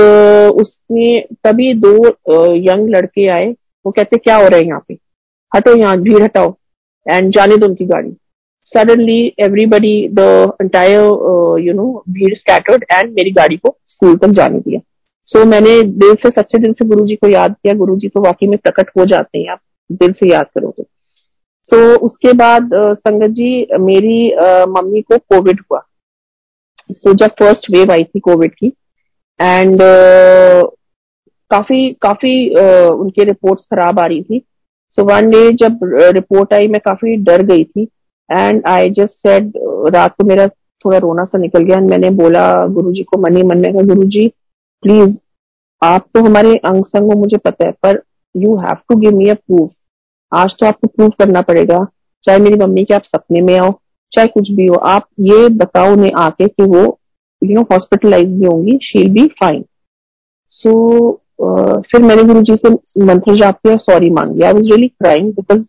उसमें 0.62 1.26
तभी 1.44 1.74
दो 1.76 1.94
यंग 2.64 2.90
लड़के 2.96 3.28
आए 3.34 3.52
वो 3.86 3.92
कहते 3.92 4.18
क्या 4.18 4.36
हो 4.38 4.48
रहा 4.48 4.60
है 4.60 4.66
यहाँ 4.66 4.84
पे? 4.88 4.98
हटो 5.52 5.76
यहाँ 5.78 5.98
भीड़ 6.02 6.22
हटाओ 6.24 6.54
एंड 7.06 7.32
जाने 7.34 7.58
दो 7.58 7.66
उनकी 7.66 7.86
गाड़ी. 7.86 8.10
Suddenly 8.72 9.22
everybody 9.40 10.08
the 10.10 10.20
entire 10.62 11.62
you 11.62 11.74
know 11.74 12.04
भीड़ 12.10 12.34
स्कैटर्ड 12.36 12.86
एंड 12.92 13.14
मेरी 13.16 13.32
गाड़ी 13.32 13.58
को 13.58 13.76
स्कूल 13.88 14.18
तक 14.18 14.28
जाने 14.30 14.60
दिया। 14.60 14.80
सो 15.28 15.40
so, 15.40 15.46
मैंने 15.46 15.82
दिल 15.84 16.14
से 16.16 16.30
सच्चे 16.32 16.58
दिल 16.58 16.74
से 16.74 16.86
गुरु 16.86 17.06
जी 17.06 17.16
को 17.16 17.30
याद 17.30 17.54
किया। 17.54 17.74
गुरु 17.76 17.96
जी 17.98 18.08
तो 18.08 18.22
वाकई 18.22 18.48
में 18.48 18.58
प्रकट 18.60 18.90
हो 18.98 19.06
जाते 19.06 19.40
हैं 19.40 19.50
आप 19.52 19.60
दिल 19.92 20.12
से 20.14 20.32
याद 20.32 20.46
करोगे। 20.56 20.84
सो 21.70 21.76
so, 21.76 22.00
उसके 22.00 22.34
बाद 22.34 22.70
संगत 22.76 23.30
जी 23.38 23.68
मेरी 23.80 24.20
मम्मी 24.72 25.02
को 25.02 25.18
कोविड 25.18 25.60
हुआ। 25.62 25.82
सो 26.92 27.10
so, 27.10 27.16
जब 27.16 27.32
फ़र्स्ट 27.40 27.70
वेव 27.72 27.92
आई 27.92 28.04
थी 28.04 28.20
कोविड 28.20 28.54
की 28.56 28.68
एंड 29.40 29.80
काफ़ी 31.52 31.92
काफ़ी 32.02 32.50
उनकी 32.90 33.24
रिपोर्ट्स 33.24 33.66
खराब 33.66 34.00
आ 34.00 34.06
रही 34.06 34.22
थी। 34.24 34.42
सो 34.98 35.04
वन 35.06 35.30
डे 35.32 35.52
जब 35.62 35.80
रिपोर्ट 36.16 36.54
आई 36.54 36.68
मैं 36.68 36.80
काफ़ी 36.86 37.16
डर 37.24 37.42
गई 37.46 37.64
थी। 37.64 37.88
एंड 38.30 38.62
आई 38.68 38.90
जस्ट 38.90 39.28
सेड 39.28 39.52
रात 39.96 40.16
को 40.18 40.26
मेरा 40.28 40.48
थोड़ा 40.48 40.98
रोना 40.98 41.24
सा 41.26 41.38
निकल 41.38 41.64
गया। 41.64 41.78
एंड 41.78 41.90
मैंने 41.90 42.10
बोला 42.16 42.52
गुरुजी 42.66 43.04
को 43.04 43.18
मनी 43.22 43.44
मन 43.44 43.58
में 43.58 43.88
गुरु 43.88 44.04
जी 44.10 44.28
प्लीज़ 44.84 45.18
आप 45.82 46.06
तो 46.14 46.24
हमारे 46.26 46.56
अंग 46.66 46.84
संग 46.86 47.12
मुझे 47.20 47.38
पता 47.38 47.66
है 47.66 47.72
पर 47.84 48.02
you 48.36 48.56
have 48.58 48.78
to 48.90 48.96
give 49.00 49.18
me 49.18 49.30
a 49.30 49.34
proof 49.36 49.72
आज 50.32 50.56
तो 50.60 50.66
आपको 50.66 50.88
प्रूफ 50.88 51.14
करना 51.20 51.42
पड़ेगा। 51.42 51.86
चाहे 52.24 52.40
मेरी 52.40 52.56
मम्मी 52.58 52.84
के 52.84 52.94
आप 52.94 53.04
सपने 53.06 53.42
में 53.42 53.58
आओ 53.58 53.72
चाहे 54.12 54.28
कुछ 54.28 54.52
भी 54.52 54.66
हो 54.68 54.76
आप 54.88 55.08
ये 55.22 55.48
बताओ 55.58 55.92
उन्हें 55.94 56.12
आके 56.18 56.48
कि 56.48 56.64
वो 56.66 56.84
यू 57.42 57.54
नो 57.54 57.62
हॉस्पिटलाइज 57.72 58.30
भी 58.30 58.46
होंगी 58.46 58.78
शील 58.84 59.10
बी 59.14 59.26
फाइन 59.42 59.64
सो 60.52 60.72
फिर 61.92 62.02
मैंने 62.02 62.24
गुरु 62.24 62.42
जी 62.42 62.56
से 62.56 62.70
मंत्र 63.06 63.36
जाप 63.40 63.58
किया 63.58 63.76
सॉरी 63.78 64.10
मांगी 64.10 64.42
I 64.42 64.54
was 64.54 64.66
really 64.66 64.88
crying 64.88 65.32
because 65.34 65.66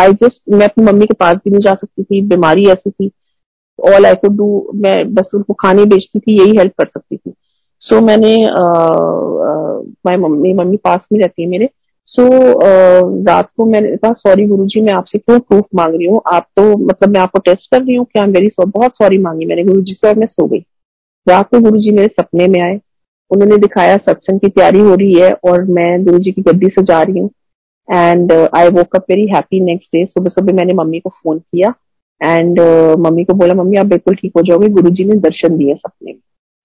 I 0.00 0.12
just 0.22 0.42
मैं 0.50 0.68
अपनी 0.68 0.84
मम्मी 0.84 1.06
के 1.06 1.14
पास 1.20 1.38
भी 1.44 1.50
नहीं 1.50 1.60
जा 1.64 1.74
सकती 1.74 2.02
थी 2.04 2.20
बीमारी 2.28 2.66
ऐसी 2.68 2.90
थी। 2.90 3.10
ऑल 3.78 4.06
आई 4.06 4.14
कुड 4.14 4.36
डू 4.36 4.46
मैं 4.74 4.96
बस 5.14 5.30
उनको 5.34 5.54
खाने 5.54 5.84
बेचती 5.84 6.20
थी 6.20 6.38
यही 6.40 6.56
हेल्प 6.58 6.72
कर 6.78 6.86
सकती 6.86 7.16
थी। 7.16 7.32
सो 7.80 7.96
so, 7.96 8.02
मैंने 8.02 8.36
माई 10.06 10.16
मम्मी 10.18 10.52
मम्मी 10.54 10.76
पास 10.76 11.06
में 11.12 11.20
रहती 11.20 11.42
है 11.42 11.48
मेरे। 11.48 11.68
सो 12.08 12.22
so, 12.22 13.28
रात 13.28 13.48
को 13.56 13.64
मैंने 13.66 13.96
कहा 13.96 14.12
सॉरी 14.12 14.46
गुरु 14.46 14.66
जी 14.66 14.80
मैं 14.80 14.92
आपसे 14.92 15.18
क्यों 15.18 15.38
प्रूफ 15.40 15.64
मांग 15.74 15.94
रही 15.94 16.06
हूँ? 16.06 16.20
आप 16.32 16.46
तो 16.56 16.76
मतलब 16.76 17.08
मैं 17.08 17.20
आपको 17.20 17.38
टेस्ट 17.38 17.70
कर 17.70 17.82
रही 17.82 17.94
हूँ 17.94 18.04
क्या 18.04 18.24
मेरी 18.26 18.48
सो 18.48 18.66
बहुत 18.66 18.96
सॉरी 18.96 19.18
मांगी 19.18 19.46
मैंने 19.46 19.64
गुरु 19.64 19.80
जी 19.80 19.94
से 19.94 20.08
और 20.08 20.18
मैं 20.18 20.26
सो 20.26 20.46
गई। 20.46 20.58
रात 21.26 21.50
को 21.50 21.60
गुरु 21.60 21.80
जी 21.80 21.90
मेरे 21.90 22.08
सपने 22.08 22.46
में 22.48 22.60
आए। 22.60 22.80
उन्होंने 23.30 23.56
दिखाया 23.56 23.96
सत्संग 23.96 24.40
की 24.40 24.48
तैयारी 24.48 24.80
हो 24.80 24.94
रही 24.94 25.14
है 25.14 25.32
और 25.32 25.64
मैं 25.64 26.04
गुरु 26.04 26.18
जी 26.18 26.32
की 26.32 26.42
गद्दी 26.42 26.68
से 26.68 26.82
जा 26.82 27.02
रही 27.02 27.18
हूँ। 27.18 27.30
And 27.92 28.32
I 28.32 28.68
woke 28.68 28.96
up 28.96 29.06
very 29.10 29.26
happy 29.26 29.60
next 29.60 29.88
day 29.96 30.04
सुबह 30.06 30.28
सुबह 30.28 30.52
मैंने 30.52 30.74
मम्मी 30.74 31.00
को 31.00 31.10
फ़ोन 31.10 31.38
किया। 31.38 31.74
एंड 32.24 32.60
uh, 32.60 32.98
मम्मी 32.98 33.24
को 33.24 33.34
बोला 33.34 33.54
मम्मी 33.54 33.76
आप 33.76 33.86
बिल्कुल 33.86 34.14
ठीक 34.14 34.32
हो 34.36 34.42
जाओगे। 34.42 34.68
गुरु 34.68 34.90
जी 34.90 35.04
ने 35.04 35.16
दर्शन 35.20 35.56
दिए 35.56 35.74
सपने 35.74 36.12
में। 36.12 36.20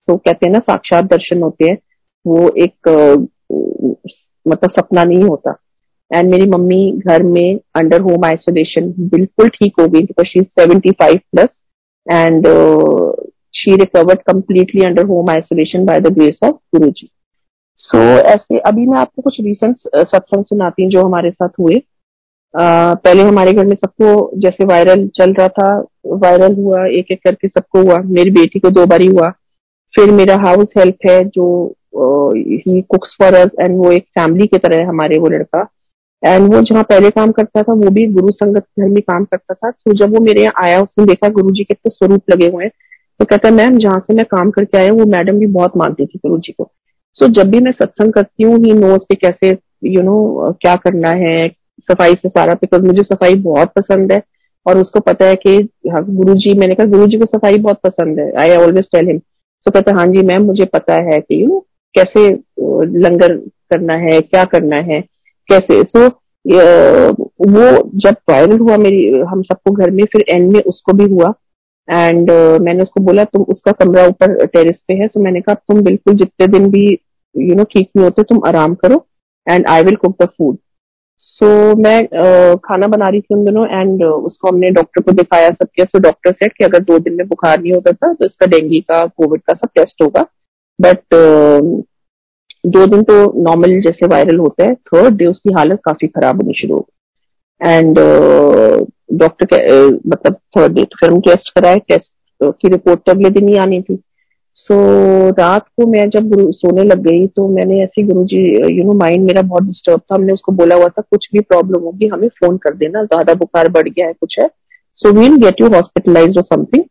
तो 0.08 0.18
कहते 0.18 0.46
हैं 0.46 0.54
ना 0.54 0.60
साक्षात 0.60 1.06
दर्शन 1.06 1.42
होते 1.42 1.66
हैं। 1.66 1.78
वो 2.26 2.50
एक 2.58 2.90
uh, 2.90 3.28
मतलब 4.48 4.72
सपना 4.72 5.04
नहीं 5.04 5.24
होता। 5.24 5.56
एंड 6.12 6.32
मेरी 6.32 6.46
मम्मी 6.50 6.92
घर 7.08 7.24
में 7.24 7.60
अंडर 7.76 8.02
होम 8.02 8.26
आइसोलेशन 8.26 8.94
बिल्कुल 9.00 9.50
ठीक 9.50 9.74
हो 9.80 9.88
गई 9.88 10.02
because 10.02 10.28
she 10.28 10.42
seventy 10.42 10.92
five 10.92 11.20
plus 11.32 11.50
and 12.12 12.48
she 13.54 13.74
recovered 13.80 14.22
completely 14.30 14.84
under 14.88 15.04
home 15.08 15.30
isolation 15.32 15.86
by 15.88 15.96
the 16.04 16.12
grace 16.18 16.38
of 16.44 16.54
गुरु 16.76 16.90
जी 16.92 17.10
सो 17.78 17.98
ऐसे 18.30 18.60
अभी 18.60 18.86
मैं 18.88 18.98
आपको 18.98 19.22
कुछ 19.22 19.40
रिसेंट 19.42 19.76
सत्संग 19.78 20.44
सुनाती 20.44 20.84
हूँ 20.84 20.92
जो 20.92 21.04
हमारे 21.06 21.32
साथ 21.32 21.50
हुए। 21.60 21.76
Uh, 22.54 22.96
पहले 23.04 23.24
हमारे 23.24 23.54
घर 23.54 23.66
में 23.66 23.76
सबको 23.76 24.32
जैसे 24.40 24.66
वायरल 24.66 25.08
चल 25.08 25.34
रहा 25.34 25.48
था 25.48 25.68
वायरल 26.06 26.56
हुआ 26.56 26.86
एक 26.86 27.12
एक 27.12 27.20
करके 27.24 27.48
सबको 27.48 27.82
हुआ। 27.82 28.00
मेरी 28.06 28.32
बेटी 28.32 28.60
को 28.60 28.70
दो 28.70 28.86
बारी 28.86 29.06
हुआ। 29.06 29.30
फिर 29.94 30.12
मेरा 30.12 30.36
हाउस 30.36 30.74
हेल्प 30.78 30.98
है 31.10 31.24
जो 31.26 31.46
he 31.94 32.82
cooks 32.90 33.16
for 33.22 33.36
us 33.36 33.50
and 33.60 33.78
वो 33.78 33.92
एक 33.92 34.04
फैमिली 34.20 34.48
की 34.48 34.58
तरह 34.58 34.78
है 34.78 34.86
हमारे 34.88 35.18
वो 35.20 35.30
लड़का। 35.30 35.68
एंड 36.24 36.54
वो 36.54 36.62
जहाँ 36.62 36.84
पहले 36.84 37.10
काम 37.10 37.32
करता 37.32 37.62
था 37.64 37.74
वो 37.74 37.90
भी 37.92 38.06
गुरु 38.14 38.32
संगत 38.32 38.66
घर 38.80 38.88
में 38.90 39.02
काम 39.02 39.24
करता 39.26 39.54
था। 39.54 39.72
तो 39.72 39.94
जब 39.96 40.14
वो 40.16 40.24
मेरे 40.24 40.42
यहाँ 40.42 40.64
आया 40.66 40.82
उसने 40.82 41.06
देखा 41.06 41.30
गुरु 41.32 41.52
जी 41.52 41.64
के 41.64 41.74
तो 41.74 41.90
स्वरूप 41.90 42.32
लगे 42.32 42.48
हुए 42.48 42.64
हैं 42.64 42.72
तो 43.20 43.26
कहता 43.26 43.48
है 43.48 43.54
मैम 43.56 43.78
जहाँ 43.78 44.00
से 44.00 44.14
मैं 44.14 44.26
काम 44.26 44.52
करके 44.52 44.78
आया 44.78 44.94
वो 44.94 45.06
मैडम 45.08 45.40
भी 45.40 45.48
बहुत 45.50 45.78
मानती 45.78 46.06
थी 46.06 46.20
गुरु 46.20 46.38
जी 46.40 46.52
को। 46.52 46.70
सो 47.16 47.28
जब 47.34 47.50
भी 47.52 47.60
मैं 47.60 47.72
सत्संग 47.72 48.14
करती 48.14 48.44
हूँ 48.44 48.58
ही 48.60 48.74
नोज़ 48.74 49.04
पे 49.10 49.16
कैसे 49.18 49.58
यू 49.86 50.02
नो 50.02 50.52
क्या 50.62 50.76
करना 50.86 51.10
है 51.18 51.48
सफ़ाई 51.90 52.14
से 52.14 52.30
सारा 52.30 52.54
बिकॉज़ 52.54 52.84
मुझे 52.84 53.04
सफ़ाई 53.04 53.36
बहुत 53.42 53.72
पसंद 53.78 54.12
है। 54.12 54.22
और 54.66 54.78
उसको 54.78 55.00
पता 55.00 55.26
है 55.26 55.36
कि 55.38 55.56
हाँ, 55.90 56.04
गुरु 56.06 56.34
जी 56.36 56.54
मैंने 56.54 56.76
कहा 56.76 56.86
गुरु 56.88 57.06
जी 57.08 57.18
को 57.18 57.26
सफ़ाई 57.28 57.58
बहुत 57.60 57.80
पसंद 57.84 58.20
है। 58.20 58.32
I 58.40 58.56
always 58.58 58.90
tell 58.92 59.08
him 59.08 59.20
so 59.64 59.72
कहते 59.72 59.92
हाँ 59.92 60.06
जी 60.08 60.22
मैम 60.24 60.44
मुझे 60.46 60.66
पता 60.68 60.96
है 61.04 61.20
कि 61.20 61.44
यू 61.44 61.66
कैसे 61.96 62.30
लंगर 63.00 63.36
करना 63.72 63.94
है 64.00 64.20
क्या 64.22 64.44
करना 64.46 64.76
है 64.92 65.02
कैसे? 65.50 65.82
सो 65.84 66.00
so, 66.00 66.12
वो 67.48 67.92
जब 68.00 68.16
वायरल 68.30 68.60
हुआ 68.60 68.78
मेरी 68.78 69.10
हम 69.30 69.42
सबको 69.44 69.72
घर 69.72 69.92
में 69.92 70.04
फिर 70.12 70.26
एंड 70.30 70.52
में 70.54 70.62
उसको 70.62 70.94
भी 70.94 71.06
हुआ। 71.14 71.34
एंड 71.88 72.32
uh, 72.32 72.60
मैंने 72.62 72.84
उसको 72.84 73.02
बोला 73.04 73.24
तुम 73.26 73.44
उसका 73.50 73.72
कमरा 73.72 74.06
ऊपर 74.08 74.46
टेरिस 74.46 74.82
पे 74.88 74.94
है। 74.94 75.08
तो 75.08 75.20
मैंने 75.20 75.42
कहा 75.42 75.56
तुम 75.56 75.82
बिल्कुल 75.84 76.16
जितने 76.18 76.48
दिन 76.48 76.70
भी 76.72 76.86
यू 77.36 77.56
नो 77.56 77.64
ठीक 77.64 77.90
नहीं 77.96 78.04
होते 78.04 78.24
तुम 78.24 78.42
आराम 78.48 78.74
करो। 78.76 79.06
And 79.48 79.68
I 79.68 79.84
will 79.84 79.96
cook 79.96 80.16
the 80.22 80.26
food 80.28 80.58
so 81.20 81.76
मैं 81.76 82.02
uh, 82.02 82.60
खाना 82.66 82.88
बना 82.88 83.08
रही 83.10 83.22
थी 83.22 83.36
उन 83.36 83.46
दिनों। 83.46 83.66
एंड 83.70 84.04
uh, 84.04 84.12
उसको 84.12 84.50
हमने 84.50 84.70
डॉक्टर 84.72 85.02
को 85.02 85.12
दिखाया 85.12 85.50
सब 85.52 85.68
किया। 85.76 85.86
तो 85.86 86.00
डॉक्टर 86.00 86.32
सेट 86.34 86.54
कि 86.58 86.64
अगर 86.66 86.84
दो 86.84 87.00
दिन 87.00 87.16
में 87.16 87.28
बुखार 87.28 87.62
नहीं 87.62 87.74
होता 87.74 87.92
था 87.92 88.14
तो 88.14 88.26
इसका 88.26 88.46
डेंगू 88.48 88.82
का 88.92 89.06
कोविड 89.08 89.42
का 89.42 89.54
सब 89.54 89.70
टेस्ट 89.76 90.02
होगा। 90.04 90.26
बट 90.80 91.16
uh, 91.16 91.82
दो 92.66 92.86
दिन 92.86 93.04
तो 93.04 93.16
नॉर्मल 93.44 93.80
जैसे 93.82 94.08
वायरल 94.08 94.38
होता 94.38 94.64
है 94.64 94.74
थर्ड 94.88 95.18
डे 95.18 95.26
उसकी 95.26 95.54
हालत 95.54 95.80
काफ़ी 95.86 96.08
खराब 96.08 96.42
होनी 96.42 96.54
शुरू 96.54 96.76
हो 96.76 96.88
एंड 97.62 98.00
डॉक्टर 99.20 99.46
uh, 99.46 100.00
मतलब 100.08 100.38
थर्ड 100.58 100.74
डे 100.74 100.84
तो 100.84 100.98
फिर 101.00 101.10
हम 101.10 101.20
टेस्ट 101.22 101.54
कराए 101.56 101.80
टेस्ट 101.88 102.12
की 102.42 102.70
रिपोर्ट 102.70 103.00
तो 103.00 103.12
अगले 103.12 103.30
दिन 103.30 103.48
ही 103.50 103.58
आनी 103.58 103.82
थी। 103.82 103.96
सो 104.58 104.74
so, 104.74 105.40
रात 105.40 105.66
को 105.68 105.86
मैं 105.88 106.10
जब 106.10 106.28
गुरु 106.30 106.52
सोने 106.52 106.84
लग 106.84 107.02
गई 107.04 107.28
तो 107.28 107.48
मैंने 107.48 107.82
ऐसे 107.84 108.04
गुरु 108.04 108.24
जी 108.26 108.40
यू 108.78 108.84
नो 108.84 108.94
माइंड 109.00 109.26
मेरा 109.28 109.42
बहुत 109.42 109.64
डिस्टर्ब 109.64 110.00
था। 110.00 110.16
हमने 110.16 110.34
उसको 110.34 110.52
बोला 110.52 110.76
हुआ 110.76 110.88
था 110.88 111.02
कुछ 111.02 111.28
भी 111.34 111.40
प्रॉब्लम 111.42 111.84
होगी 111.84 112.08
हमें 112.08 112.28
फ़ोन 112.40 112.58
कर 112.58 112.76
देना 112.76 113.04
ज़्यादा 113.04 113.34
बुखार 113.34 113.70
बढ़ 113.70 113.88
गया 113.90 114.08
है 114.08 114.14
कुछ 114.14 114.40
है। 114.40 114.48
So 115.00 115.12
we'll 115.20 115.36
get 115.44 115.62
you 115.62 115.68
hospitalize 115.68 116.38
or 116.38 116.44
something 116.44 116.84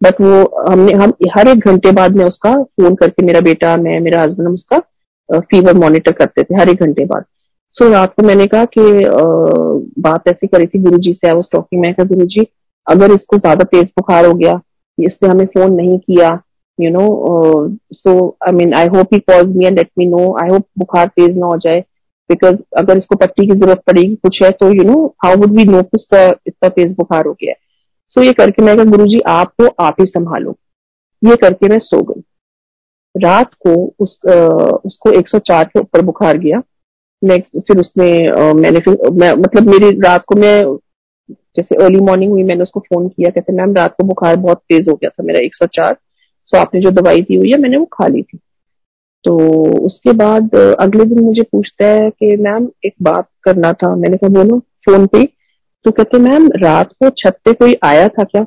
but 0.00 0.20
वो, 0.20 0.64
हमने, 0.68 0.92
हम, 0.94 1.12
हर 1.36 1.48
एक 1.48 1.66
घंटे 1.66 1.92
बाद 1.92 2.16
में 2.16 2.24
उसका 2.24 2.54
फ़ोन 2.54 2.94
करके, 2.94 3.24
मेरा 3.26 3.40
बेटा, 3.42 3.76
मैं, 3.76 4.00
मेरा 4.00 4.22
हस्बैंड 4.22 4.48
हम 4.48 4.54
उसका 4.54 4.78
फीवर 5.28 5.74
मॉनिटर 5.76 6.12
करते 6.12 6.42
थे, 6.42 6.54
हर 6.54 6.68
एक 6.68 6.82
घंटे 6.82 7.04
बाद। 7.04 7.24
सो 7.76 7.88
रात 7.92 8.12
को 8.14 8.22
मैंने 8.22 8.46
कहा 8.46 8.64
कि 8.76 8.82
बात 10.02 10.28
ऐसी 10.28 10.46
करी 10.46 10.66
थी 10.66 10.78
गुरु 10.80 10.98
जी 10.98 11.12
से 11.12 11.28
आई 11.28 11.40
टॉकिंग 11.52 11.80
मैं 11.82 11.92
कहा 11.94 12.04
गुरु 12.06 12.26
जी 12.26 12.46
अगर 12.86 13.12
इसको 13.12 13.38
ज़्यादा 13.38 13.64
तेज 13.64 13.84
बुखार 13.88 14.26
हो 14.26 14.34
गया, 14.34 14.60
इसने 14.98 15.28
हमें 15.28 15.44
फ़ोन 15.46 15.72
नहीं 15.72 15.98
किया 16.00 16.28
you 16.78 16.90
know 16.90 17.06
so 17.94 18.14
I 18.46 18.52
mean 18.52 18.74
I 18.74 18.86
hope 18.88 19.14
he 19.14 19.18
calls 19.22 19.54
me 19.56 19.64
and 19.64 19.78
let 19.78 19.90
me 19.98 20.06
know 20.06 20.36
I 20.42 20.48
hope 20.48 20.66
बुखार 20.78 21.06
तेज 21.08 21.36
ना 21.36 21.46
हो 21.46 21.56
जाए 21.58 21.80
बिकॉज़ 22.30 22.56
अगर 22.78 22.98
इसको 22.98 23.16
पट्टी 23.16 23.46
की 23.46 23.52
ज़रूरत 23.52 23.82
पड़ेगी, 23.86 24.14
कुछ 24.14 24.42
है 24.42 24.50
तो 24.50 24.72
you 24.72 24.84
know 24.84 25.04
how 25.24 25.36
would 25.36 25.56
we 25.56 25.64
know 25.64 25.82
कि 25.82 25.96
उसका 25.96 26.24
इतना 26.46 26.68
तेज 26.68 26.94
बुखार 26.98 27.26
हो 27.26 27.32
गया 27.32 27.50
है? 27.50 27.56
सो 28.16 28.22
ये 28.22 28.32
करके 28.32 28.62
मैं 28.64 28.76
कहा 28.76 28.84
गुरु 28.86 29.06
जी 29.06 29.20
आपको 29.28 29.66
आप 29.84 29.96
ही 30.00 30.06
संभालो। 30.06 30.56
ये 31.22 31.36
करके 31.36 31.68
मैं 31.68 31.78
सो 31.80 32.02
गई। 32.02 32.22
रात 33.14 33.54
को 33.66 33.74
उस 34.00 34.18
आ, 34.28 34.34
उसको 34.86 35.10
104 35.12 35.64
के 35.64 35.80
ऊपर 35.80 36.02
बुखार 36.02 36.38
गया। 36.38 36.62
नेक्स्ट 37.22 37.58
फिर 37.68 37.80
उसने 37.80 38.26
आ, 38.26 38.52
मैंने 38.52 38.80
फिर 38.80 39.10
मैं 39.12 39.32
मतलब 39.34 39.70
मेरी 39.70 39.90
रात 40.00 40.24
को 40.26 40.40
मैं 40.40 40.62
जैसे 41.56 41.84
अर्ली 41.84 42.00
मॉर्निंग 42.00 42.32
हुई 42.32 42.42
मैंने 42.42 42.62
उसको 42.62 42.80
फ़ोन 42.80 43.08
किया 43.08 43.30
कहते 43.30 43.52
मैम 43.52 43.74
रात 43.74 43.94
को 43.96 44.04
बुखार 44.04 44.36
बहुत 44.36 44.58
तेज 44.68 44.88
हो 44.88 44.94
गया 44.94 45.10
था 45.10 45.22
मेरा 45.22 45.40
104 45.40 45.94
सो 46.52 46.58
आपने 46.58 46.80
जो 46.80 46.90
दवाई 46.90 47.22
दी 47.22 47.36
हुई 47.36 47.50
है 47.50 47.58
मैंने 47.58 47.76
वो 47.76 47.84
खा 47.92 48.06
ली 48.06 48.22
थी। 48.22 48.38
तो 49.24 49.36
उसके 49.86 50.12
बाद 50.12 50.54
अगले 50.54 51.04
दिन 51.04 51.24
मुझे 51.24 51.42
पूछता 51.42 51.86
है 51.86 52.10
कि 52.10 52.36
मैम 52.36 52.68
एक 52.84 52.94
बात 53.02 53.28
करना 53.44 53.72
था। 53.72 53.94
मैंने 53.96 54.16
कहा 54.16 54.28
बोलो 54.34 54.58
फ़ोन 54.86 55.06
पे 55.06 55.24
तो 55.84 55.90
कहते 55.90 56.18
मैम 56.18 56.48
रात 56.58 56.92
को 56.92 57.08
छत 57.18 57.36
पे 57.44 57.52
कोई 57.52 57.74
आया 57.84 58.08
था 58.08 58.22
क्या? 58.22 58.44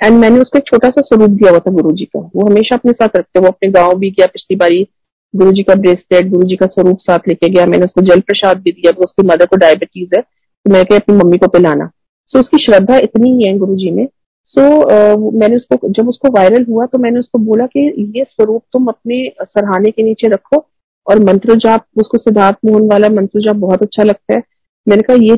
एंड 0.00 0.18
मैंने 0.18 0.38
उसको 0.38 0.58
एक 0.58 0.66
छोटा 0.66 0.88
सा 0.88 1.00
स्वरूप 1.00 1.30
दिया 1.30 1.50
हुआ 1.50 1.58
था 1.58 1.70
गुरु 1.70 1.92
जी 1.92 2.04
का। 2.04 2.20
वो 2.36 2.46
हमेशा 2.46 2.76
अपने 2.76 2.92
साथ 2.92 3.16
रखते 3.16 3.40
वो 3.40 3.46
अपने 3.46 3.68
गाँव 3.70 3.98
भी 3.98 4.10
गया 4.10 4.26
पिछली 4.26 4.56
बारी 4.56 4.86
गुरु 5.34 5.52
जी 5.52 5.62
का 5.62 5.74
ब्रेसलेट 5.74 6.28
गुरु 6.28 6.46
जी 6.48 6.56
का 6.56 6.66
स्वरूप 6.66 6.98
साथ 7.00 7.28
लेके 7.28 7.48
गया। 7.48 7.66
मैंने 7.66 7.84
उसको 7.84 8.02
जल 8.02 8.20
प्रसाद 8.20 8.60
भी 8.60 8.72
दिया 8.72 8.92
उसकी 9.04 9.26
मदर 9.26 9.46
को 9.46 9.56
डायबिटीज़ 9.56 10.16
है। 10.16 10.22
तो 10.22 10.70
मैं 10.70 10.80
अपनी 10.80 11.14
मम्मी 11.14 11.38
को 11.38 11.48
पिलाना। 11.48 11.90
सो 12.30 12.38
so, 12.38 12.44
उसकी 12.44 12.64
श्रद्धा 12.64 12.96
इतनी 12.96 13.30
ही 13.30 13.46
है 13.46 13.56
गुरु 13.58 13.74
जी 13.76 13.90
में 13.90 14.06
सो 14.46 14.60
so, 14.60 15.40
मैंने 15.40 15.56
उसको 15.56 15.88
जब 15.88 16.08
उसको 16.08 16.28
वायरल 16.30 16.64
हुआ 16.68 16.86
तो 16.86 16.98
मैंने 16.98 17.20
उसको 17.20 17.38
बोला 17.38 17.66
कि 17.66 17.80
ये 18.16 18.24
स्वरूप 18.24 18.62
तुम 18.72 18.86
अपने 18.86 19.16
सरहाने 19.42 19.90
के 19.90 20.02
नीचे 20.02 20.28
रखो 20.28 20.64
और 21.06 21.18
मंत्र 21.24 21.54
जाप 21.54 21.84
उसको 21.96 22.18
सिद्धार्थ 22.18 22.56
मोहन 22.64 22.88
वाला 22.88 23.08
मंत्र 23.08 23.40
जाप 23.40 23.56
बहुत 23.56 23.82
अच्छा 23.82 24.02
लगता 24.02 24.34
है। 24.34 24.42
मैंने 24.86 25.02
कहा 25.02 25.16
ये 25.16 25.36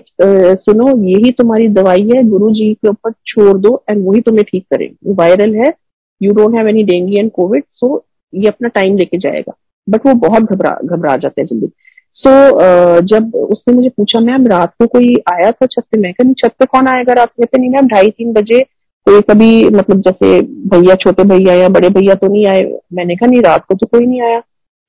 सुनो 0.57 0.97
यही 1.05 1.31
तुम्हारी 1.33 1.69
दवाई 1.71 2.09
है 2.09 2.23
गुरु 2.29 2.51
जी 2.55 2.73
के 2.75 2.89
ऊपर 2.89 3.13
छोड़ 3.27 3.57
दो 3.59 3.83
एंड 3.91 4.05
वही 4.07 4.21
तुम्हें 4.21 4.45
ठीक 4.51 4.65
करेगी। 4.71 5.13
वायरल 5.15 5.55
है 5.55 5.73
you 6.21 6.33
don't 6.33 6.55
have 6.57 6.69
any 6.69 6.83
dengue 6.85 7.19
and 7.19 7.31
Covid 7.31 7.65
so 7.73 8.05
ये 8.33 8.49
अपना 8.49 8.69
टाइम 8.75 8.97
लेके 8.99 9.19
जाएगा। 9.19 9.53
बट 9.89 10.07
वो 10.07 10.15
बहुत 10.21 10.43
घबरा 10.43 10.77
घबरा 10.85 11.17
जाते 11.17 11.41
हैं 11.41 11.47
जल्दी। 11.47 11.69
सो 12.17 12.31
so, 12.31 13.07
जब 13.07 13.35
उसने 13.35 13.75
मुझे 13.75 13.89
पूछा 13.89 14.21
मैम 14.21 14.47
रात 14.47 14.75
को 14.79 14.87
कोई 14.87 15.15
आया 15.33 15.51
था 15.51 15.67
छत 15.67 15.83
पे? 15.83 15.99
मैं 16.01 16.13
कहा 16.13 16.33
छत 16.39 16.55
पे 16.59 16.67
कौन 16.67 16.89
आएगा 16.89 17.13
रात 17.13 17.31
में? 17.41 17.47
नहीं 17.59 17.71
मैम 17.71 17.87
ढाई 17.89 18.11
तीन 18.11 18.33
बजे 18.33 18.61
कोई 19.07 19.21
कभी 19.31 19.65
मतलब 19.67 20.01
जैसे 20.01 20.41
भैया 20.73 20.95
छोटे 20.95 21.25
भैया 21.29 21.55
या 21.55 21.69
बड़े 21.69 21.89
भैया 21.91 22.15
तो 22.15 22.33
नहीं 22.33 22.47
आए। 22.47 22.63
मैंने 22.95 23.17
कहा 23.17 23.31
नहीं 23.31 23.41
रात 23.43 23.65
को 23.65 23.75
तो 23.75 23.87
कोई 23.87 24.07
नहीं 24.07 24.21
आया। 24.23 24.41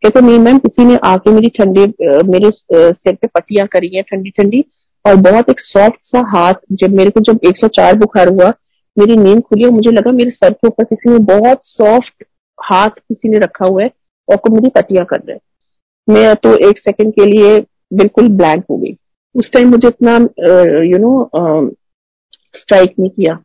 कहते 0.03 0.21
नहीं, 0.21 0.39
मैम, 0.39 0.57
किसी 0.57 0.85
ने 0.85 0.95
आके 1.05 1.31
मेरी 1.31 1.49
ठंडे 1.57 1.85
मेरे 2.29 2.49
सिर 2.53 3.13
पे 3.13 3.27
पट्टियाँ 3.27 3.67
करी 3.67 3.87
है, 3.95 4.01
ठंडी 4.01 4.29
ठंडी, 4.29 4.63
और 5.05 5.15
बहुत 5.21 5.49
एक 5.49 5.59
सॉफ्ट 5.59 5.99
सा 6.03 6.23
हाथ, 6.29 6.53
जब 6.71 6.93
मेरे 6.95 7.09
को, 7.09 7.21
जब 7.21 7.39
104 7.45 7.95
बुखार 7.97 8.29
हुआ, 8.29 8.51
मेरी 8.97 9.15
नींद 9.17 9.41
खुली 9.41 9.65
और 9.65 9.71
मुझे 9.71 9.91
लगा 9.91 10.11
मेरे 10.11 10.31
सर 10.31 10.53
के 10.53 10.67
ऊपर 10.67 10.83
किसी 10.83 11.09
ने 11.09 11.17
बहुत 11.27 11.59
सॉफ्ट 11.63 12.23
हाथ 12.57 12.89
किसी 12.89 13.29
ने 13.29 13.37
रखा 13.39 13.65
हुआ 13.65 13.83
है 13.83 13.89
और 14.27 14.37
को 14.37 14.53
मेरी 14.53 14.69
पट्टियाँ 14.69 15.05
कर 15.05 15.19
रहे 15.19 15.37
मैं 16.07 16.35
तो 16.35 16.55
एक 16.67 16.79
सेकंड 16.79 17.13
के 17.13 17.25
लिए 17.25 17.59
बिल्कुल 17.93 18.27
ब्लैंक 18.29 18.63
हो 18.69 18.77
गई। 18.77 18.95
उस 19.35 19.51
टाइम 19.53 19.69
मुझे 19.69 19.87
इतना 19.87 20.15
यू 20.85 20.97
नो 20.97 21.29
स्ट्राइक 22.53 22.93
नहीं 22.99 23.09
किया। 23.09 23.37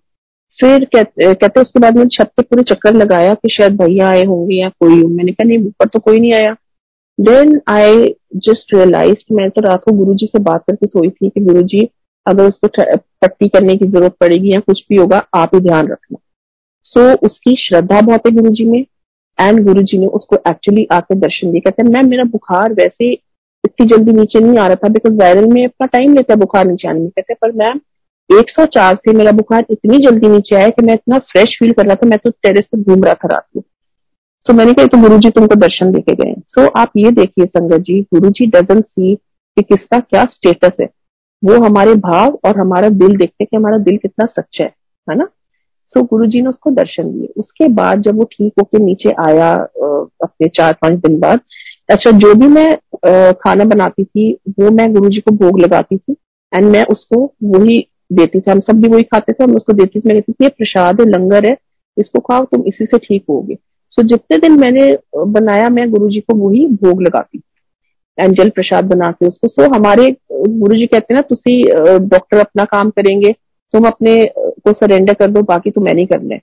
फिर 0.58 0.84
कहते, 0.84 1.34
कहते 1.34 1.60
उसके 1.60 1.80
बाद 1.80 1.96
मैंने 1.96 2.08
छत 2.12 2.30
पे 2.36 2.42
पूरे 2.42 2.62
चक्कर 2.70 2.94
लगाया 2.94 3.34
कि 3.34 3.48
शायद 3.48 3.76
भैया 3.82 4.08
आए 4.08 4.24
होंगे 4.24 4.54
या 4.54 4.68
कोई 4.80 5.02
मैंने 5.06 5.32
कहा 5.32 5.48
नहीं 5.48 5.58
ऊपर 5.66 5.88
तो 5.88 5.98
कोई 5.98 6.20
नहीं 6.20 6.32
आया. 6.32 6.54
देन 7.18 7.60
आई 7.68 8.04
जस्ट 8.36 8.74
रियलाइज़ 8.74 9.24
मैं 9.32 9.48
तो 9.50 9.60
रात 9.60 9.82
को 9.84 9.92
गुरु 9.96 10.14
जी 10.14 10.26
से 10.26 10.38
बात 10.42 10.64
करके 10.66 10.86
सोई 10.86 11.10
थी 11.10 11.28
कि 11.28 11.40
गुरु 11.40 11.62
जी 11.64 11.88
अगर 12.26 12.48
उसको 12.48 12.68
पट्टी 13.22 13.48
करने 13.48 13.76
की 13.76 13.86
ज़रूरत 13.86 14.14
पड़ेगी 14.20 14.52
या 14.54 14.60
कुछ 14.60 14.84
भी 14.90 14.96
होगा 14.96 15.22
आप 15.34 15.54
ही 15.54 15.60
ध्यान 15.60 15.88
रखना। 15.88 16.18
सो 16.84 17.00
so, 17.00 17.18
उसकी 17.18 17.54
श्रद्धा 17.58 18.00
बहुत 18.00 18.26
है 18.26 18.32
गुरु 18.32 18.50
जी 18.50 18.64
में 18.64 18.84
एंड 19.38 19.64
गुरु 19.64 19.82
जी 19.82 19.98
ने 19.98 20.06
उसको 20.08 20.36
एक्चुअली 20.48 20.86
आके 20.92 21.14
दर्शन 21.16 21.50
दिए। 21.52 21.60
कहते 21.60 21.82
हैं 21.82 21.90
मैम 21.90 22.08
मेरा 22.10 22.24
बुखार 22.24 22.72
वैसे 22.72 23.12
इतनी 23.12 23.86
जल्दी 23.86 24.12
नीचे 24.12 24.40
नहीं 24.40 24.58
आ 24.58 24.66
रहा 24.66 24.74
था 24.74 24.88
बिकॉज़ 24.88 25.14
वायरल 25.20 25.46
में 25.46 25.64
अपना 25.64 25.86
टाइम 25.86 26.14
लेता 26.14 26.32
है 26.32 26.38
बुखार 26.40 26.66
नीचे 26.66 26.88
आने 26.88 27.00
में। 27.00 27.08
कहते 27.08 27.34
पर 27.34 27.52
मैम 27.54 27.80
104 28.30 28.94
से 28.96 29.12
मेरा 29.12 29.32
बुखार 29.32 29.64
इतनी 29.70 29.98
जल्दी 29.98 30.28
नीचे 30.28 30.56
आया 30.56 30.68
कि 30.68 30.84
मैं 30.86 30.94
इतना 30.94 31.18
फ्रेश 31.30 31.56
फील 31.58 31.72
कर 31.72 31.86
रहा 31.86 31.94
था, 31.94 32.08
मैं 32.08 32.18
तो 32.18 32.30
टेरिस 32.32 32.66
पे 32.66 32.82
घूम 32.82 33.04
रहा 33.04 33.14
था 33.14 33.28
रात 33.32 33.46
को। 33.54 33.62
सो 34.44 34.52
मैंने 34.52 34.72
कहा 34.72 34.86
तो 34.86 34.98
गुरु 34.98 35.18
जी 35.18 35.30
तुमको 35.30 35.54
दर्शन 35.56 35.92
देके 35.92 36.14
गए 36.14 36.34
सो 36.48 36.66
आप 36.80 36.92
ये 36.96 37.10
देखिए 37.12 37.46
संगत 37.46 37.80
जी 37.82 38.00
गुरु 38.14 38.30
जी 38.30 38.46
डजन 38.48 38.80
सी 38.80 39.14
कि 39.14 39.62
किसका 39.64 39.98
क्या 40.00 40.24
स्टेटस 40.26 40.76
है। 40.80 40.88
वो 41.42 41.64
हमारे 41.64 41.94
भाव 41.96 42.38
और 42.46 42.58
हमारा 42.60 42.88
दिल 42.90 43.16
देखते 43.16 43.44
कि 43.44 43.56
हमारा 43.56 43.78
दिल 43.78 43.96
कितना 43.96 44.26
सच्चा 44.26 44.64
है 44.64 44.70
है 45.08 45.16
ना? 45.16 45.26
सो 45.90 46.02
गुरु 46.04 46.26
जी 46.26 46.40
ने 46.42 46.48
उसको 46.48 46.70
दर्शन 46.70 47.10
दिए। 47.10 47.32
उसके 47.36 47.68
बाद 47.74 48.02
जब 48.02 48.16
वो 48.16 48.24
ठीक 48.32 48.52
होके 48.60 48.84
नीचे 48.84 49.12
आया 49.22 49.52
अपने 49.52 50.48
चार 50.50 50.72
पाँच 50.82 50.98
दिन 51.00 51.18
बाद 51.20 51.40
अच्छा 51.88 52.10
जो 52.12 52.34
भी 52.34 52.46
मैं 52.48 53.32
खाना 53.34 53.64
बनाती 53.66 54.04
थी, 54.04 54.32
वो 54.50 54.70
मैं 54.70 54.92
गुरु 54.94 55.10
जी 55.10 55.20
को 55.20 55.34
भोग 55.36 55.60
लगाती 55.60 55.96
थी 55.96 56.12
एंड 56.52 56.64
मैं 56.66 56.84
उसको 56.86 57.22
वही 57.44 57.78
देती 58.10 58.40
थी 58.40 58.50
हम 58.50 58.60
सब 58.60 58.80
भी 58.82 58.88
वही 58.88 59.02
खाते 59.04 59.32
थे 59.32 59.44
हम 59.44 59.54
उसको 59.56 59.72
देती 59.72 60.00
थी 60.00 60.08
मैं 60.08 60.16
कहती 60.16 60.32
थी 60.32 60.44
ये 60.44 60.48
प्रसाद 60.48 61.00
है, 61.00 61.06
लंगर 61.08 61.46
है, 61.46 61.56
इसको 61.96 62.20
खाओ, 62.20 62.44
तुम 62.44 62.64
इसी 62.66 62.84
से 62.84 62.98
ठीक 62.98 63.24
होगे। 63.30 63.54
सो 63.92 64.02
जितने 64.04 64.38
दिन 64.38 64.58
मैंने 64.60 64.86
बनाया, 65.16 65.68
मैं 65.68 65.90
गुरु 65.90 66.08
जी 66.08 66.20
को 66.20 66.36
वही 66.38 66.66
भोग 66.82 67.02
लगाती 67.02 67.42
एंजल 68.18 68.48
प्रसाद 68.50 68.84
बना 68.86 69.10
के 69.10 69.26
उसको। 69.26 69.48
सो 69.48 69.68
हमारे 69.74 70.10
गुरु 70.32 70.78
जी 70.78 70.86
कहते 70.86 71.14
ना, 71.14 71.20
तुसी 71.22 71.62
डॉक्टर 72.08 72.38
अपना 72.38 72.64
काम 72.66 72.90
करेंगे, 72.90 73.32
तुम 73.74 73.86
अपने 73.86 74.24
को 74.36 74.72
सरेंडर 74.74 75.14
कर 75.14 75.30
दो, 75.30 75.42
बाकी 75.44 75.70
तो 75.70 75.80
मैं 75.80 75.94
नहीं 75.94 76.06
करना 76.06 76.34
है। 76.34 76.40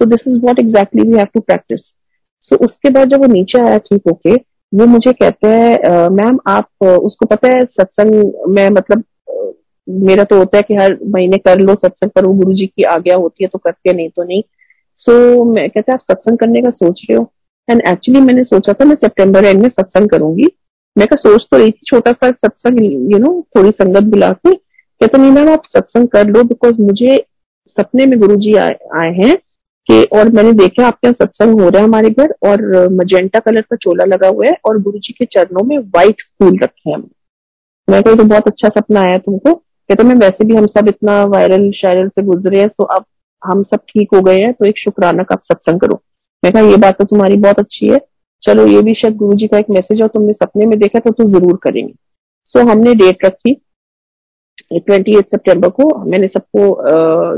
So 0.00 0.06
this 0.06 0.26
is 0.28 0.38
what 0.44 0.58
exactly 0.60 1.02
we 1.02 1.16
have 1.18 1.26
to 1.34 1.40
practice 1.40 1.80
so 2.50 2.56
उसके 2.64 2.90
बाद 2.90 3.08
जब 3.10 3.20
वो 3.20 3.26
नीचे 3.26 3.62
आया 3.62 3.78
ठीक 3.80 4.02
होके, 4.08 4.34
वो 4.72 4.86
मुझे 4.86 5.12
कहते 5.12 5.48
हैं 5.48 6.08
मैम 6.10 6.38
आप 6.48 6.84
उसको 6.84 7.26
पता 7.26 7.48
है, 7.48 7.62
सत्संग 7.62 8.32
में 8.48 8.68
मतलब 8.70 9.04
मेरा 9.88 10.24
तो 10.24 10.36
होता 10.38 10.56
है 10.56 10.62
कि 10.62 10.74
हर 10.74 10.98
महीने 11.06 11.36
कर 11.38 11.60
लो 11.60 11.74
सत्संग 11.76 12.10
पर 12.10 12.26
वो 12.26 12.32
गुरु 12.34 12.52
जी 12.52 12.66
की 12.66 12.82
आज्ञा 12.90 13.16
होती 13.16 13.44
है 13.44 13.48
तो 13.48 13.58
करते 13.58 13.92
नहीं 13.92 14.08
तो 14.08 14.24
नहीं। 14.24 14.42
सो 14.98 15.12
so, 15.12 15.46
मैं 15.54 15.68
कहते 15.70 15.92
आप 15.92 16.00
सत्संग 16.02 16.38
करने 16.38 16.60
का 16.62 16.70
सोच 16.72 17.00
रहे 17.10 17.18
हो। 17.18 17.30
एंड 17.68 17.82
एक्चुअली 17.88 18.20
मैंने 18.20 18.44
सोचा 18.44 18.72
था 18.72 18.84
मैं 18.84 18.96
सितंबर 18.96 19.44
एंड 19.44 19.62
में 19.62 19.68
सत्संग 19.68 20.08
करूँगी। 20.08 20.46
मैं 20.96 21.06
का 21.08 21.16
सोच 21.18 21.46
तो 21.50 21.58
रही 21.58 21.70
थी 21.70 21.80
छोटा 21.86 22.12
सा 22.12 22.30
सत्संग 22.30 22.80
यू 23.12 23.18
नो 23.18 23.40
थोड़ी 23.56 23.70
संगत 23.72 24.02
बुला 24.10 24.30
के 24.32 24.54
कहते 24.54 25.18
नहीं 25.18 25.30
मैम 25.30 25.48
आप 25.48 25.66
सत्संग 25.66 26.08
कर 26.08 26.26
लो 26.26 26.42
बिकॉज़ 26.44 26.80
मुझे 26.80 27.16
सपने 27.76 28.06
में 28.06 28.18
गुरु 28.20 28.36
जी 28.36 28.54
आए 28.56 29.12
हैं 29.14 29.36
कि 29.88 30.02
और 30.12 30.28
मैंने 30.28 30.52
देखा 30.54 30.86
आपके 30.86 31.06
यहाँ 31.06 31.24
सत्संग 31.24 31.60
हो 31.60 31.68
रहा 31.68 31.82
है 31.82 31.88
हमारे 31.88 32.10
घर 32.10 32.34
और 32.46 32.62
मजेंटा 32.92 33.38
कलर 33.40 33.60
का 33.60 33.76
चोला 33.76 34.04
लगा 34.04 34.28
हुआ 34.28 34.46
है 34.46 34.56
और 34.68 34.80
गुरु 34.82 34.98
जी 34.98 35.12
के 35.12 35.24
चरणों 35.26 35.64
में 35.64 35.76
व्हाइट 35.78 36.22
फूल 36.22 36.58
रखे 36.62 36.90
हैं 36.90 36.98
मैं 37.88 38.02
कहूँ 38.02 38.16
तो 38.16 38.24
बहुत 38.24 38.48
अच्छा 38.48 38.68
सपना 38.68 39.00
आया 39.00 39.18
तुमको। 39.18 39.52
कहते 39.88 40.04
मैं 40.04 40.14
वैसे 40.16 40.44
भी 40.44 40.54
हम 40.56 40.66
सब 40.68 40.88
इतना 40.88 41.22
वायरल 41.26 41.70
शायरल 41.74 42.08
से 42.08 42.22
गुजरे 42.24 42.60
हैं 42.60 42.68
सो 42.68 42.84
अब 42.86 43.04
हम 43.42 43.62
सब 43.64 43.80
ठीक 43.88 44.08
हो 44.14 44.20
गए 44.22 44.36
हैं 44.36 44.52
तो 44.52 44.64
एक 44.66 44.78
शुक्राना 44.78 45.22
का 45.22 45.36
सत्संग 45.44 45.80
करो। 45.80 46.00
मैं 46.42 46.52
कहा 46.52 46.62
ये 46.62 46.76
बात 46.78 46.98
तो 46.98 47.04
तुम्हारी 47.06 47.36
बहुत 47.38 47.58
अच्छी 47.60 47.86
है। 47.88 47.98
चलो 48.42 48.66
ये 48.66 48.82
भी 48.82 48.94
शायद 48.94 49.16
गुरु 49.16 49.36
जी 49.36 49.46
का 49.48 49.58
एक 49.58 49.70
मैसेज 49.70 50.02
और 50.02 50.08
तुमने 50.08 50.32
सपने 50.32 50.66
में 50.66 50.78
देखा 50.78 50.98
तो, 50.98 51.10
तुम 51.12 51.32
ज़रूर 51.32 51.58
करेंगे। 51.62 51.92
सो 52.48 52.68
हमने 52.68 52.94
डेट 52.96 53.24
रखी 53.24 53.54
ट्वेंटी 54.70 55.16
एट 55.18 55.28
सेप्टेम्बर 55.30 55.68
को। 55.70 55.88
मैंने 56.04 56.26
सबको 56.28 56.60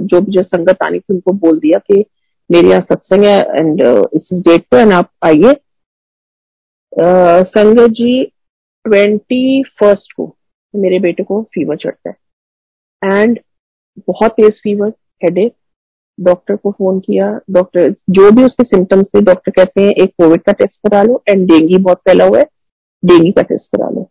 जो 0.02 0.20
जो 0.28 0.42
संगत 0.42 0.82
आनी 0.84 0.98
थी 0.98 1.14
उनको 1.14 1.32
बोल 1.38 1.58
दिया 1.58 1.78
कि 1.80 2.04
मेरे 2.50 2.68
यहाँ 2.68 2.80
सत्संग 2.82 3.24
है 3.24 3.38
एंड 3.40 3.82
इस 4.14 4.28
डेट 4.46 4.64
पे 4.70 4.80
एंड 4.80 4.92
आप 4.92 5.10
आइए। 5.24 5.52
संगत 7.46 7.90
जी 7.92 8.22
ट्वेंटी 8.84 9.62
फ़र्स्ट 9.80 10.12
को 10.12 10.34
मेरे 10.74 10.98
बेटे 10.98 11.22
को 11.22 11.42
फीवर 11.54 11.76
चढ़ता 11.76 12.10
है। 12.10 12.16
एंड 13.02 13.38
बहुत 14.08 14.30
तेज 14.32 14.60
फीवर 14.62 14.92
हेडेक 15.22 15.54
डॉक्टर 16.18 16.56
को 16.56 16.70
फ़ोन 16.70 16.98
किया 17.00 17.28
डॉक्टर 17.50 17.90
जो 18.10 18.30
भी 18.30 18.44
उसके 18.44 18.64
सिम्टम्स 18.64 19.06
थे 19.14 19.20
डॉक्टर 19.22 19.52
कहते 19.52 19.82
हैं, 19.82 19.90
एक 19.92 20.12
कोविड 20.18 20.42
का 20.42 20.52
टेस्ट 20.52 20.88
करा 20.88 21.02
लो 21.02 21.22
एंड 21.28 21.46
डेंगी 21.48 21.76
बहुत 21.78 21.98
फैला 21.98 22.24
हुआ 22.24 22.38
है 22.38 22.44
डेंगी 23.02 23.30
का 23.32 23.42
टेस्ट 23.42 23.76
करा 23.76 23.88
लो। 23.90 24.08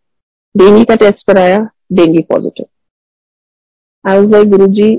डेंगी 0.56 0.84
का 0.84 0.96
टेस्ट 0.96 1.28
कराया 1.28 1.58
dengue 1.94 2.22
positive 2.30 2.66
I 4.06 4.18
was 4.18 4.30
like 4.32 4.50
Guru 4.50 4.68
ji, 4.68 4.96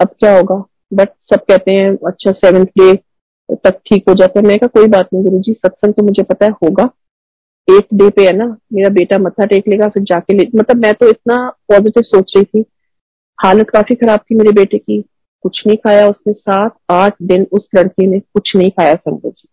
अब 0.00 0.08
क्या 0.18 0.36
होगा? 0.36 0.62
बट 0.92 1.08
सब 1.30 1.44
कहते 1.44 1.72
हैं 1.72 1.90
अच्छा 2.06 2.32
सेवेंथ 2.32 2.66
डे 2.78 2.94
तक 3.64 3.80
ठीक 3.86 4.08
हो 4.08 4.14
जाता 4.14 4.40
है। 4.40 4.46
मैं 4.46 4.58
कहा, 4.58 4.68
कोई 4.68 4.86
बात 4.88 5.08
नहीं 5.14 5.24
गुरु 5.24 5.38
जी, 5.38 5.52
सत्संग 5.54 5.94
तो 5.94 6.02
मुझे 6.02 6.22
पता 6.22 6.46
है 6.46 6.52
होगा। 6.62 6.88
एक 7.68 7.88
डे 7.94 8.08
पे 8.10 8.26
है 8.26 8.32
ना, 8.32 8.46
मेरा 8.72 8.88
बेटा 8.90 9.18
मत्था 9.18 9.44
टेक 9.46 9.68
लेगा, 9.68 9.88
फिर 9.88 10.02
जाके 10.02 10.34
ले 10.34 10.48
मतलब 10.56 10.76
मैं 10.76 10.92
तो 10.94 11.08
इतना 11.08 11.36
पॉजिटिव 11.68 12.02
सोच 12.02 12.32
रही 12.36 12.44
थी। 12.44 12.64
हालत 13.44 13.70
काफ़ी 13.70 13.94
खराब 13.94 14.20
थी 14.20 14.34
मेरे 14.34 14.52
बेटे 14.52 14.78
की। 14.78 15.04
कुछ 15.42 15.62
नहीं 15.66 15.76
खाया 15.76 16.08
उसने 16.08 16.32
सात, 16.32 16.76
आठ 16.90 17.14
दिन 17.22 17.46
उस 17.52 17.68
लड़के 17.74 18.06
ने 18.06 18.20
कुछ 18.20 18.56
नहीं 18.56 18.70
खाया 18.70 18.94
संगत 18.94 19.28
जी। 19.28 19.48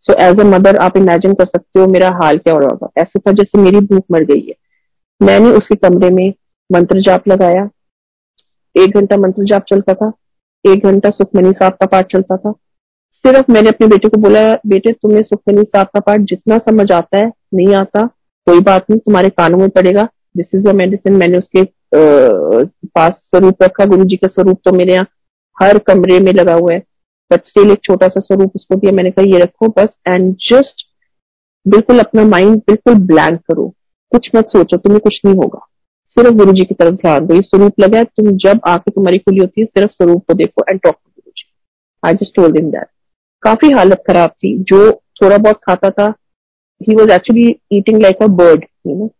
सो 0.00 0.12
एज 0.12 0.40
अ 0.40 0.44
मदर 0.44 0.76
आप 0.76 0.96
इमेजिन 0.96 1.34
कर 1.34 1.44
सकते 1.44 1.80
हो 1.80 1.86
मेरा 1.86 2.10
हाल 2.10 2.38
क्या 2.38 2.54
हो 2.54 2.60
रहा 2.60 2.68
होगा। 2.68 2.88
ऐसे 2.98 3.18
था 3.18 3.32
जैसे 3.32 3.58
मेरी 3.58 3.80
भूख 3.80 4.04
मर 4.12 4.24
गई 4.24 4.46
है। 4.48 4.54
मैंने 5.22 5.50
उसके 5.50 5.74
कमरे 5.74 6.10
में 6.10 6.34
मंत्र 6.72 7.00
जाप 7.00 7.28
लगाया। 7.28 7.68
एक 8.76 8.96
घंटा 8.96 9.16
मंत्र 9.16 9.44
जाप 9.44 9.64
चलता 9.68 9.94
था। 9.94 10.12
एक 10.66 10.86
घंटा 10.86 11.10
सुखमनी 11.10 11.52
साहब 11.52 11.72
का 11.72 11.86
पाठ 11.86 12.12
चलता 12.12 12.36
था। 12.36 12.52
सिर्फ़ 13.14 13.52
मैंने 13.52 13.68
अपने 13.68 13.86
बेटे 13.86 14.08
को 14.08 14.20
बोला, 14.20 14.52
बेटे 14.52 14.92
तुम्हें 14.92 15.22
सुखमनी 15.22 15.62
साहब 15.62 15.86
का 15.86 16.00
पाठ 16.00 16.20
जितना 16.20 16.58
समझ 16.58 16.92
आता 16.92 17.18
है, 17.18 17.32
नहीं 17.54 17.74
आता, 17.74 18.06
कोई 18.46 18.60
बात 18.60 18.90
नहीं, 18.90 19.00
तुम्हारे 19.00 19.30
कानों 19.30 19.58
में 19.58 19.70
पड़ेगा। 19.70 20.08
दिस 20.34 20.54
इज़ 20.54 20.66
योर 20.66 20.74
मेडिसिन 20.76 21.16
मैंने 21.16 21.38
उसके 21.38 21.62
पास 21.94 23.12
स्वरूप 23.24 23.62
रखा 23.62 23.84
गुरु 23.86 24.04
जी 24.04 24.16
का 24.16 24.28
स्वरूप 24.28 24.60
तो 24.64 24.72
मेरे 24.72 24.92
यहाँ 24.92 25.06
हर 25.56 25.78
कमरे 25.86 26.18
में 26.20 26.32
लगा 26.32 26.54
हुआ 26.54 26.72
है। 26.72 26.82
बट 27.30 27.46
स्टिल 27.46 27.70
एक 27.70 27.80
छोटा 27.84 28.08
सा 28.08 28.20
स्वरूप 28.20 28.52
उसको 28.56 28.74
दिया। 28.74 28.92
मैंने 28.92 29.10
कहा, 29.10 29.24
ये 29.26 29.38
रखो 29.38 29.68
बस 29.78 29.88
एंड 30.08 30.34
जस्ट 30.42 30.86
बिल्कुल 31.66 31.98
अपना 31.98 32.24
माइंड 32.24 32.56
बिल्कुल 32.58 32.94
ब्लैंक 33.06 33.40
करो। 33.42 33.66
कुछ 34.12 34.30
मत 34.36 34.48
सोचो, 34.48 34.76
तुम्हें 34.76 35.00
कुछ 35.00 35.20
नहीं 35.24 35.34
होगा। 35.36 35.66
सिर्फ़ 36.16 36.34
गुरु 36.36 36.52
जी 36.52 36.64
की 36.64 36.74
तरफ़ 36.74 36.94
ध्यान 36.96 37.26
दो। 37.26 37.34
ये 37.34 37.42
स्वरूप 37.42 37.80
लगा 37.80 37.98
है, 37.98 38.04
तुम 38.06 38.30
जब 38.36 38.60
आके 38.66 38.90
तुम्हारी 38.90 39.18
खुली 39.18 39.38
होती 39.38 39.60
है, 39.60 39.66
सिर्फ़ 39.66 39.92
स्वरूप 39.92 40.24
को 40.28 40.34
देखो 40.34 40.64
and 40.70 40.80
talk 40.80 40.94
to 40.94 41.10
Guru 41.10 41.32
ji 41.36 41.44
I 42.02 42.14
just 42.14 42.34
told 42.36 42.56
him 42.58 42.70
that 42.70 42.86
काफ़ी 43.42 43.70
हालत 43.72 44.02
खराब 44.08 44.30
थी। 44.30 44.56
जो 44.60 44.90
थोड़ा 45.22 45.36
बहुत 45.38 45.60
खाता 45.64 45.90
था 45.90 46.12
he 46.80 46.94
was 46.94 47.12
actually 47.12 47.48
eating 47.72 48.00
like 48.02 48.22
a 48.22 48.26
bird 48.40 48.64
you 48.86 48.94
know 48.96 49.10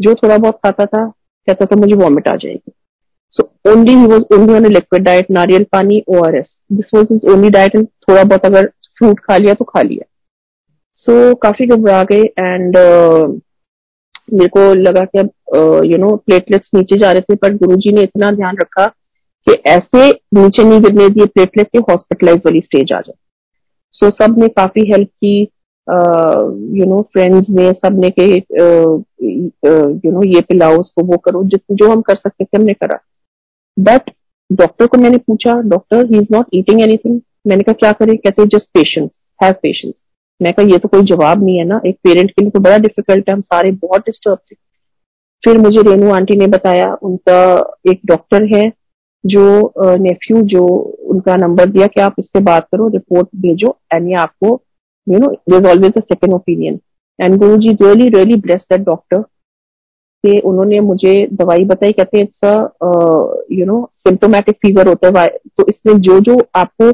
जो 0.00 0.14
थोड़ा 0.14 0.36
बहुत 0.38 0.58
खाता 0.66 0.84
था 0.86 1.06
कहता 1.48 1.66
था 1.66 1.76
मुझे 1.76 1.94
वॉमिट 1.94 2.28
आ 2.28 2.34
जाएगी. 2.36 2.72
So 3.32 3.42
only 3.70 3.94
he 3.94 4.06
was 4.06 4.24
only 4.34 4.54
on 4.54 4.66
liquid 4.66 5.02
diet 5.02 5.30
nariyal 5.30 5.64
pani 5.72 6.02
O 6.08 6.22
R 6.24 6.36
S 6.36 6.50
this 6.72 6.90
was 6.94 7.12
his 7.12 7.26
only 7.32 7.50
diet 7.50 7.74
and 7.76 7.86
थोड़ा 8.08 8.22
बहुत 8.24 8.44
अगर 8.46 8.66
फ्रूट 8.98 9.20
खा 9.20 9.36
लिया 9.36 9.54
तो 9.54 9.64
खा 9.64 9.82
लिया। 9.82 10.04
सो 10.96 11.12
so, 11.30 11.36
काफ़ी 11.42 11.66
घबरा 11.66 12.02
गए 12.02 12.22
एंड 12.38 12.76
मेरे 14.32 14.48
को 14.48 14.72
लगा 14.74 15.04
कि 15.04 15.18
अब 15.18 15.30
यू 15.86 15.98
नो 15.98 16.14
प्लेटलेट्स 16.16 16.70
नीचे 16.74 16.98
जा 16.98 17.10
रहे 17.12 17.20
थे 17.20 17.34
पर 17.34 17.54
गुरुजी 17.54 17.92
ने 17.92 18.02
इतना 18.02 18.30
ध्यान 18.30 18.56
रखा 18.56 18.86
कि 19.46 19.52
ऐसे 19.66 20.08
नीचे 20.10 20.64
नहीं 20.64 20.80
गिरने 20.80 21.08
दिए 21.08 21.26
प्लेटलेट 21.26 21.66
के 21.66 21.78
हॉस्पिटलाइज 21.90 22.42
वाली 22.46 22.60
स्टेज 22.60 22.92
आ 22.92 23.00
जाए। 23.00 23.14
सो 23.92 24.06
so, 24.06 24.12
सबने 24.12 24.48
काफ़ी 24.48 24.90
हेल्प 24.90 25.08
की। 25.08 25.44
यू 25.86 26.84
नो 26.86 27.00
फ्रेंड्स 27.12 27.48
ने 27.50 27.72
सबने 27.74 28.10
के 28.10 28.24
यू 28.26 30.12
नो 30.12 30.22
ये 30.26 30.40
पिलाओ, 30.42 30.76
उसको 30.76 31.04
वो 31.04 31.16
करो 31.26 31.42
जो 31.44 31.90
हम 31.90 32.00
कर 32.02 32.16
सकते 32.16 32.44
थे, 32.44 32.56
हमने 32.56 32.72
करा। 32.74 32.98
बट 33.76 34.10
डॉक्टर 34.50 34.86
को 34.86 34.98
मैंने 34.98 35.18
पूछा 35.18 35.54
doctor 35.62 36.06
he 36.06 36.18
is 36.18 36.28
not 36.32 36.46
eating 36.54 36.80
anything 36.82 37.20
मैंने 37.46 37.62
कहा, 37.62 37.72
क्या 37.74 37.92
करें? 37.92 38.16
कहते 38.16 38.46
जस्ट 38.48 38.68
पेशेंस 38.74 39.10
हैव 39.40 39.52
पेशेंस 39.62 39.94
मैं 40.40 40.52
कहा, 40.52 40.66
ये 40.66 40.78
तो 40.78 40.88
कोई 40.88 41.02
जवाब 41.06 41.44
नहीं 41.44 41.58
है 41.58 41.64
ना, 41.64 41.80
एक 41.86 41.96
पेरेंट 42.04 42.30
के 42.30 42.42
लिए 42.42 42.50
तो 42.50 42.60
बड़ा 42.60 42.78
डिफ़िकल्ट 42.78 43.28
है, 43.28 43.34
हम 43.34 43.40
सारे 43.42 43.70
बहुत 43.72 44.00
डिस्टर्ब 44.00 44.38
थे। 44.50 44.56
फिर 45.42 45.58
मुझे 45.58 45.82
रेनू 45.82 46.10
आंटी 46.12 46.36
ने 46.36 46.46
बताया, 46.48 46.92
उनका 47.02 47.38
एक 47.90 48.00
डॉक्टर 48.06 48.44
है, 48.54 48.62
जो 49.24 49.72
नेफ्यू 49.98 50.40
जो 50.48 50.66
उनका 51.06 51.36
नंबर 51.36 51.66
दिया, 51.66 51.86
कि 51.86 52.00
आप 52.00 52.14
इससे 52.18 52.40
बात 52.42 52.68
करो 52.72 52.88
रिपोर्ट 52.88 53.28
भेजो 53.36 53.76
एंड 53.92 54.08
ये 54.08 54.14
आपको 54.16 54.60
you 55.06 55.18
know 55.18 55.30
there's 55.46 55.64
always 55.64 55.96
a 55.96 56.02
second 56.02 56.34
opinion. 56.34 56.80
And 57.18 57.40
Guruji 57.40 57.78
really 57.80 58.10
really 58.10 58.36
blessed 58.36 58.68
that 58.70 58.84
doctor. 58.84 59.22
कि 60.24 60.38
उन्होंने 60.48 60.78
मुझे 60.80 61.10
दवाई 61.32 61.64
बताई 61.70 61.92
कहते 61.92 62.18
हैं 62.18 62.24
it's 62.24 62.44
you 63.52 63.64
know 63.66 63.78
symptomatic 64.08 64.56
fever 64.62 64.88
होता 64.88 65.08
है 65.20 65.26
तो 65.28 65.66
इसमें 65.68 66.00
जो 66.02 66.18
जो 66.28 66.36
आपको 66.56 66.92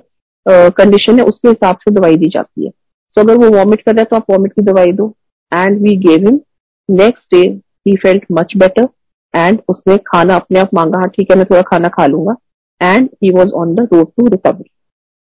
कंडीशन 0.70 1.12
uh, 1.12 1.18
है 1.18 1.24
उसके 1.24 1.48
हिसाब 1.48 1.76
से 1.80 1.90
दवाई 1.90 2.16
दी 2.16 2.28
जाती 2.28 2.64
है. 2.64 2.70
सो 2.70 3.20
so, 3.20 3.28
अगर 3.28 3.38
वो 3.38 3.50
वॉमिट 3.56 3.82
कर 3.82 3.94
रहा 3.94 4.00
है 4.00 4.06
तो 4.10 4.16
आप 4.16 4.30
वॉमिट 4.30 4.52
की 4.52 4.62
दवाई 4.62 4.92
दो। 4.92 5.06
And 5.52 5.80
we 5.82 5.94
gave 6.06 6.26
him 6.26 6.40
next 6.88 7.34
day 7.34 7.46
he 7.88 7.96
felt 7.96 8.24
much 8.32 8.56
better 8.58 8.88
and 9.34 9.60
उसने 9.68 9.96
खाना 10.06 10.36
अपने 10.36 10.60
आप 10.60 10.74
मांगा 10.74 10.98
हाँ 10.98 11.08
ठीक 11.16 11.30
है 11.30 11.36
मैं 11.36 11.46
थोड़ा 11.50 11.62
खाना 11.70 11.88
खा 11.98 12.06
लूँगा. 12.06 12.36
And 12.80 13.08
he 13.22 13.30
was 13.38 13.52
on 13.62 13.74
the 13.74 13.88
road 13.92 14.06
to 14.06 14.26
recovery 14.26 14.70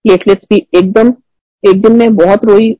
platelets 0.05 0.45
भी 0.49 0.65
एकदम 0.75 1.11
एक 1.63 1.81
दिन 1.81 1.95
मैं 1.97 2.15
बहुत 2.15 2.45
रोई 2.45 2.75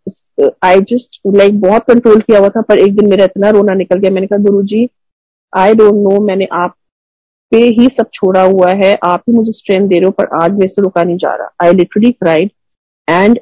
आई 0.64 0.82
जस्ट 0.90 1.20
लाइक 1.36 1.60
बहुत 1.62 1.84
कंट्रोल 1.84 2.20
किया 2.22 2.40
हुआ 2.40 2.50
था 2.50 2.62
पर 2.62 2.80
एक 2.80 2.96
दिन 2.96 3.10
मेरा 3.10 3.26
इतना 3.26 3.50
रोना 3.50 3.74
निकल 3.74 4.00
गया। 4.00 4.12
मैंने 4.12 4.28
कहा 4.28 4.44
गुरु 4.44 4.62
जी 4.64 4.88
आई 5.54 5.74
डोंट 5.76 5.96
नो 6.04 6.20
मैंने 6.26 6.48
आप 6.54 6.76
पे 7.52 7.58
ही 7.58 7.88
सब 7.90 8.10
छोड़ा 8.14 8.42
हुआ 8.44 8.72
है 8.76 8.94
आप 9.04 9.24
ही 9.30 9.34
मुझे 9.34 9.52
स्ट्रेंथ 9.52 9.88
दे 9.88 9.96
रहे 9.96 10.06
हो 10.06 10.12
पर 10.12 10.28
आज 10.38 10.52
मेरे 10.52 10.68
से 10.68 10.82
रुका 10.82 11.04
नहीं 11.04 11.18
जा 11.18 11.34
रहा। 11.36 11.66
आई 11.66 11.74
लिटरली 11.74 12.12
क्राइड 12.12 12.52
एंड 13.08 13.40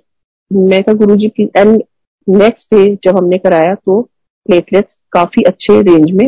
मैं 0.51 0.81
कहा 0.83 0.93
Guru 0.95 1.15
ji 1.15 1.27
please 1.27 1.57
and 1.57 1.83
next 2.27 2.73
day 2.73 2.83
जब 3.03 3.17
हमने 3.17 3.37
कराया 3.37 3.73
तो 3.75 4.01
प्लेटलेट्स 4.45 4.93
काफ़ी 5.11 5.43
अच्छे 5.43 5.81
रेंज 5.81 6.11
में 6.11 6.27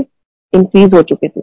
इंक्रीज 0.53 0.93
हो 0.93 1.01
चुके 1.01 1.27
थे। 1.27 1.41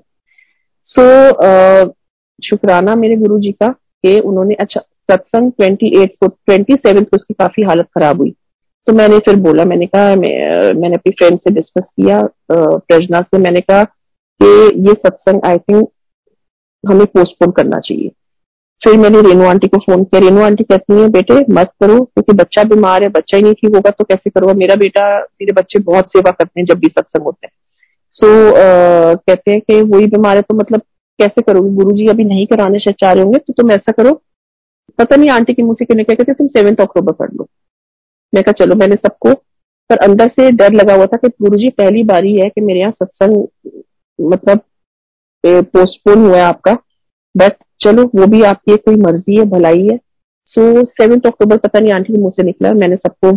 सो 0.87 1.03
so, 1.03 1.37
uh, 1.39 1.93
शुक्राना 2.39 2.95
मेरे 2.95 3.17
गुरु 3.17 3.39
जी 3.39 3.53
का 3.53 3.69
कि 3.69 4.19
उन्होंने 4.21 4.55
अच्छा 4.55 4.81
सत्संग 5.11 5.53
ट्वेंटी 5.53 5.93
एट 6.03 6.15
को 6.21 6.29
ट्वेंटी 6.29 6.75
सेवन 6.77 7.05
को 7.05 7.17
उसकी 7.17 7.35
काफ़ी 7.35 7.63
हालत 7.63 7.89
खराब 7.95 8.21
हुई। 8.21 8.35
तो 8.87 8.93
मैंने 8.93 9.19
फिर 9.19 9.37
बोला 9.41 9.65
मैंने 9.65 9.87
कहा 9.87 10.15
मैं, 10.17 10.73
मैंने 10.73 10.95
अपनी 10.95 11.13
फ्रेंड 11.13 11.39
से 11.39 11.51
डिस्कस 11.51 11.83
किया 11.83 12.19
प्रजना 12.51 13.21
से 13.21 13.39
मैंने 13.39 13.61
कहा 13.61 13.85
कि 13.85 14.49
ये 14.89 14.95
सत्संग 14.97 15.41
आई 15.47 15.59
थिंक 15.59 15.89
हमें 16.85 17.07
पोस्टपोन 17.07 17.51
करना 17.53 17.79
चाहिए। 17.81 18.11
फिर 18.83 18.97
मैंने 18.99 19.21
रेनू 19.23 19.45
आंटी 19.45 19.69
को 19.69 19.79
फ़ोन 19.81 20.03
किया 20.05 20.21
रेनू 20.21 20.43
आंटी 20.43 20.65
कहती 20.65 21.01
है 21.01 21.09
बेटे 21.11 21.35
मत 21.51 21.71
करो 21.81 21.95
क्योंकि 21.97 22.33
बच्चा 22.37 22.65
बीमार 22.65 23.03
है 23.03 23.09
बच्चा 23.11 23.37
ही 23.37 23.43
नहीं 23.43 23.55
ठीक 23.55 23.75
होगा 23.77 23.91
तो 23.91 24.05
कैसे 24.05 24.31
करो 24.31 24.55
मेरा 24.55 24.75
बेटा 24.77 25.07
मेरे 25.19 25.53
बच्चे 25.53 25.79
बहुत 25.83 26.11
सेवा 26.13 26.31
करते 26.31 26.61
हैं 26.61 26.67
जब 26.67 26.79
भी 26.79 26.89
सत्संग 26.89 27.23
होते 27.23 27.47
हैं। 27.47 27.53
सो 28.15 28.27
so, 28.27 28.51
uh, 28.51 29.23
कहते 29.29 29.51
हैं 29.51 29.61
कि 29.61 29.81
वही 29.83 30.07
बीमार 30.09 30.37
है 30.37 30.43
तो 30.43 30.55
मतलब 30.55 30.81
कैसे 31.19 31.43
करोगे? 31.43 31.71
गुरु 31.75 31.97
जी 31.97 32.07
अभी 32.09 32.25
नहीं 32.25 32.47
कराने 32.47 32.79
से 32.79 32.93
चाह 32.93 33.13
रहे 33.13 33.23
होंगे 33.23 33.39
तो 33.39 33.53
तुम 33.53 33.71
ऐसा 33.71 33.93
करो 33.93 34.21
पता 34.99 35.17
नहीं 35.17 35.31
आंटी 35.31 35.55
की 35.55 35.63
मुझसे 35.63 35.85
कहने 35.85 36.05
क्या 36.05 36.15
कहते 36.15 36.33
तुम 36.33 36.47
सेवेंथ 36.49 36.81
अक्टूबर 36.81 37.13
कर 37.13 37.33
लो। 37.35 37.49
मैं 38.33 38.43
कहा, 38.45 38.53
चलो, 38.53 38.75
मैंने 38.75 38.97
सबको 38.97 39.33
पर 39.91 39.97
अंदर 40.05 40.29
से 40.29 40.51
डर 40.53 40.73
लगा 40.73 40.95
हुआ 40.95 41.07
था 41.07 41.17
कि 41.17 41.29
गुरु 41.43 41.59
जी, 41.59 41.69
पहली 41.71 42.03
बारी 42.05 42.35
है 42.37 42.49
कि 42.49 42.61
मेरे 42.61 42.81
यहाँ 42.81 42.93
सत्संग 42.93 43.47
मतलब 44.19 44.61
पोस्टपोन 45.45 46.25
हुआ 46.27 46.37
है 46.37 46.43
आपका। 46.43 46.73
बट 47.35 47.57
चलो, 47.81 48.05
वो 48.15 48.27
भी 48.27 48.43
आपकी 48.45 48.77
कोई 48.77 48.97
मर्ज़ी 48.97 49.39
है, 49.39 49.45
भलाई 49.51 49.87
है। 49.89 49.99
सो 50.51 50.85
सेवेंथ 50.85 51.27
अक्टूबर 51.27 51.57
पता 51.57 51.81
नहीं 51.81 51.93
आंटी 51.93 52.13
के 52.13 52.21
मुँह 52.21 52.31
से 52.31 52.43
निकला, 52.43 52.73
मैंने 52.73 52.97
सबको 52.97 53.33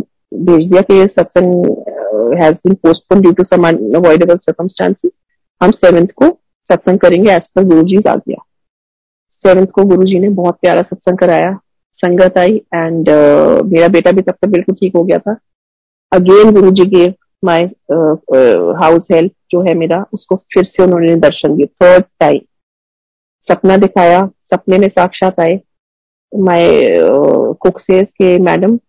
भेज 0.46 0.68
दिया 0.70 0.82
कि 0.82 1.06
सत्संग 1.12 2.40
has 2.42 2.56
been 2.58 2.74
postpone 2.84 3.22
due 3.22 3.32
to 3.32 3.44
some 3.44 3.68
avoidable 3.98 4.38
circumstances 4.38 5.12
हम 5.62 5.72
सेवेंथ 5.72 6.08
को 6.16 6.30
सत्संग 6.70 7.00
करेंगे 7.00 7.32
एज 7.32 7.48
पर 7.56 7.64
गुरु 7.64 7.84
जी 7.84 7.98
आ 8.10 8.16
गया 8.16 8.44
सेवेंथ 9.46 9.68
को 9.68 9.84
गुरु 9.86 10.04
ने 10.22 10.30
बहुत 10.32 10.58
प्यारा 10.62 10.82
सत्संग 10.82 11.18
कराया 11.18 11.52
संगत 12.00 12.38
आई 12.38 12.56
एंड 12.74 13.10
uh, 13.10 13.64
मेरा 13.66 13.88
बेटा 13.88 14.12
भी 14.12 14.22
तब 14.22 14.36
तक 14.42 14.48
बिल्कुल 14.48 14.76
ठीक 14.76 14.96
हो 14.96 15.04
गया 15.04 15.18
था। 15.18 15.38
Again 16.12 16.52
Guru 16.52 16.72
ji 16.72 16.86
gave 16.90 17.14
my 17.46 17.64
house 18.82 19.08
help 19.12 19.32
जो 19.52 19.62
है 19.62 19.74
मेरा 19.74 20.04
उसको 20.14 20.36
फिर 20.54 20.64
से 20.64 20.84
उन्होंने 20.84 21.16
दर्शन 21.16 21.56
दिए 21.58 21.66
थर्ड 21.84 22.04
टाइम 22.20 22.40
सपना 23.48 23.78
दिखाया 23.78 24.20
सपने 24.54 24.78
में 24.78 24.88
साक्षात 24.88 25.40
आए। 25.40 25.60
माय 26.32 26.82
कुक 27.62 27.80
सेज 27.80 28.08
के 28.12 28.38
मैडम 28.44 28.80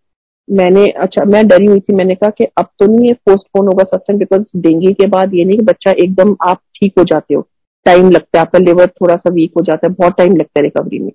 मैंने 0.47 0.85
अच्छा 1.01 1.23
मैं 1.25 1.47
डरी 1.47 1.65
हुई 1.65 1.79
थी 1.79 1.93
मैंने 1.93 2.15
कहा 2.15 2.29
कि 2.29 2.43
अब 2.57 2.67
तो 2.79 2.85
नहीं 2.85 3.07
ये 3.07 3.13
पोस्टपोन 3.25 3.67
होगा 3.67 3.83
सत्संग 3.83 4.19
बिकॉज़ 4.19 4.57
डेंगू 4.57 4.93
के 4.93 5.07
बाद 5.07 5.33
ये 5.33 5.45
नहीं 5.45 5.57
कि 5.57 5.65
बच्चा 5.65 5.91
एकदम 5.91 6.35
आप 6.47 6.61
ठीक 6.75 6.93
हो 6.99 7.03
जाते 7.03 7.33
हो। 7.33 7.47
टाइम 7.85 8.09
लगता 8.09 8.37
है 8.37 8.41
आपका 8.41 8.59
लिवर 8.59 8.87
थोड़ा 9.01 9.15
सा 9.15 9.33
वीक 9.33 9.51
हो 9.57 9.63
जाता 9.63 9.87
है 9.87 9.93
बहुत 9.93 10.17
टाइम 10.17 10.35
लगता 10.35 10.59
है 10.59 10.63
रिकवरी 10.63 10.99
में। 10.99 11.11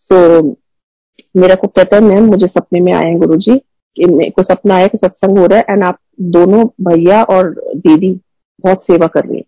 सो 0.00 0.38
so, 0.38 0.54
मेरा 1.36 1.54
को 1.54 1.68
कहता 1.68 1.96
है 1.96 2.02
मैम 2.02 2.26
मुझे 2.26 2.46
सपने 2.46 2.80
में 2.80 2.92
आए 2.94 3.14
गुरु 3.16 3.36
जी 3.36 3.60
मेरे 3.96 4.30
को 4.30 4.42
सपना 4.42 4.74
आया 4.74 4.86
कि 4.86 4.98
सत्संग 4.98 5.38
हो 5.38 5.46
रहा 5.46 5.58
है 5.58 5.64
एंड 5.70 5.84
आप 5.84 5.98
दोनों 6.32 6.64
भैया 6.84 7.22
और 7.24 7.50
दीदी 7.76 8.10
बहुत 8.64 8.82
सेवा 8.84 9.06
कर 9.06 9.24
रही 9.24 9.36
है। 9.36 9.44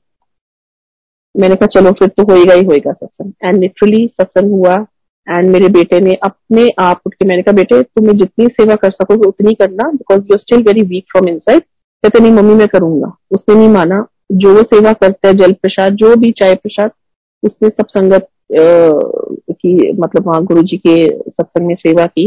मैंने 1.35 1.55
कहा 1.55 1.67
चलो 1.75 1.91
फिर 1.99 2.09
तो 2.09 2.23
होएगा 2.31 2.55
ही 2.55 2.65
होएगा 2.65 2.93
सत्संग। 2.93 3.33
एंड 3.45 3.61
लिटरली 3.61 4.07
सत्संग 4.21 4.53
हुआ 4.53 4.75
एंड 5.27 5.51
मेरे 5.51 5.69
बेटे 5.69 6.01
ने 6.01 6.15
अपने 6.23 6.69
आप 6.81 7.01
उठ 7.07 7.15
के 7.15 7.27
मैंने 7.27 7.43
कहा 7.43 7.53
बेटे 7.53 7.83
तुम्हें 7.83 8.17
जितनी 8.17 8.47
सेवा 8.51 8.77
कर 8.77 8.91
सकोगे 8.91 9.29
उतनी 9.29 9.55
करना 9.55 9.91
because 9.91 10.21
you 10.31 10.39
still 10.39 10.63
very 10.63 10.83
weak 10.85 11.05
from 11.13 11.29
inside 11.29 11.63
कहते 11.63 12.21
नहीं 12.21 12.33
मम्मी 12.33 12.55
मैं 12.55 12.69
करूँगा। 12.69 13.13
उसने 13.31 13.55
नहीं 13.55 13.69
माना 13.69 14.07
जो 14.31 14.63
सेवा 14.63 14.93
करता 14.93 15.29
है, 15.29 15.35
जल 15.35 15.53
प्रसाद, 15.53 15.95
जो 15.95 16.15
भी 16.17 16.31
चाय 16.31 16.55
प्रसाद, 16.55 16.91
उसने 17.43 17.69
सब 17.69 17.87
संगत 17.89 18.29
की 18.53 19.93
मतलब 19.93 20.27
वहाँ 20.27 20.45
गुरु 20.45 20.63
जी 20.63 20.77
के 20.77 21.09
सत्संग 21.09 21.67
में 21.67 21.75
सेवा 21.75 22.07
की 22.07 22.27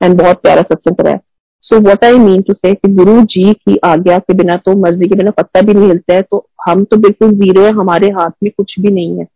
एंड 0.00 0.18
बहुत 0.18 0.40
प्यारा 0.42 0.62
सत्संग 0.62 0.96
कराया 0.96 1.18
so 1.62 1.78
what 1.80 2.04
I 2.04 2.18
mean 2.18 2.42
to 2.42 2.52
say 2.52 2.72
Guru 2.86 3.20
ji 3.24 3.52
की 3.54 3.76
आज्ञा 3.84 4.18
के 4.18 4.34
बिना 4.34 4.54
तो 4.56 4.76
मर्ज़ी 4.76 5.08
के 5.08 5.14
बिना 5.14 5.30
पत्ता 5.30 5.60
भी 5.60 5.74
नहीं 5.74 5.86
हिलता 5.86 6.14
है 6.14 6.22
तो 6.22 6.46
हम 6.68 6.84
तो 6.84 6.96
बिल्कुल 6.96 7.32
ज़ीरो 7.32 7.62
है, 7.62 7.70
हमारे 7.72 8.08
हाथ 8.10 8.30
में 8.42 8.50
कुछ 8.56 8.74
भी 8.80 8.90
नहीं 8.90 9.18
है। 9.18 9.26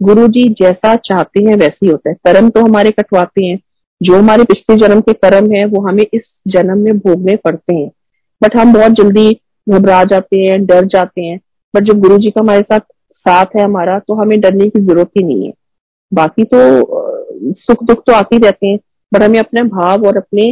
गुरु 0.00 0.26
जी 0.28 0.48
जैसा 0.60 0.94
चाहते 0.96 1.42
हैं 1.44 1.56
वैसे 1.56 1.86
ही 1.86 1.90
होता 1.90 2.10
है। 2.10 2.16
कर्म 2.24 2.48
तो 2.50 2.60
हमारे 2.60 2.90
कटवाते 2.90 3.44
हैं। 3.44 3.58
जो 4.00 4.18
हमारे 4.18 4.44
पिछले 4.44 4.76
जन्म 4.76 5.00
के 5.00 5.12
कर्म 5.14 5.50
है, 5.52 5.64
वो 5.64 5.80
हमें 5.80 6.04
इस 6.14 6.22
जन्म 6.48 6.78
में 6.78 6.98
भोगने 6.98 7.36
पड़ते 7.36 7.74
हैं। 7.74 7.90
बट 8.42 8.56
हम 8.56 8.72
बहुत 8.72 8.92
जल्दी 8.92 9.30
घबरा 9.66 10.02
जाते 10.04 10.40
हैं, 10.40 10.64
डर 10.66 10.86
जाते 10.86 11.22
हैं। 11.22 11.38
बट 11.74 11.84
जब 11.84 12.00
गुरु 12.00 12.18
जी 12.18 12.30
का 12.30 12.40
हमारे 12.40 12.62
साथ 12.62 12.80
साथ 13.26 13.56
है 13.56 13.64
हमारा 13.64 13.98
तो 13.98 14.14
हमें 14.14 14.40
डरने 14.40 14.68
की 14.68 14.80
ज़रूरत 14.80 15.10
ही 15.16 15.22
नहीं 15.24 15.46
है। 15.46 15.52
बाकी 16.12 16.44
तो 16.44 16.58
सुख 17.58 17.84
दुख 17.84 18.02
तो 18.06 18.12
आते 18.14 18.36
ही 18.36 18.42
रहते 18.42 18.66
हैं। 18.66 18.78
बट 19.12 19.22
हमें 19.22 19.38
अपने 19.38 19.62
भाव 19.70 20.06
और 20.06 20.16
अपने 20.16 20.48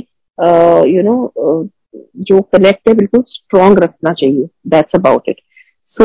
यू 0.88 1.02
नो 1.02 1.68
जो 2.18 2.40
कनेक्ट 2.54 2.88
है, 2.88 2.94
बिल्कुल 2.94 3.22
स्ट्रॉन्ग 3.26 3.78
रखना 3.82 4.12
चाहिए। 4.12 4.48
That's 4.68 4.94
about 4.94 5.28
it 5.28 5.40
so 5.90 6.04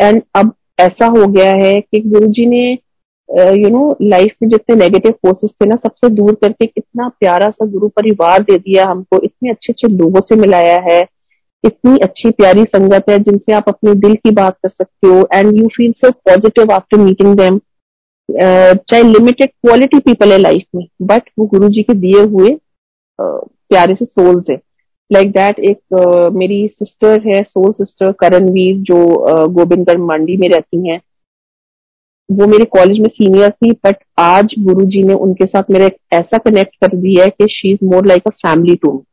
and 0.00 0.22
अब 0.34 0.52
ऐसा 0.80 1.06
हो 1.08 1.26
गया 1.26 1.50
है 1.56 1.80
कि 1.80 2.00
गुरु 2.02 2.26
जी 2.28 2.46
ने 2.46 2.70
यू 3.54 3.68
नो 3.70 3.96
लाइफ 4.02 4.32
में 4.42 4.48
जितने 4.48 4.76
नेगेटिव 4.76 5.12
फोर्सेस 5.12 5.50
थे 5.52 5.66
ना, 5.66 5.76
सबसे 5.76 6.08
दूर 6.10 6.34
करके 6.34 6.66
कितना 6.66 7.08
प्यारा 7.20 7.48
सा 7.48 7.66
गुरु 7.66 7.88
परिवार 7.90 8.42
दे 8.42 8.58
दिया 8.58 8.86
हमको। 8.86 9.20
इतने 9.24 9.50
अच्छे 9.50 9.72
अच्छे 9.72 9.88
लोगों 9.88 10.20
से 10.20 10.36
मिलाया 10.36 10.80
है। 10.84 11.02
इतनी 11.64 11.98
अच्छी 11.98 12.30
प्यारी 12.30 12.64
संगत 12.64 13.10
है 13.10 13.18
जिनसे 13.18 13.52
आप 13.52 13.68
अपने 13.68 13.94
दिल 13.94 14.14
की 14.14 14.30
बात 14.30 14.56
कर 14.56 14.68
सकते 14.68 15.08
हो 15.08 15.28
and 15.34 15.58
you 15.58 15.68
feel 15.68 15.92
so 15.92 16.10
positive 16.10 16.72
after 16.72 16.98
meeting 16.98 17.36
them 17.36 17.58
चाहे 18.30 19.02
लिमिटेड 19.02 19.50
क्वालिटी 19.50 19.98
पीपल 19.98 20.32
है 20.32 20.38
लाइफ 20.38 20.62
में 20.74 20.86
बट 21.02 21.30
वो 21.38 21.46
गुरु 21.46 21.68
जी 21.68 21.82
के 21.82 21.94
दिए 21.94 22.22
हुए 22.22 22.48
uh, 22.48 23.40
प्यारे 23.70 23.94
से 23.94 24.04
सोल्स 24.04 24.50
है। 24.50 24.56
लाइक 25.10 25.30
दैट 25.30 25.58
एक 25.58 25.78
uh, 25.94 26.32
मेरी 26.32 26.68
सिस्टर 26.68 27.28
है 27.28 27.42
सोल 27.42 27.72
सिस्टर 27.72 28.12
करणवीर 28.12 28.76
जो 28.76 29.04
uh, 29.28 29.48
गोविंदगढ़ 29.52 29.98
मंडी 29.98 30.36
में 30.36 30.48
रहती 30.48 30.88
हैं। 30.88 31.00
वो 32.28 32.46
मेरे 32.46 32.64
कॉलेज 32.64 32.98
में 32.98 33.08
सीनियर 33.08 33.50
थी 33.50 33.70
बट 33.72 33.96
आज 34.18 34.54
गुरुजी 34.58 35.02
ने 35.02 35.14
उनके 35.14 35.46
साथ 35.46 35.70
मेरा 35.70 35.88
ऐसा 36.16 36.38
कनेक्ट 36.38 36.76
कर 36.76 36.96
दिया 36.96 37.24
है 37.24 37.30
कि 37.30 37.46
she 37.50 37.72
is 37.72 37.84
more 37.84 38.06
like 38.06 38.22
a 38.26 38.30
family 38.30 38.76
to 38.76 39.04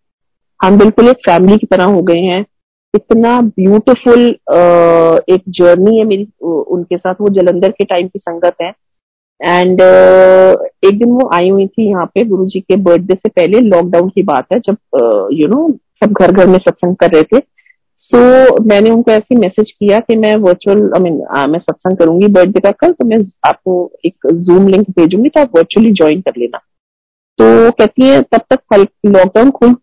हम 0.60 0.78
बिल्कुल 0.78 1.08
एक 1.10 1.18
फैमिली 1.26 1.58
की 1.58 1.68
तरह 1.68 1.84
हो 1.86 2.02
गए 2.04 2.22
हैं। 2.22 2.46
इतना 2.94 3.40
ब्यूटीफुल 3.42 4.26
एक 5.30 5.42
जर्नी 5.58 5.98
है 5.98 6.06
मेरी 6.06 6.28
उनके 6.44 6.98
साथ। 6.98 7.16
वो 7.22 7.30
जलंधर 7.34 7.72
के 7.72 7.86
टाइम 7.86 8.08
की 8.08 8.20
संगत 8.20 8.56
है। 8.62 8.72
एंड 9.40 9.82
uh, 9.82 10.88
एक 10.88 10.98
दिन 11.00 11.12
वो 11.12 11.30
आई 11.34 11.50
हुई 11.50 11.68
थी 11.68 11.88
यहाँ 11.90 12.06
पे 12.06 12.24
गुरु 12.26 12.46
जी 12.46 12.60
के 12.60 12.76
बर्थडे 12.78 13.16
से 13.16 13.30
पहले 13.30 13.60
लॉकडाउन 13.60 14.10
की 14.10 14.24
बात 14.24 14.46
है 14.54 14.60
जब 14.60 14.78
you 15.34 15.46
uh, 15.46 15.52
know 15.52 15.62
you 15.62 15.70
know, 15.70 15.80
सब 16.00 16.14
घर 16.14 16.32
घर 16.32 16.48
में 16.48 16.58
सत्संग 16.60 16.96
कर 16.96 17.12
रहे 17.12 17.24
थे। 17.24 17.40
सो 18.04 18.18
so, 18.18 18.66
मैंने 18.68 18.90
उनको 18.90 19.12
ऐसे 19.12 19.36
मैसेज 19.36 19.72
किया 19.72 20.00
कि 20.00 20.16
मैं 20.16 20.36
वर्चुअल 20.38 20.82
आई 20.96 21.02
मीन 21.04 21.16
मैं 21.52 21.60
सत्संग 21.60 21.98
करूँगी 21.98 22.28
बर्थडे 22.34 22.60
का 22.60 22.72
कल 22.72 22.92
तो 22.92 23.06
मैं 23.06 23.18
आपको 23.48 23.74
एक 24.06 24.28
जूम 24.48 24.68
लिंक 24.68 24.90
भेजूँगी 24.90 25.30
तो 25.30 25.42
आप 25.42 25.56
वर्चुअली 25.56 25.92
ज्वाइन 25.94 26.22
कर 26.22 26.38
लेना। 26.38 26.58
तो 27.40 27.72
कहती 27.72 28.08
है 28.08 28.22
तब 28.22 28.42
तक 28.54 28.86
लॉकडाउन 29.06 29.52
खुल 29.52 29.76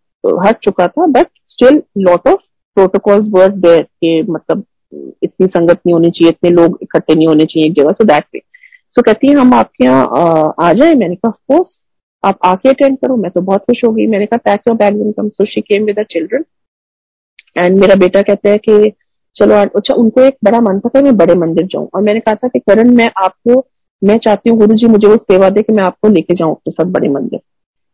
हट 0.47 0.59
चुका 0.65 0.87
था 0.89 1.07
but 1.09 1.27
still 1.49 1.83
lot 1.99 2.29
of 2.29 2.41
protocols 2.77 3.29
work 3.33 3.55
there 3.57 3.83
के 3.83 4.23
मतलब 4.23 4.65
इतनी 5.23 5.47
संगत 5.47 5.81
नहीं 5.87 5.93
होनी 5.95 6.11
चाहिए, 6.11 6.31
इतने 6.31 6.51
लोग 6.51 6.79
इकट्ठे 6.83 7.15
नहीं 7.15 7.27
होने 7.29 7.45
चाहिए 7.45 7.69
एक 7.69 7.75
जगह 7.75 7.93
सो 7.93 8.05
दैट 8.05 8.25
वे 8.35 8.41
सो 8.95 9.03
कहती 9.03 9.29
है, 9.29 9.35
हम 9.35 9.55
आपके 9.55 9.85
यहाँ 9.85 10.55
आ 10.61 10.73
जाए? 10.73 10.95
मैंने 10.95 11.15
कहा 11.15 11.31
कोर्स 11.49 11.83
आप 12.23 12.39
आके 12.45 12.69
अटेंड 12.69 12.97
करो, 12.99 13.17
मैं 13.17 13.31
तो 13.31 13.41
बहुत 13.41 13.61
खुश 13.61 13.85
हो 13.85 13.93
गई. 13.93 14.07
मैंने 14.07 14.27
कहा 14.27 14.39
pack 14.45 14.61
your 14.69 14.77
bag 14.77 15.01
income 15.01 15.29
so 15.29 15.45
she 15.45 15.61
came 15.61 15.85
with 15.85 16.03
children 16.11 16.45
and 17.57 17.79
मेरा 17.81 17.95
बेटा 17.95 18.23
कहता 18.23 18.51
है 18.51 18.59
कि, 18.59 18.93
चलो 19.37 19.55
अच्छा 19.55 19.95
उनको 19.95 20.21
एक 20.21 20.37
बड़ा 20.45 20.61
मन 20.61 20.79
था 20.81 20.89
कि 20.89 21.03
मैं 21.03 21.17
बड़े 21.17 21.35
मंदिर 21.35 21.67
जाऊँ. 21.67 21.89
और 21.95 22.03
मैंने 22.03 22.21
कहा 22.21 22.35
था 22.35 22.49
कि, 22.49 22.59
करण, 22.59 22.91
मैं 22.97 23.11
आपको, 23.23 23.65
मैं 24.03 24.19
चाहती 24.19 24.51
हूँ 24.51 24.59
गुरु 24.59 24.75
जी 24.77 24.87
मुझे 24.87 25.07
वो 25.09 25.17
सेवा 25.17 25.49
दे 25.51 25.63
कि 25.63 25.73
मैं 25.73 25.85
आपको 25.85 26.09
लेके 26.09 26.35
जाऊँ 26.35 26.53
अपने 26.53 26.73
साथ 26.73 26.93
बड़े 26.93 27.09
मंदिर. 27.09 27.41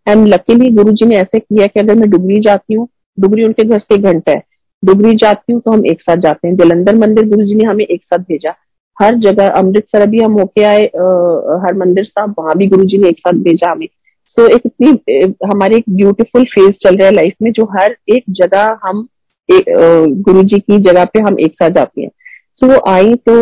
एंड 0.06 0.26
लकीली 0.28 0.70
गुरु 0.76 0.92
जी 0.92 1.06
ने 1.06 1.16
ऐसे 1.16 1.38
किया 1.38 1.66
कि 1.66 1.80
अगर 1.80 1.94
मैं 1.94 2.10
डुगरी 2.10 2.40
जाती 2.40 2.74
हूँ, 2.74 2.88
डुगरी 3.18 3.44
उनके 3.44 3.64
घर 3.64 3.78
से 3.78 3.96
घंटा 3.98 4.32
है। 4.32 4.42
डुगरी 4.82 5.14
जाती 5.16 5.52
हूँ 5.52 5.60
तो 5.60 5.70
हम 5.70 5.84
एक 5.86 6.00
साथ 6.02 6.16
जाते 6.18 6.48
हैं। 6.48 6.56
जलंधर 6.56 6.94
मंदिर 6.98 7.28
गुरु 7.28 7.44
जी 7.44 7.54
ने 7.54 7.64
हमें 7.64 7.84
एक 7.84 8.02
साथ 8.04 8.18
भेजा। 8.28 8.54
हर 8.96 9.14
जगह 9.18 9.48
अमृतसर 9.50 10.06
भी 10.10 10.18
हम 10.20 10.32
होके 10.32 10.62
आए 10.64 10.84
हर 10.84 11.74
मंदिर 11.76 12.04
साहब, 12.04 12.34
वहाँ 12.38 12.54
भी 12.58 12.66
गुरु 12.66 12.84
जी 12.84 12.98
ने 12.98 13.08
एक 13.08 13.18
साथ 13.18 13.38
भेजा 13.42 13.70
हमें। 13.70 13.86
सो 14.28 14.46
एक 14.46 14.62
इतनी 14.66 15.28
हमारे 15.44 15.76
एक 15.76 15.84
ब्यूटीफुल 15.90 16.44
फ़ेज़ 16.46 16.70
चल 16.82 16.96
रहा 16.96 17.06
है 17.06 17.14
लाइफ 17.14 17.34
में, 17.42 17.50
जो 17.52 17.64
हर 17.72 17.96
एक 18.08 18.24
जगह 18.30 18.78
हम 18.84 19.06
गुरु 19.48 20.42
जी 20.42 20.58
की 20.60 20.78
जगह 20.80 21.04
पे 21.04 21.20
हम 21.22 21.38
एक 21.40 21.54
साथ 21.54 21.70
जाते 21.70 22.02
हैं। 22.02 22.10
सो 22.58 22.66
वो 22.66 22.80
आई 22.88 23.14
तो 23.28 23.34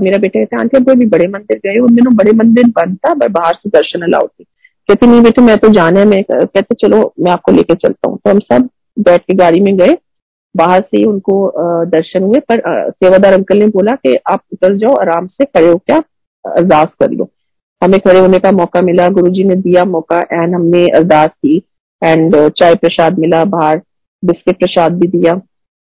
मेरा 0.00 0.18
बेटा 0.18 0.38
कहते 0.38 0.56
आंटी 0.56 0.76
अब 0.76 0.90
भी 0.90 1.06
बड़े 1.08 1.26
मंदिर 1.28 1.58
गए 1.58 1.78
उन 1.78 1.94
दिनों 1.94 2.14
बड़े 2.16 2.32
मंदिर 2.34 2.66
बंद 2.76 2.96
था 3.06 3.14
बाहर 3.18 3.54
से 3.54 3.70
दर्शन 3.70 4.02
अलाउड 4.02 4.28
थे। 4.30 4.44
कहते, 4.88 5.06
नहीं 5.06 5.22
बेटे, 5.22 5.42
मैं 5.42 5.56
तो 5.58 5.68
जाना 5.68 6.00
है, 6.00 6.06
मैं 6.06 6.22
कहते, 6.30 6.74
चलो, 6.74 7.12
मैं 7.20 7.32
आपको 7.32 7.52
लेके 7.52 7.74
चलता 7.74 8.10
हूँ। 8.10 8.18
तो 8.18 8.30
हम 8.30 8.38
सब 8.38 8.68
बैठ 8.98 9.20
के 9.20 9.34
गाड़ी 9.34 9.60
में 9.60 9.76
गए। 9.76 9.96
बाहर 10.54 10.80
से 10.80 10.96
ही 10.96 11.04
उनको 11.04 11.52
दर्शन 11.84 12.22
हुए, 12.22 12.40
पर 12.40 12.90
सेवादार 12.90 13.32
अंकल 13.32 13.58
ने 13.58 13.66
बोला 13.66 13.92
कि, 13.92 14.16
आप 14.30 14.40
उतर 14.52 14.76
जाओ, 14.76 14.94
आराम 14.94 15.26
से 15.26 15.44
खड़े 15.44 15.66
होकर 15.68 15.92
आप 15.92 16.04
अरदास 16.44 16.94
कर 17.00 17.10
लो। 17.10 17.28
हमें 17.82 17.98
खड़े 18.00 18.18
होने 18.18 18.38
का 18.38 18.52
मौका 18.52 18.82
मिला, 18.82 19.08
गुरुजी 19.08 19.44
ने 19.44 19.54
दिया 19.54 19.84
मौका 19.84 20.18
एंड 20.20 20.54
हमने 20.54 20.86
अरदास 20.86 21.30
की। 21.30 21.62
एंड 22.02 22.36
चाय 22.48 22.74
प्रसाद 22.74 23.18
मिला, 23.18 23.44
बाहर, 23.44 23.80
बिस्किट 24.24 24.58
प्रसाद 24.58 24.92
भी 24.92 25.08
दिया। 25.08 25.34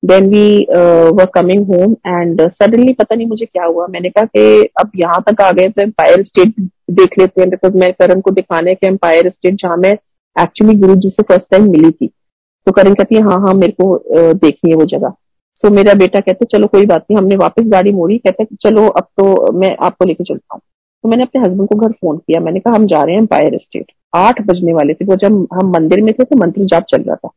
Then 0.02 0.28
we 0.30 0.66
were 1.12 1.26
coming 1.34 1.64
home 1.66 1.92
and 2.06 2.40
suddenly 2.42 2.92
पता 2.94 3.14
नहीं 3.14 3.26
मुझे 3.26 3.46
क्या 3.46 3.64
हुआ। 3.64 3.86
मैंने 3.90 4.10
कहा 4.10 4.24
कि 4.26 4.68
अब 4.80 4.90
यहाँ 4.96 5.22
तक 5.28 5.40
आ 5.42 5.50
गए 5.52 5.68
तो 5.68 5.82
एम्पायर 5.82 6.22
स्टेट 6.24 6.54
देख 6.90 7.18
लेते 7.18 7.40
हैं 7.40 7.50
बिकॉज़ 7.50 7.76
मैं 7.78 7.92
करण 7.92 8.20
को 8.20 8.30
दिखाने 8.30 8.74
के 8.74 8.86
एम्पायर 8.86 9.30
स्टेट 9.30 9.54
जहाँ 9.62 9.76
मैं 9.76 9.92
एक्चुअली 10.36 10.74
गुरु 10.78 10.94
जी 10.96 11.10
से 11.10 11.22
फ़र्स्ट 11.22 11.50
टाइम 11.50 11.70
मिली 11.70 11.90
थी। 11.90 12.06
तो 12.06 12.72
करण 12.72 12.94
कहती 12.94 13.14
है 13.14 13.22
हाँ 13.22 13.40
हाँ 13.40 13.54
मेरे 13.54 13.72
को 13.80 14.34
देखनी 14.34 14.70
है 14.70 14.76
वो 14.76 14.84
जगह। 14.86 15.12
सो 15.56 15.68
so, 15.68 15.74
मेरा 15.74 15.94
बेटा 15.94 16.20
कहते 16.20 16.44
चलो 16.46 16.66
कोई 16.66 16.86
बात 16.86 17.04
नहीं 17.10 17.18
हमने 17.18 17.36
वापस 17.36 17.64
गाड़ी 17.68 17.92
मोड़ी। 17.92 18.18
कहते 18.18 18.44
चलो 18.62 18.86
अब 18.88 19.06
तो 19.16 19.52
मैं 19.52 19.74
आपको 19.80 20.04
लेके 20.04 20.24
चलता 20.24 20.54
हूँ। 20.54 20.60
तो 21.04 21.08
मैंने 21.08 21.22
अपने 21.22 21.40
हस्बैंड 21.42 21.68
को 21.68 21.76
घर 21.76 21.92
फ़ोन 21.92 22.18
किया। 22.18 22.40
मैंने 22.40 22.60
कहा 22.60 22.74
हम 22.74 22.86
जा 22.86 23.02
रहे 23.02 23.14
हैं 23.14 23.20
एम्पायर 23.20 23.58
स्टेट 23.62 23.92
आठ 24.16 24.40
बजने 24.46 24.72
वाले 24.72 24.94
थे। 24.94 25.04
वो 25.04 25.16
जब 25.16 25.46
हम 25.54 25.72
मंदिर 25.72 26.00
में 26.02 26.12
थे 26.14 26.24
तो 26.24 26.36
मंत्र 26.36 26.64
जाप 26.66 26.84
चल 26.90 27.02
रहा 27.02 27.16
था। 27.16 27.28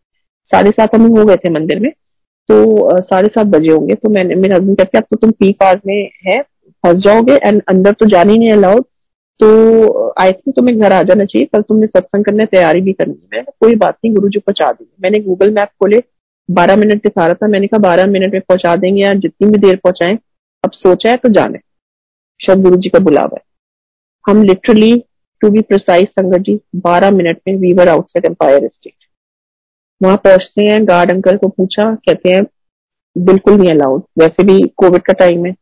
साढ़े 0.51 0.71
सात 0.71 0.95
हम 0.95 1.07
हो 1.17 1.25
गए 1.25 1.35
थे 1.37 1.49
मंदिर 1.53 1.79
में। 1.79 1.91
तो 2.51 3.01
साढ़े 3.03 3.27
सात 3.27 3.47
बजे 3.47 3.71
होंगे 3.71 3.95
तो 3.95 4.09
मैंने, 4.09 4.35
मेरे 4.35 4.55
हस्बैंड 4.55 4.77
कहते 4.77 4.97
अब 4.97 5.03
तो 5.03 5.17
तुम 5.17 5.31
पी 5.31 5.51
पास 5.59 5.81
में 5.87 6.09
है, 6.27 6.41
फंस 6.83 7.03
जाओगे 7.03 7.35
एंड 7.37 7.61
अंदर 7.69 7.91
तो 7.93 8.05
जाने 8.09 8.33
ही 8.33 8.39
नहीं 8.39 8.51
अलाउड 8.51 8.83
तो 9.39 10.13
आई 10.21 10.31
थिंक 10.31 10.55
तुम्हें 10.55 10.79
घर 10.79 10.93
आ 10.93 11.01
जाना 11.03 11.23
चाहिए 11.25 11.45
कल 11.53 11.61
तुमने 11.61 11.87
सत्संग 11.87 12.25
करने, 12.25 12.45
तैयारी 12.45 12.81
भी 12.81 12.93
करनी 12.93 13.15
है। 13.33 13.41
कोई 13.61 13.75
बात 13.75 13.95
नहीं 13.95 14.13
गुरु 14.15 14.29
जी 14.29 14.39
पहुँचा 14.39 14.71
देंगे। 14.71 14.91
मैंने 15.03 15.19
गूगल 15.19 15.51
मैप 15.53 15.69
खोले, 15.79 16.01
बारह 16.49 16.75
मिनट 16.75 17.03
दिखा 17.03 17.25
रहा 17.25 17.33
था, 17.35 17.47
मैंने 17.47 17.67
कहा, 17.67 17.79
बारह 17.79 18.05
मिनट 18.07 18.33
में 18.33 18.41
पहुँचा 18.41 18.75
देंगे 18.75 19.01
यार 19.01 19.17
जितनी 19.17 19.47
भी 19.47 19.57
देर 19.59 19.75
पहुंचाएँ, 19.83 20.17
अब 20.63 20.71
सोचा 20.73 21.09
है 21.09 21.15
तो 21.17 21.29
जाने 21.33 21.59
शायद 22.39 22.61
गुरु 22.63 22.77
जी 22.77 22.89
का 22.89 22.99
बुलावा 23.01 23.37
है। 23.37 23.43
हम 24.25 24.43
लिटरली 24.43 24.93
टू 25.41 25.49
बी 25.49 25.61
प्रिसाइज 25.63 26.07
संगत 26.09 26.39
जी, 26.39 26.59
बारह 26.77 27.11
मिनट 27.11 27.39
में 27.47 27.55
वीवर 27.57 27.89
आउटसाइड 27.89 28.25
एम्पायर 28.25 28.67
स्टेट 28.67 28.93
वहाँ 30.01 30.17
पहुँचते 30.17 30.65
हैं, 30.65 30.83
गार्ड 30.87 31.11
अंकल 31.11 31.37
को 31.37 31.47
पूछा, 31.47 31.85
कहते 31.97 32.29
हैं, 32.29 32.43
बिल्कुल 33.15 33.53
नहीं 33.53 33.71
अलाउड 33.71 34.03
वैसे 34.19 34.43
भी 34.43 34.59
कोविड 34.77 35.01
का 35.01 35.13
टाइम 35.15 35.45
है, 35.45 35.53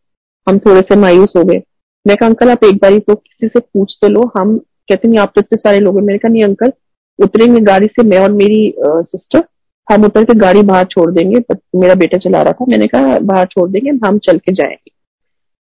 हम 0.47 0.59
थोड़े 0.59 0.81
से 0.81 0.95
मायूस 0.97 1.33
हो 1.37 1.43
गए। 1.43 1.61
मैं 2.05 2.15
कहा, 2.17 2.29
अंकल, 2.29 2.49
आप 2.49 2.63
एक 2.63 2.75
बार 2.75 2.97
तो 2.99 3.15
किसी 3.15 3.47
से 3.47 3.59
पूछ 3.59 3.97
तो 4.01 4.07
लो, 4.09 4.31
हम 4.37 4.57
कहते 4.57 5.07
नहीं, 5.07 5.19
आप 5.19 5.31
तो 5.35 5.41
इतने 5.41 5.57
सारे 5.57 5.79
लोग 5.79 5.97
हैं। 5.97 6.03
मैंने 6.03 6.17
कहा, 6.17 6.31
नहीं 6.31 6.43
अंकल, 6.43 6.71
उतरेंगे 7.19 7.59
गाड़ी 7.61 7.87
से 7.87 8.03
मैं 8.03 8.19
और 8.19 8.31
मेरी 8.33 8.73
सिस्टर 8.79 9.43
हम 9.87 10.03
उतर 10.05 10.23
के 10.23 10.33
गाड़ी 10.39 10.61
बाहर 10.63 10.85
छोड़ 10.85 11.09
देंगे 11.11 11.39
मेरा 11.75 11.93
बेटा 11.95 12.17
चला 12.19 12.41
रहा 12.41 12.53
था। 12.53 12.65
मैंने 12.69 12.87
कहा, 12.87 13.17
बाहर 13.19 13.45
छोड़ 13.47 13.69
देंगे, 13.69 13.89
हम 14.05 14.17
चल 14.19 14.37
के 14.37 14.51
जाएँगे। 14.53 14.91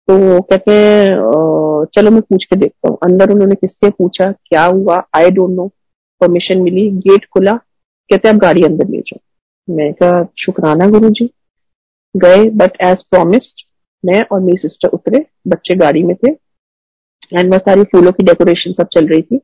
तो 0.08 0.42
कहते 0.42 0.72
हैं 0.72 1.86
चलो 1.94 2.12
मैं 2.12 2.22
पूछ 2.22 2.46
के 2.46 2.56
देखता 2.56 2.90
हूँ। 2.90 2.98
अंदर 3.04 3.32
उन्होंने 3.32 3.56
किससे 3.56 3.90
पूछा, 3.90 4.32
क्या 4.32 4.66
हुआ? 4.66 5.04
आई 5.16 5.32
डोंट 5.32 5.56
नो 5.56 5.68
परमिशन 6.22 6.62
मिली 6.62 6.90
गेट 7.00 7.26
खुला 7.34 7.60
कहते 8.10 8.30
आप 8.30 8.36
गाड़ी 8.38 8.64
अंदर 8.64 8.88
ले 8.90 9.00
जाओ। 9.00 9.20
मैं 9.68 9.92
कहा 9.94 10.24
शुक्राना 10.40 10.88
गुरु 10.90 11.10
जी 11.12 11.30
गए 12.16 12.46
बट 12.60 12.78
एज 12.84 13.04
प्रोमिस्ड 13.12 13.66
मैं 14.04 14.22
और 14.24 14.40
मेरी 14.40 14.58
सिस्टर 14.58 14.90
उतरे 14.94 15.26
बच्चे 15.48 15.76
गाड़ी 15.76 16.04
में 16.04 16.16
थे 16.16 16.32
एंड 16.32 17.52
वह 17.54 17.58
सारी 17.60 17.84
फूलों 17.86 18.12
की 18.12 18.24
डेकोरेशन 18.24 18.74
सब 18.74 18.88
चल 18.94 19.08
रही 19.08 19.22
थी। 19.22 19.40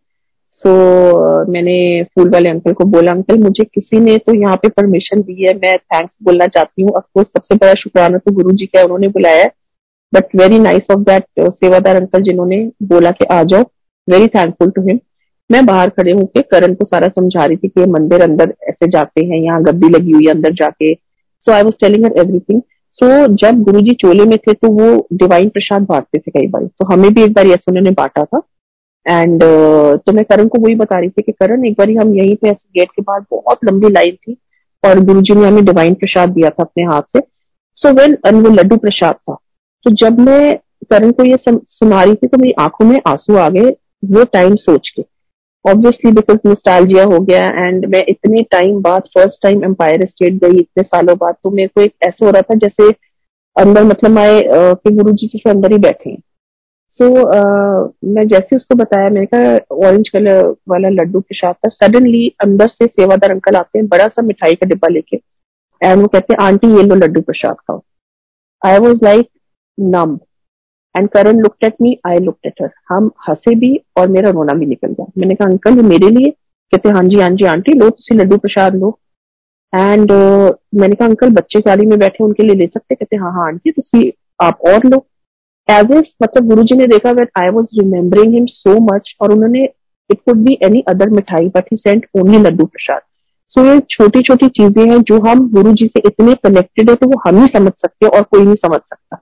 सो 0.60 0.70
so, 0.70 1.50
मैंने 1.50 2.04
फूल 2.16 2.30
वाले 2.30 2.50
अंकल 2.50 2.74
को 2.74 2.86
बोला 2.86 3.12
अंकल 3.12 3.38
मुझे 3.40 3.64
किसी 3.66 4.00
ने 4.00 4.18
तो 4.18 4.34
यहाँ 4.34 4.56
पे 4.56 4.70
परमिशन 4.70 5.22
दी 5.22 5.44
है 5.44 5.54
मैं 5.56 5.78
थैंक्स 5.78 6.16
बोलना 6.24 6.48
चाहती 6.48 6.82
हूँ। 6.82 6.92
अफकोर्स 6.98 7.28
सबसे 7.28 7.56
बड़ा 7.56 7.74
शुक्राना 7.80 8.18
तो 8.18 8.32
गुरु 8.34 8.52
जी 8.52 8.66
का 8.66 8.84
उन्होंने 8.84 9.08
बुलाया 9.08 9.44
है। 9.44 9.52
But 10.14 10.36
very 10.36 10.60
nice 10.60 10.88
of 10.92 11.00
that 11.02 11.26
सेवादार 11.40 11.96
अंकल 11.96 12.22
जिन्होंने 12.24 12.60
बोला 12.84 13.12
कि 13.12 13.26
आ 13.26 13.42
जाओ। 13.44 13.64
वेरी 14.08 14.28
थैंकफुल 14.28 14.72
टू 14.72 14.82
हिम 14.82 15.00
मैं 15.50 15.66
बाहर 15.66 15.90
खड़े 15.90 16.12
होकर 16.12 16.42
करण 16.52 16.74
को 16.74 16.86
सारा 16.86 17.08
समझा 17.10 17.46
रही 17.46 17.58
थी 17.58 17.68
कि 17.68 17.86
मंदिर 17.92 18.22
अंदर 18.22 18.54
ऐसे 18.70 18.88
जाते 18.88 19.26
हैं 19.26 19.42
यहाँ 19.42 19.62
गद्दी 19.64 19.90
लगी 19.90 20.12
हुई 20.12 20.26
है 20.26 20.32
अंदर 20.32 20.54
जाके। 20.54 20.94
So 20.94 21.52
I 21.52 21.64
was 21.64 21.76
telling 21.82 22.06
her 22.06 22.18
everything 22.20 22.62
so 22.98 23.08
जब 23.36 23.62
गुरु 23.64 23.82
जी 23.82 23.92
चोले 24.02 24.24
में 24.26 24.38
थे 24.38 24.54
तो 24.54 24.68
वो 24.72 25.08
डिवाइन 25.14 25.50
प्रसाद 25.50 25.82
बांटते 25.82 26.20
थे 26.20 26.32
कई 26.32 26.48
बार। 26.48 26.66
तो 26.66 26.86
हमें 26.94 27.14
भी 27.14 27.24
एक 27.24 27.34
बार 27.34 27.48
ऐसे 27.48 27.72
उन्होंने 27.72 27.92
बांटा 27.92 28.24
था। 28.24 28.42
एंड 29.06 29.44
uh, 29.44 29.98
तो 29.98 30.12
मैं 30.14 30.24
करण 30.26 30.48
को 30.48 30.60
वही 30.62 30.76
बता 30.76 31.00
रही 31.00 31.10
थी 31.10 31.22
कि 31.22 31.32
करण 31.32 31.66
एक 31.66 31.74
बार 31.74 31.90
हम 31.98 32.16
यहीं 32.16 32.36
पे 32.36 32.50
ऐसे 32.50 32.80
गेट 32.80 32.92
के 32.96 33.02
बाद 33.02 33.26
बहुत 33.32 33.66
लंबी 33.66 33.90
लाइन 33.90 34.16
थी 34.18 34.38
और 34.84 35.00
गुरु 35.06 35.22
जी 35.22 35.34
ने 35.34 35.48
हमें 35.48 35.66
डिवाइन 35.66 35.94
प्रसाद 35.94 36.30
दिया 36.30 36.50
था 36.50 36.64
अपने 36.64 36.84
हाथ 36.84 37.02
से। 37.16 37.22
सो 37.78 37.92
वेन 37.94 38.16
well, 38.16 38.44
वो 38.44 38.50
लड्डू 38.52 38.78
प्रसाद 38.78 39.16
था 39.16 39.36
तो 39.86 39.92
जब 39.96 40.20
मैं 40.20 40.56
करण 40.92 41.12
को 41.12 41.24
ये 41.24 41.38
सुना 41.48 42.04
रही 42.04 42.16
थी 42.16 42.28
तो 42.28 42.38
मेरी 42.38 42.54
आँखों 42.60 42.86
में 42.86 43.00
आँसू 43.08 43.36
आ 43.36 43.50
गए 43.50 43.76
वो 44.06 44.24
टाइम 44.24 44.56
सोच 44.56 44.90
के। 44.90 45.02
ऑब्वियसली 45.66 46.12
बिकॉज़ 46.12 46.38
नोस्टैल्जिया 46.46 47.04
हो 47.06 47.20
गया 47.20 47.46
एंड 47.68 47.86
मैं 47.94 48.04
इतने 48.10 48.42
टाइम 48.52 48.82
बाद 48.82 49.10
फ़र्स्ट 49.14 49.42
टाइम 49.44 49.64
एम्पायर 49.64 50.06
स्टेट 50.08 50.34
गई 50.44 50.60
इतने 50.60 50.84
सालों 50.84 51.18
बाद 51.18 51.36
तो 51.44 51.52
मेरे 51.52 51.68
को 51.68 51.82
एक 51.82 51.94
ऐसा 52.04 52.26
हो 52.26 52.32
रहा 52.32 52.42
था 52.42 52.56
जैसे 52.58 52.90
अंदर 53.56 53.84
मतलब 53.84 54.20
आए 54.20 54.42
कि 54.48 54.96
गुरु 54.96 55.12
जी 55.12 55.28
के 55.28 55.50
अंदर 55.50 55.72
ही 55.72 55.78
बैठे 55.80 56.10
हैं। 56.10 56.22
सो 57.00 57.06
so, 57.06 57.12
uh, 57.12 58.14
मैं 58.16 58.28
जैसे 58.28 58.56
उसको 58.56 58.76
बताया 58.76 59.10
मैंने 59.10 59.26
कहा 59.34 59.88
ऑरेंज 59.88 60.10
कलर 60.10 60.46
वाला 60.70 60.90
लड्डू 60.90 61.24
साथ 61.34 61.54
था। 61.54 61.70
सडनली 61.70 62.28
अंदर 62.44 62.68
से 62.68 62.88
सेवादार 62.88 63.32
अंकल 63.32 63.56
आते 63.56 63.80
हैं 63.80 63.88
बड़ा 63.88 64.08
सा 64.08 64.22
मिठाई 64.22 64.54
का 64.54 64.68
डिब्बा 64.68 64.88
लेके 64.88 65.18
एंड 65.82 66.02
वो 66.02 66.08
कहते 66.08 66.34
हैं 66.34 66.46
आंटी 66.46 66.68
ये 66.76 66.84
लो 66.84 66.96
लड्डू 66.96 67.22
प्रसाद 67.22 67.56
खाओ। 67.56 67.82
I 68.62 68.80
was 68.80 69.00
like 69.04 69.28
numb 69.78 70.18
and 70.96 71.10
Karan 71.10 71.40
looked 71.42 71.64
at 71.64 71.76
me 71.82 71.98
I 72.08 72.20
looked 72.20 72.48
at 72.48 72.62
her 72.62 72.70
हम 72.90 73.10
हंसे 73.28 73.56
भी 73.56 73.76
और 73.98 74.08
मेरा 74.10 74.30
रोना 74.30 74.54
भी 74.60 74.66
निकल 74.66 74.88
गया। 74.90 75.06
मैंने 75.18 75.36
कहा 75.36 75.50
अंकल 75.50 75.78
ये 75.78 75.84
मेरे 75.84 76.10
लिए? 76.10 76.30
कहते 76.74 76.90
हाँ 76.90 77.04
जी 77.04 77.20
हाँ 77.20 77.30
जी 77.32 77.46
आंटी 77.46 77.74
लो 77.74 77.90
तुम 77.90 78.20
लड्डू 78.20 78.38
प्रसाद 78.38 78.76
लो। 78.76 78.98
एंड 79.74 80.12
uh, 80.12 80.52
मैंने 80.76 80.96
कहा 80.96 81.08
अंकल 81.08 81.30
बच्चे 81.32 81.60
गाड़ी 81.62 81.86
में 81.86 81.98
बैठे 82.00 82.24
उनके 82.24 82.44
लिए 82.44 82.56
ले 82.56 82.68
सकते? 82.68 82.96
कहते 82.96 83.16
हाँ 83.16 83.32
हाँ 83.34 83.48
आंटी 83.48 83.72
तुम 83.72 84.02
आप 84.42 84.60
और 84.68 84.86
लो। 84.86 85.06
एज 85.68 85.92
ए 85.92 86.00
मतलब 86.24 86.48
गुरु 86.50 86.64
जी 86.64 86.76
ने 86.78 86.88
देखा 86.88 87.12
wait 87.14 87.30
I 87.40 87.50
was 87.50 87.68
remembering 87.80 88.34
him 88.34 88.46
so 88.50 88.80
much 88.86 89.16
और 89.22 89.32
उन्होंने 89.34 89.64
it 90.10 90.20
could 90.26 90.38
be 90.46 90.58
any 90.64 90.82
other 90.90 91.10
mithai 91.10 91.48
but 91.56 91.72
he 91.72 91.78
sent 91.78 92.06
only 92.20 92.38
laddu 92.40 92.66
prasad. 92.66 93.02
So 93.52 93.64
ये 93.66 93.80
छोटी 93.90 94.22
छोटी 94.24 94.48
चीज़ें 94.58 94.86
हैं 94.86 95.00
जो 95.02 95.20
हम 95.28 95.48
गुरु 95.52 95.72
जी 95.74 95.88
से 95.88 96.00
इतने 96.08 96.34
कनेक्टेड 96.44 96.90
है 96.90 96.96
तो 96.96 97.08
वो 97.08 97.22
हम 97.28 97.42
ही 97.42 97.48
समझ 97.48 97.72
सकते 97.72 98.06
हैं 98.06 98.12
और 98.12 98.24
कोई 98.24 98.46
नहीं 98.46 98.56
समझ 98.56 98.80
सकता। 98.80 99.22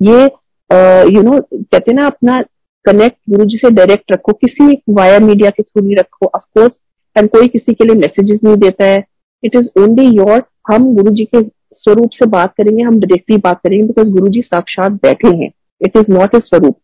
ये 0.00 0.26
यू 0.70 1.22
नो 1.22 1.38
कहते 1.40 1.92
ना, 1.92 2.06
अपना 2.06 2.36
कनेक्ट 2.84 3.16
गुरु 3.30 3.44
जी 3.44 3.56
से 3.56 3.70
डायरेक्ट 3.70 4.12
रखो, 4.12 4.32
किसी 4.32 4.82
वाया 4.90 5.18
मीडिया 5.18 5.50
के 5.50 5.62
थ्रू 5.62 5.82
नहीं 5.82 5.96
रखो। 5.96 6.26
ऑफकोर्स 6.26 6.72
हम 7.16 7.26
कोई 7.26 7.48
किसी 7.48 7.72
के 7.74 7.84
लिए 7.84 7.96
मैसेजेस 7.96 8.38
नहीं 8.44 8.56
देता 8.56 8.84
है। 8.84 9.04
इट 9.42 9.56
इज़ 9.56 9.68
ओनली 9.80 10.06
योर 10.06 10.42
हम 10.70 10.94
गुरु 10.96 11.14
जी 11.14 11.24
के 11.24 11.40
स्वरूप 11.74 12.10
से 12.12 12.26
बात 12.26 12.54
करेंगे, 12.56 12.82
हम 12.82 12.98
डायरेक्टली 13.00 13.36
बात 13.36 13.60
करेंगे 13.60 13.86
बिकॉज़ 13.86 14.10
गुरु 14.12 14.28
जी 14.28 14.42
साक्षात 14.42 14.92
बैठे 15.02 15.36
हैं। 15.36 15.50
इट 15.80 15.96
इज़ 15.96 16.10
नॉट 16.10 16.34
ए 16.34 16.38
स्वरूप। 16.40 16.76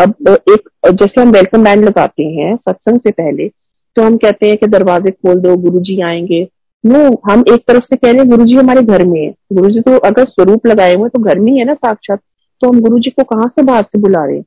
अब 0.00 0.36
एक 0.50 0.68
जैसे 0.92 1.20
हम 1.20 1.30
वेलकम 1.30 1.64
बैंड 1.64 1.84
लगाते 1.84 2.22
हैं, 2.24 2.56
सत्संग 2.56 3.00
से 3.00 3.10
पहले 3.10 3.48
तो 3.96 4.02
हम 4.02 4.16
कहते 4.16 4.48
हैं 4.48 4.56
कि 4.56 4.66
दरवाजे 4.66 5.10
खोल 5.10 5.40
दो, 5.40 5.56
गुरु 5.56 5.80
जी 5.80 6.00
आएँगे। 6.02 6.42
नो 6.84 6.98
हम 7.30 7.44
एक 7.52 7.64
तरफ़ 7.68 7.84
से 7.84 7.96
कह 7.96 8.10
रहे 8.10 8.20
हैं, 8.20 8.28
गुरु 8.30 8.44
जी 8.44 8.54
हमारे 8.54 8.82
घर 8.82 9.04
में 9.06 9.20
है। 9.20 9.30
गुरु 9.52 9.70
जी 9.70 9.80
तो 9.80 9.96
अगर 10.00 10.24
स्वरूप 10.26 10.66
लगाए 10.66 10.94
हुए 10.94 11.08
तो 11.08 11.22
घर 11.22 11.38
में 11.38 11.50
ही 11.52 11.58
है 11.58 11.64
ना 11.64 11.74
साक्षात। 11.74 12.20
तो 12.62 12.68
हम 12.68 12.80
गुरु 12.80 12.98
जी 12.98 13.10
को 13.10 13.22
कहाँ 13.24 13.48
से 13.48 13.62
बाहर 13.62 13.82
से 13.82 13.98
बुला 13.98 14.24
रहे 14.24 14.36
हैं? 14.36 14.44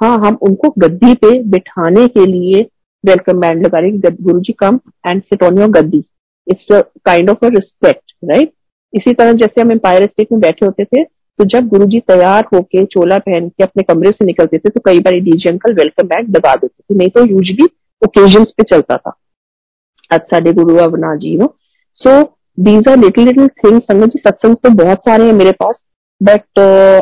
हम 0.00 0.38
उनको 0.42 0.68
गद्दी 0.78 1.14
पे 1.14 1.38
बिठाने 1.50 2.06
के 2.08 2.24
लिए 2.26 2.60
वेलकम 3.04 3.40
बैंड 3.40 3.64
लगा 3.66 3.80
रहे 3.80 4.10
guru 4.22 4.40
ji 4.40 4.52
come 4.58 4.78
and 5.06 5.22
sit 5.22 5.42
on 5.42 5.58
your 5.58 5.68
gaddi. 5.70 6.02
It's 6.46 6.66
kind 7.04 7.30
of 7.30 7.44
a 7.46 7.48
respect 7.50 8.12
right 8.24 8.52
इसी 8.92 9.12
तरह 9.14 9.32
जैसे 9.40 9.60
हम 9.60 9.72
एम्पायर 9.72 10.06
स्टेट 10.06 10.32
में 10.32 10.40
बैठे 10.40 10.66
होते 10.66 10.84
थे 10.84 11.02
तो 11.04 11.44
जब 11.46 11.66
गुरु 11.68 11.86
जी 11.86 11.98
तैयार 12.08 12.46
होके 12.54 12.84
चोला 12.86 13.18
पहन 13.18 13.48
के 13.48 13.64
अपने 13.64 13.82
कमरे 13.82 14.10
से 14.12 14.24
निकलते 14.24 14.58
थे 14.58 14.68
तो 14.68 14.80
कई 14.86 15.00
बार 15.00 15.18
डीजे 15.20 15.50
अंकल 15.50 15.74
वेलकम 15.74 16.06
बैक 16.08 16.30
दबा 16.32 16.54
देते 16.54 16.82
थे। 16.82 16.98
नहीं 16.98 17.08
तो 17.08 17.24
यूजली 17.26 17.64
ओकेजन 18.02 18.44
पे 18.56 18.62
चलता 18.64 18.96
था। 18.96 19.12
अच्छा 20.10 20.40
डे 20.40 20.52
गुरु 20.52 20.76
अवना 20.84 21.14
जी 21.16 21.36
no. 21.38 21.54
So 21.96 22.22
these 22.58 22.88
are 22.88 22.98
little 22.98 23.24
little 23.24 23.48
things 23.58 23.84
sangat 23.84 24.06
ji, 24.06 24.18
satsang 24.18 24.56
तो 24.56 24.70
बहुत 24.74 25.04
सारे 25.04 25.24
हैं 25.24 25.32
मेरे 25.32 25.52
पास। 25.54 25.82
बट 26.20 26.58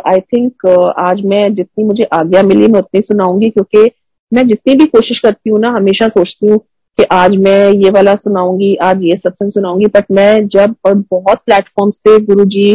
आई 0.09 0.21
थिंक 0.23 0.67
आज 0.99 1.25
मैं 1.25 1.43
जितनी 1.55 1.85
मुझे 1.85 2.05
आज्ञा 2.15 2.43
मिली, 2.43 2.67
मैं 2.67 2.81
उतनी 2.81 3.01
सुनाऊँगी, 3.01 3.51
क्योंकि 3.51 3.91
मैं 4.33 4.47
जितनी 4.49 4.75
भी 4.75 4.87
कोशिश 4.87 5.19
करती 5.19 5.51
हूँ 5.51 5.61
ना, 5.61 5.69
हमेशा 5.69 6.09
सोचती 6.09 6.47
हूँ 6.47 6.59
कि 6.99 7.05
आज 7.13 7.37
मैं 7.37 7.71
ये 7.75 7.91
वाला 7.91 8.15
सुनाऊँगी, 8.15 8.75
आज 8.77 9.03
ये 9.03 9.17
सत्संग 9.17 9.51
सुनाऊँगी। 9.53 9.87
बट 9.87 10.05
मैं 10.11 10.47
जब, 10.49 10.75
और 10.87 10.95
बहुत 11.11 11.39
प्लेटफॉर्म्स 11.47 11.97
पे 11.99 12.19
गुरु 12.25 12.45
जी 12.47 12.75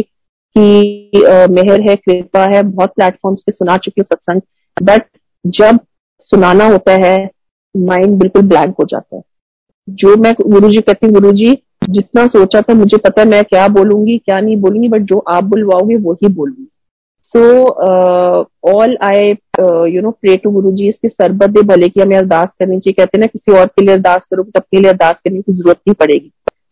की 0.56 1.20
मेहर 1.54 1.80
है, 1.80 1.96
कृपा 1.96 2.44
है, 2.46 2.62
बहुत 2.62 2.90
प्लेटफॉर्म्स 2.90 3.42
पे 3.42 3.52
सुना 3.52 3.76
चुकी 3.76 4.00
हूँ 4.00 4.06
सत्संग। 4.06 4.40
बट 4.76 5.02
जब 5.44 5.78
सुनाना 6.22 6.66
होता 6.66 6.92
है 7.04 7.16
माइंड 7.74 8.18
बिल्कुल 8.18 8.42
ब्लैंक 8.42 8.74
हो 8.80 8.84
जाता 8.84 9.16
है। 9.16 9.22
जो 9.88 10.16
मैं 10.16 10.34
गुरु 10.42 10.68
जी 10.70 10.80
कहती 10.80 11.06
हूँ, 11.06 11.14
गुरु 11.14 11.32
जी 11.32 11.52
जितना 11.84 12.26
सोचा 12.28 12.60
था 12.60 12.74
मुझे 12.74 12.96
पता 12.98 13.24
मैं 13.24 13.42
क्या 13.44 13.66
बोलूँगी, 13.70 14.16
क्या 14.18 14.38
नहीं 14.38 14.56
बोलूँगी 14.58 14.88
बट 14.88 15.02
जो 15.02 15.18
आप 15.28 15.44
बुलवाओगे 15.44 15.96
वो 15.96 16.12
ही 16.14 16.28
बोलूँगी। 16.30 16.68
So 17.34 17.40
all 18.70 18.96
I 19.04 19.30
you 19.90 20.00
know 20.02 20.10
pray 20.12 20.36
to 20.36 20.50
guru 20.50 20.70
ji 20.72 20.88
इसके 20.88 21.08
सरबत 21.08 21.58
भले 21.66 21.88
की 21.88 22.00
हमें 22.00 22.16
अरदास 22.16 22.48
करनी 22.58 22.78
चाहिए। 22.78 22.92
कहते 22.94 23.18
हैं 23.18 23.20
ना, 23.20 23.26
किसी 23.26 23.52
और 23.52 23.66
के 23.66 23.84
लिए 23.84 23.94
अरदास 23.94 24.26
करोगे 24.30 24.50
तो 24.50 24.60
अपने 24.60 24.80
लिए 24.80 24.90
अरदास 24.90 25.20
करने 25.24 25.40
की 25.40 25.52
ज़रूरत 25.52 25.76
नहीं 25.78 25.94
पड़ेगी। 25.94 26.30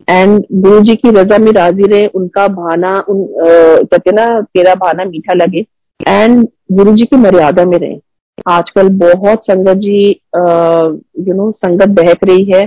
एंड 0.08 0.44
गुरु 0.54 0.80
जी 0.80 0.94
की 0.96 1.10
रजा 1.12 1.38
में 1.38 1.50
राज़ी 1.52 1.82
रहे, 1.84 2.06
उनका 2.06 2.46
भाना 2.50 2.98
उन 3.08 3.26
कहते 3.38 4.12
ना, 4.12 4.40
तेरा 4.42 4.74
भाना 4.76 5.04
मीठा 5.04 5.34
लगे। 5.34 5.64
एंड 6.00 6.46
गुरु 6.72 6.92
जी 6.96 7.04
की 7.04 7.16
मर्यादा 7.18 7.64
में 7.64 7.78
रहे। 7.78 7.98
आजकल 8.48 8.88
बहुत 8.98 9.44
संगत 9.44 9.76
जी 9.78 10.08
यू 11.28 11.34
नो 11.34 11.50
संगत 11.52 11.88
बहक 11.96 12.24
रही 12.24 12.44
है। 12.46 12.62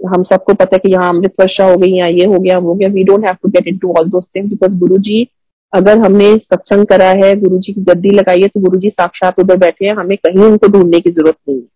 हम 0.00 0.22
सबको 0.24 0.54
पता 0.54 0.74
है 0.74 0.78
कि 0.78 0.92
यहाँ 0.92 1.08
अमृत 1.08 1.32
वर्षा 1.40 1.64
हो 1.64 1.76
गई, 1.76 1.90
यहाँ 1.90 2.10
ये 2.10 2.24
हो 2.26 2.38
गया 2.38 2.56
हो 2.58 2.74
गया। 2.74 2.88
We 2.88 3.04
don't 3.04 3.24
have 3.26 3.36
to 3.42 3.48
get 3.48 3.68
into 3.78 3.92
all 3.92 4.08
those 4.10 4.20
things 4.20 4.50
because 4.50 4.78
guru 4.78 4.98
ji 5.00 5.26
अगर 5.72 5.98
हमने 5.98 6.32
सत्संग 6.34 6.84
करा 6.86 7.08
है 7.16 7.34
गुरु 7.40 7.58
जी 7.58 7.72
की 7.72 7.80
गद्दी 7.82 8.10
लगाई 8.10 8.40
है 8.42 8.48
तो 8.48 8.60
गुरु 8.60 8.78
जी 8.80 8.90
साक्षात 8.90 9.38
उधर 9.40 9.56
बैठे 9.58 9.86
हैं। 9.86 9.94
हमें 9.96 10.16
कहीं 10.18 10.44
उनको 10.44 10.68
ढूँढने 10.68 11.00
की 11.00 11.10
ज़रूरत 11.10 11.36
नहीं 11.48 11.56
है। 11.56 11.66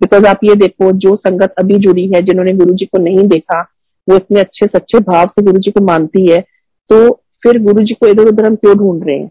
बिकॉज़ 0.00 0.26
आप 0.26 0.40
ये 0.44 0.54
देखो, 0.56 0.90
जो 0.92 1.14
संगत 1.16 1.54
अभी 1.58 1.78
जुड़ी 1.78 2.06
है, 2.06 2.20
जिन्होंने 2.22 2.52
गुरु 2.54 2.74
जी 2.74 2.86
को 2.86 2.98
नहीं 3.00 3.26
देखा, 3.28 3.60
वो 4.08 4.16
इतने 4.16 4.40
अच्छे, 4.40 4.66
सच्चे 4.68 4.98
भाव 5.02 5.26
से 5.28 5.42
गुरु 5.42 5.58
जी 5.58 5.70
को 5.70 5.84
मानती 5.84 6.26
है 6.26 6.40
तो 6.90 7.10
फिर 7.42 7.62
गुरु 7.62 7.84
जी 7.84 7.94
को 7.94 8.06
इधर 8.06 8.28
उधर 8.28 8.46
हम 8.46 8.54
क्यों 8.56 8.76
ढूंढ 8.78 9.04
रहे 9.06 9.16
हैं? 9.16 9.30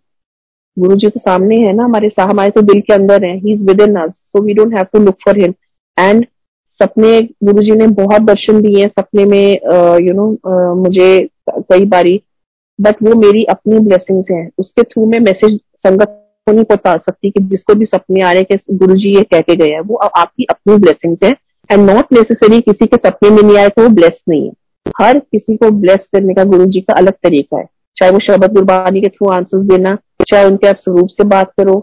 गुरु 0.77 0.95
जी 0.95 1.07
तो 1.07 1.19
सामने 1.19 1.55
है 1.57 1.73
ना 1.73 1.83
हमारे 1.83 2.09
हमारे 2.21 2.49
तो 2.49 2.61
दिल 2.63 2.79
के 2.81 2.93
अंदर 2.93 3.25
है। 3.25 3.35
He 3.37 3.53
is 3.53 3.63
within 3.81 3.95
us 4.01 4.11
so 4.25 4.41
we 4.41 4.53
don't 4.53 4.73
have 4.73 4.85
to 4.93 4.99
look 4.99 5.15
for 5.25 5.39
him 5.39 5.53
and 5.97 6.25
सपने 6.79 7.19
गुरु 7.43 7.63
जी 7.63 7.75
ने 7.77 7.87
बहुत 7.95 8.21
दर्शन 8.23 8.61
दिए 8.61 8.87
सपने 8.89 9.25
में 9.25 9.51
यू 10.01 10.13
नो 10.13 10.75
मुझे 10.75 11.09
कई 11.49 11.85
बारी 11.87 12.21
बट 12.79 13.03
वो 13.03 13.15
मेरी 13.17 13.43
अपनी 13.51 13.79
ब्लेसिंग्स 13.79 14.31
हैं। 14.31 14.49
उसके 14.59 14.83
थ्रू 14.83 15.05
में 15.05 15.19
मैसेज 15.19 15.59
संगत 15.79 16.15
को 16.47 16.51
नहीं 16.51 16.63
पहुँचा 16.65 16.95
सकती 16.97 17.29
कि 17.31 17.43
जिसको 17.45 17.73
भी 17.75 17.85
सपने 17.85 18.21
आ 18.21 18.31
रहे 18.31 18.43
हैं 18.51 18.77
गुरु 18.77 18.95
जी 18.95 19.15
ये 19.15 19.23
कह 19.23 19.41
के 19.41 19.55
गए 19.55 19.71
हैं, 19.71 19.81
वो 19.81 19.95
आपकी 19.95 20.45
अपनी 20.49 20.75
ब्लेसिंग्स 20.77 21.23
है। 21.23 21.35
एंड 21.69 21.89
नॉट 21.89 22.13
नेसेसरी 22.13 22.59
किसी 22.61 22.85
के 22.85 22.97
सपने 22.99 23.29
में 23.29 23.41
नहीं 23.41 23.57
आए 23.57 23.69
तो 23.69 23.81
वो 23.81 23.89
ब्लेस 23.95 24.21
नहीं 24.29 24.45
है। 24.45 24.51
हर 25.01 25.19
किसी 25.21 25.55
को 25.57 25.69
ब्लेस 25.71 26.07
करने 26.13 26.33
का 26.33 26.43
गुरु 26.45 26.65
जी 26.65 26.81
का 26.81 26.93
अलग 26.93 27.13
तरीका 27.23 27.57
है। 27.57 27.65
चाहे 27.97 28.11
वो 28.11 28.19
शरबत 28.19 28.53
गुरबानी 28.53 29.01
के 29.01 29.07
थ्रू 29.09 29.29
आंसर्स 29.31 29.63
देना, 29.67 29.95
चाहे 30.27 30.45
उनके 30.45 30.67
आप 30.67 30.75
स्वरूप 30.79 31.07
से 31.11 31.23
बात 31.27 31.51
करो। 31.59 31.79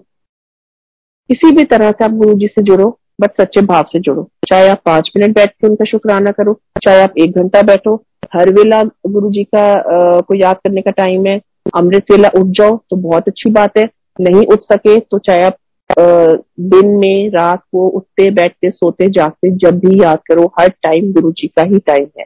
किसी 1.31 1.51
भी 1.57 1.65
तरह 1.67 1.91
से 1.91 2.05
आप 2.05 2.11
गुरु 2.13 2.35
जी 2.35 2.49
से 2.49 2.63
जुड़ो। 2.63 2.89
बट 3.19 3.41
सच्चे 3.41 3.61
भाव 3.63 3.85
से 3.89 4.01
जुड़ो। 4.01 4.29
चाहे 4.49 4.69
आप 4.69 4.81
पाँच 4.87 5.11
मिनट 5.17 5.35
बैठ 5.35 5.51
के 5.51 5.67
उनका 5.67 5.85
शुक्राना 5.85 6.31
करो 6.33 6.59
चाहे 6.85 7.03
आप 7.03 7.19
एक 7.19 7.39
घंटा 7.39 7.63
बैठो 7.65 7.95
हर 8.35 8.53
वेला 8.55 8.83
गुरु 8.83 9.31
जी 9.33 9.45
का 9.45 9.61
आ, 9.61 10.21
को 10.21 10.35
याद 10.37 10.57
करने 10.57 10.83
का 10.83 10.91
टाइम 10.93 11.27
है 11.27 11.41
अमृत 11.77 12.11
वेला 12.11 12.29
उठ 12.39 12.47
जाओ 12.59 12.77
तो 12.91 12.97
बहुत 12.99 13.29
अच्छी 13.29 13.51
बात 13.53 13.79
है। 13.79 13.85
नहीं 14.21 14.47
उठ 14.47 14.61
सके 14.63 14.99
तो 15.01 15.19
चाहे 15.21 15.43
आप 15.45 15.57
दिन 15.91 16.89
में 16.99 17.31
रात 17.31 17.61
को 17.73 17.87
उठते 17.89 18.31
बैठते 18.33 18.71
सोते 18.71 19.09
जागते 19.11 19.51
जब 19.59 19.79
भी 19.79 20.01
याद 20.03 20.19
करो 20.29 20.47
हर 20.59 20.69
टाइम 20.83 21.13
गुरु 21.13 21.31
जी 21.33 21.47
का 21.49 21.63
ही 21.63 21.79
टाइम 21.87 22.07
है। 22.19 22.25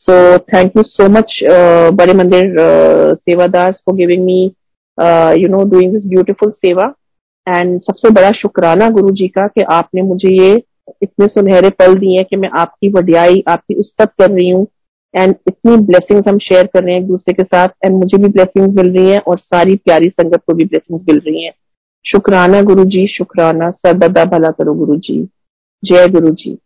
So 0.00 0.38
thank 0.38 0.76
you 0.76 0.82
so 0.82 1.08
much 1.08 1.38
बड़े 1.98 2.14
मंदिर 2.14 2.54
Sevadas 2.58 3.82
for 3.86 3.96
giving 3.96 4.24
me 4.24 4.42
you 5.42 5.48
know 5.48 5.62
doing 5.70 5.92
this 5.92 6.04
beautiful 6.06 6.50
seva. 6.50 6.92
And 7.46 7.80
सबसे 7.80 8.10
बड़ा 8.10 8.30
शुक्राना 8.30 8.88
गुरु 8.90 9.10
जी 9.10 9.28
का 9.28 9.46
कि 9.46 9.62
आपने 9.62 10.02
मुझे 10.02 10.32
ये 10.32 10.54
इतने 11.02 11.26
सुनहरे 11.26 11.70
पल 11.70 11.94
दिए 11.94 12.22
कि 12.22 12.36
मैं 12.36 12.48
आपकी 12.58 12.88
वडियाई, 12.88 13.44
आपकी 13.48 13.74
उस्तत 13.74 14.12
कर 14.18 14.30
रही 14.30 14.48
हूँ। 14.48 14.66
एंड 15.14 15.34
इतनी 15.48 15.76
ब्लेसिंग्स 15.76 16.28
हम 16.28 16.38
शेयर 16.38 16.66
कर 16.66 16.84
रहे 16.84 16.94
हैं 16.94 17.00
एक 17.00 17.06
दूसरे 17.06 17.34
के 17.34 17.42
साथ। 17.42 17.68
एंड 17.84 17.94
मुझे 17.96 18.18
भी 18.18 18.28
ब्लेसिंग्स 18.28 18.76
मिल 18.76 18.90
रही 18.96 19.10
है 19.10 19.18
और 19.18 19.38
सारी 19.38 19.76
प्यारी 19.76 20.08
संगत 20.08 20.42
को 20.46 20.54
भी 20.54 20.64
ब्लेसिंग्स 20.64 21.04
मिल 21.08 21.18
रही 21.18 21.44
है। 21.44 21.52
शुक्राना 22.04 22.62
गुरु 22.62 22.84
जी 22.84 23.06
शुक्राना। 23.06 23.70
सर्वदा 23.70 24.24
भला 24.24 24.50
करो 24.50 24.74
गुरु 24.74 24.96
जी 24.96 25.22
जय 25.82 26.08
गुरु 26.08 26.30
जी 26.30 26.58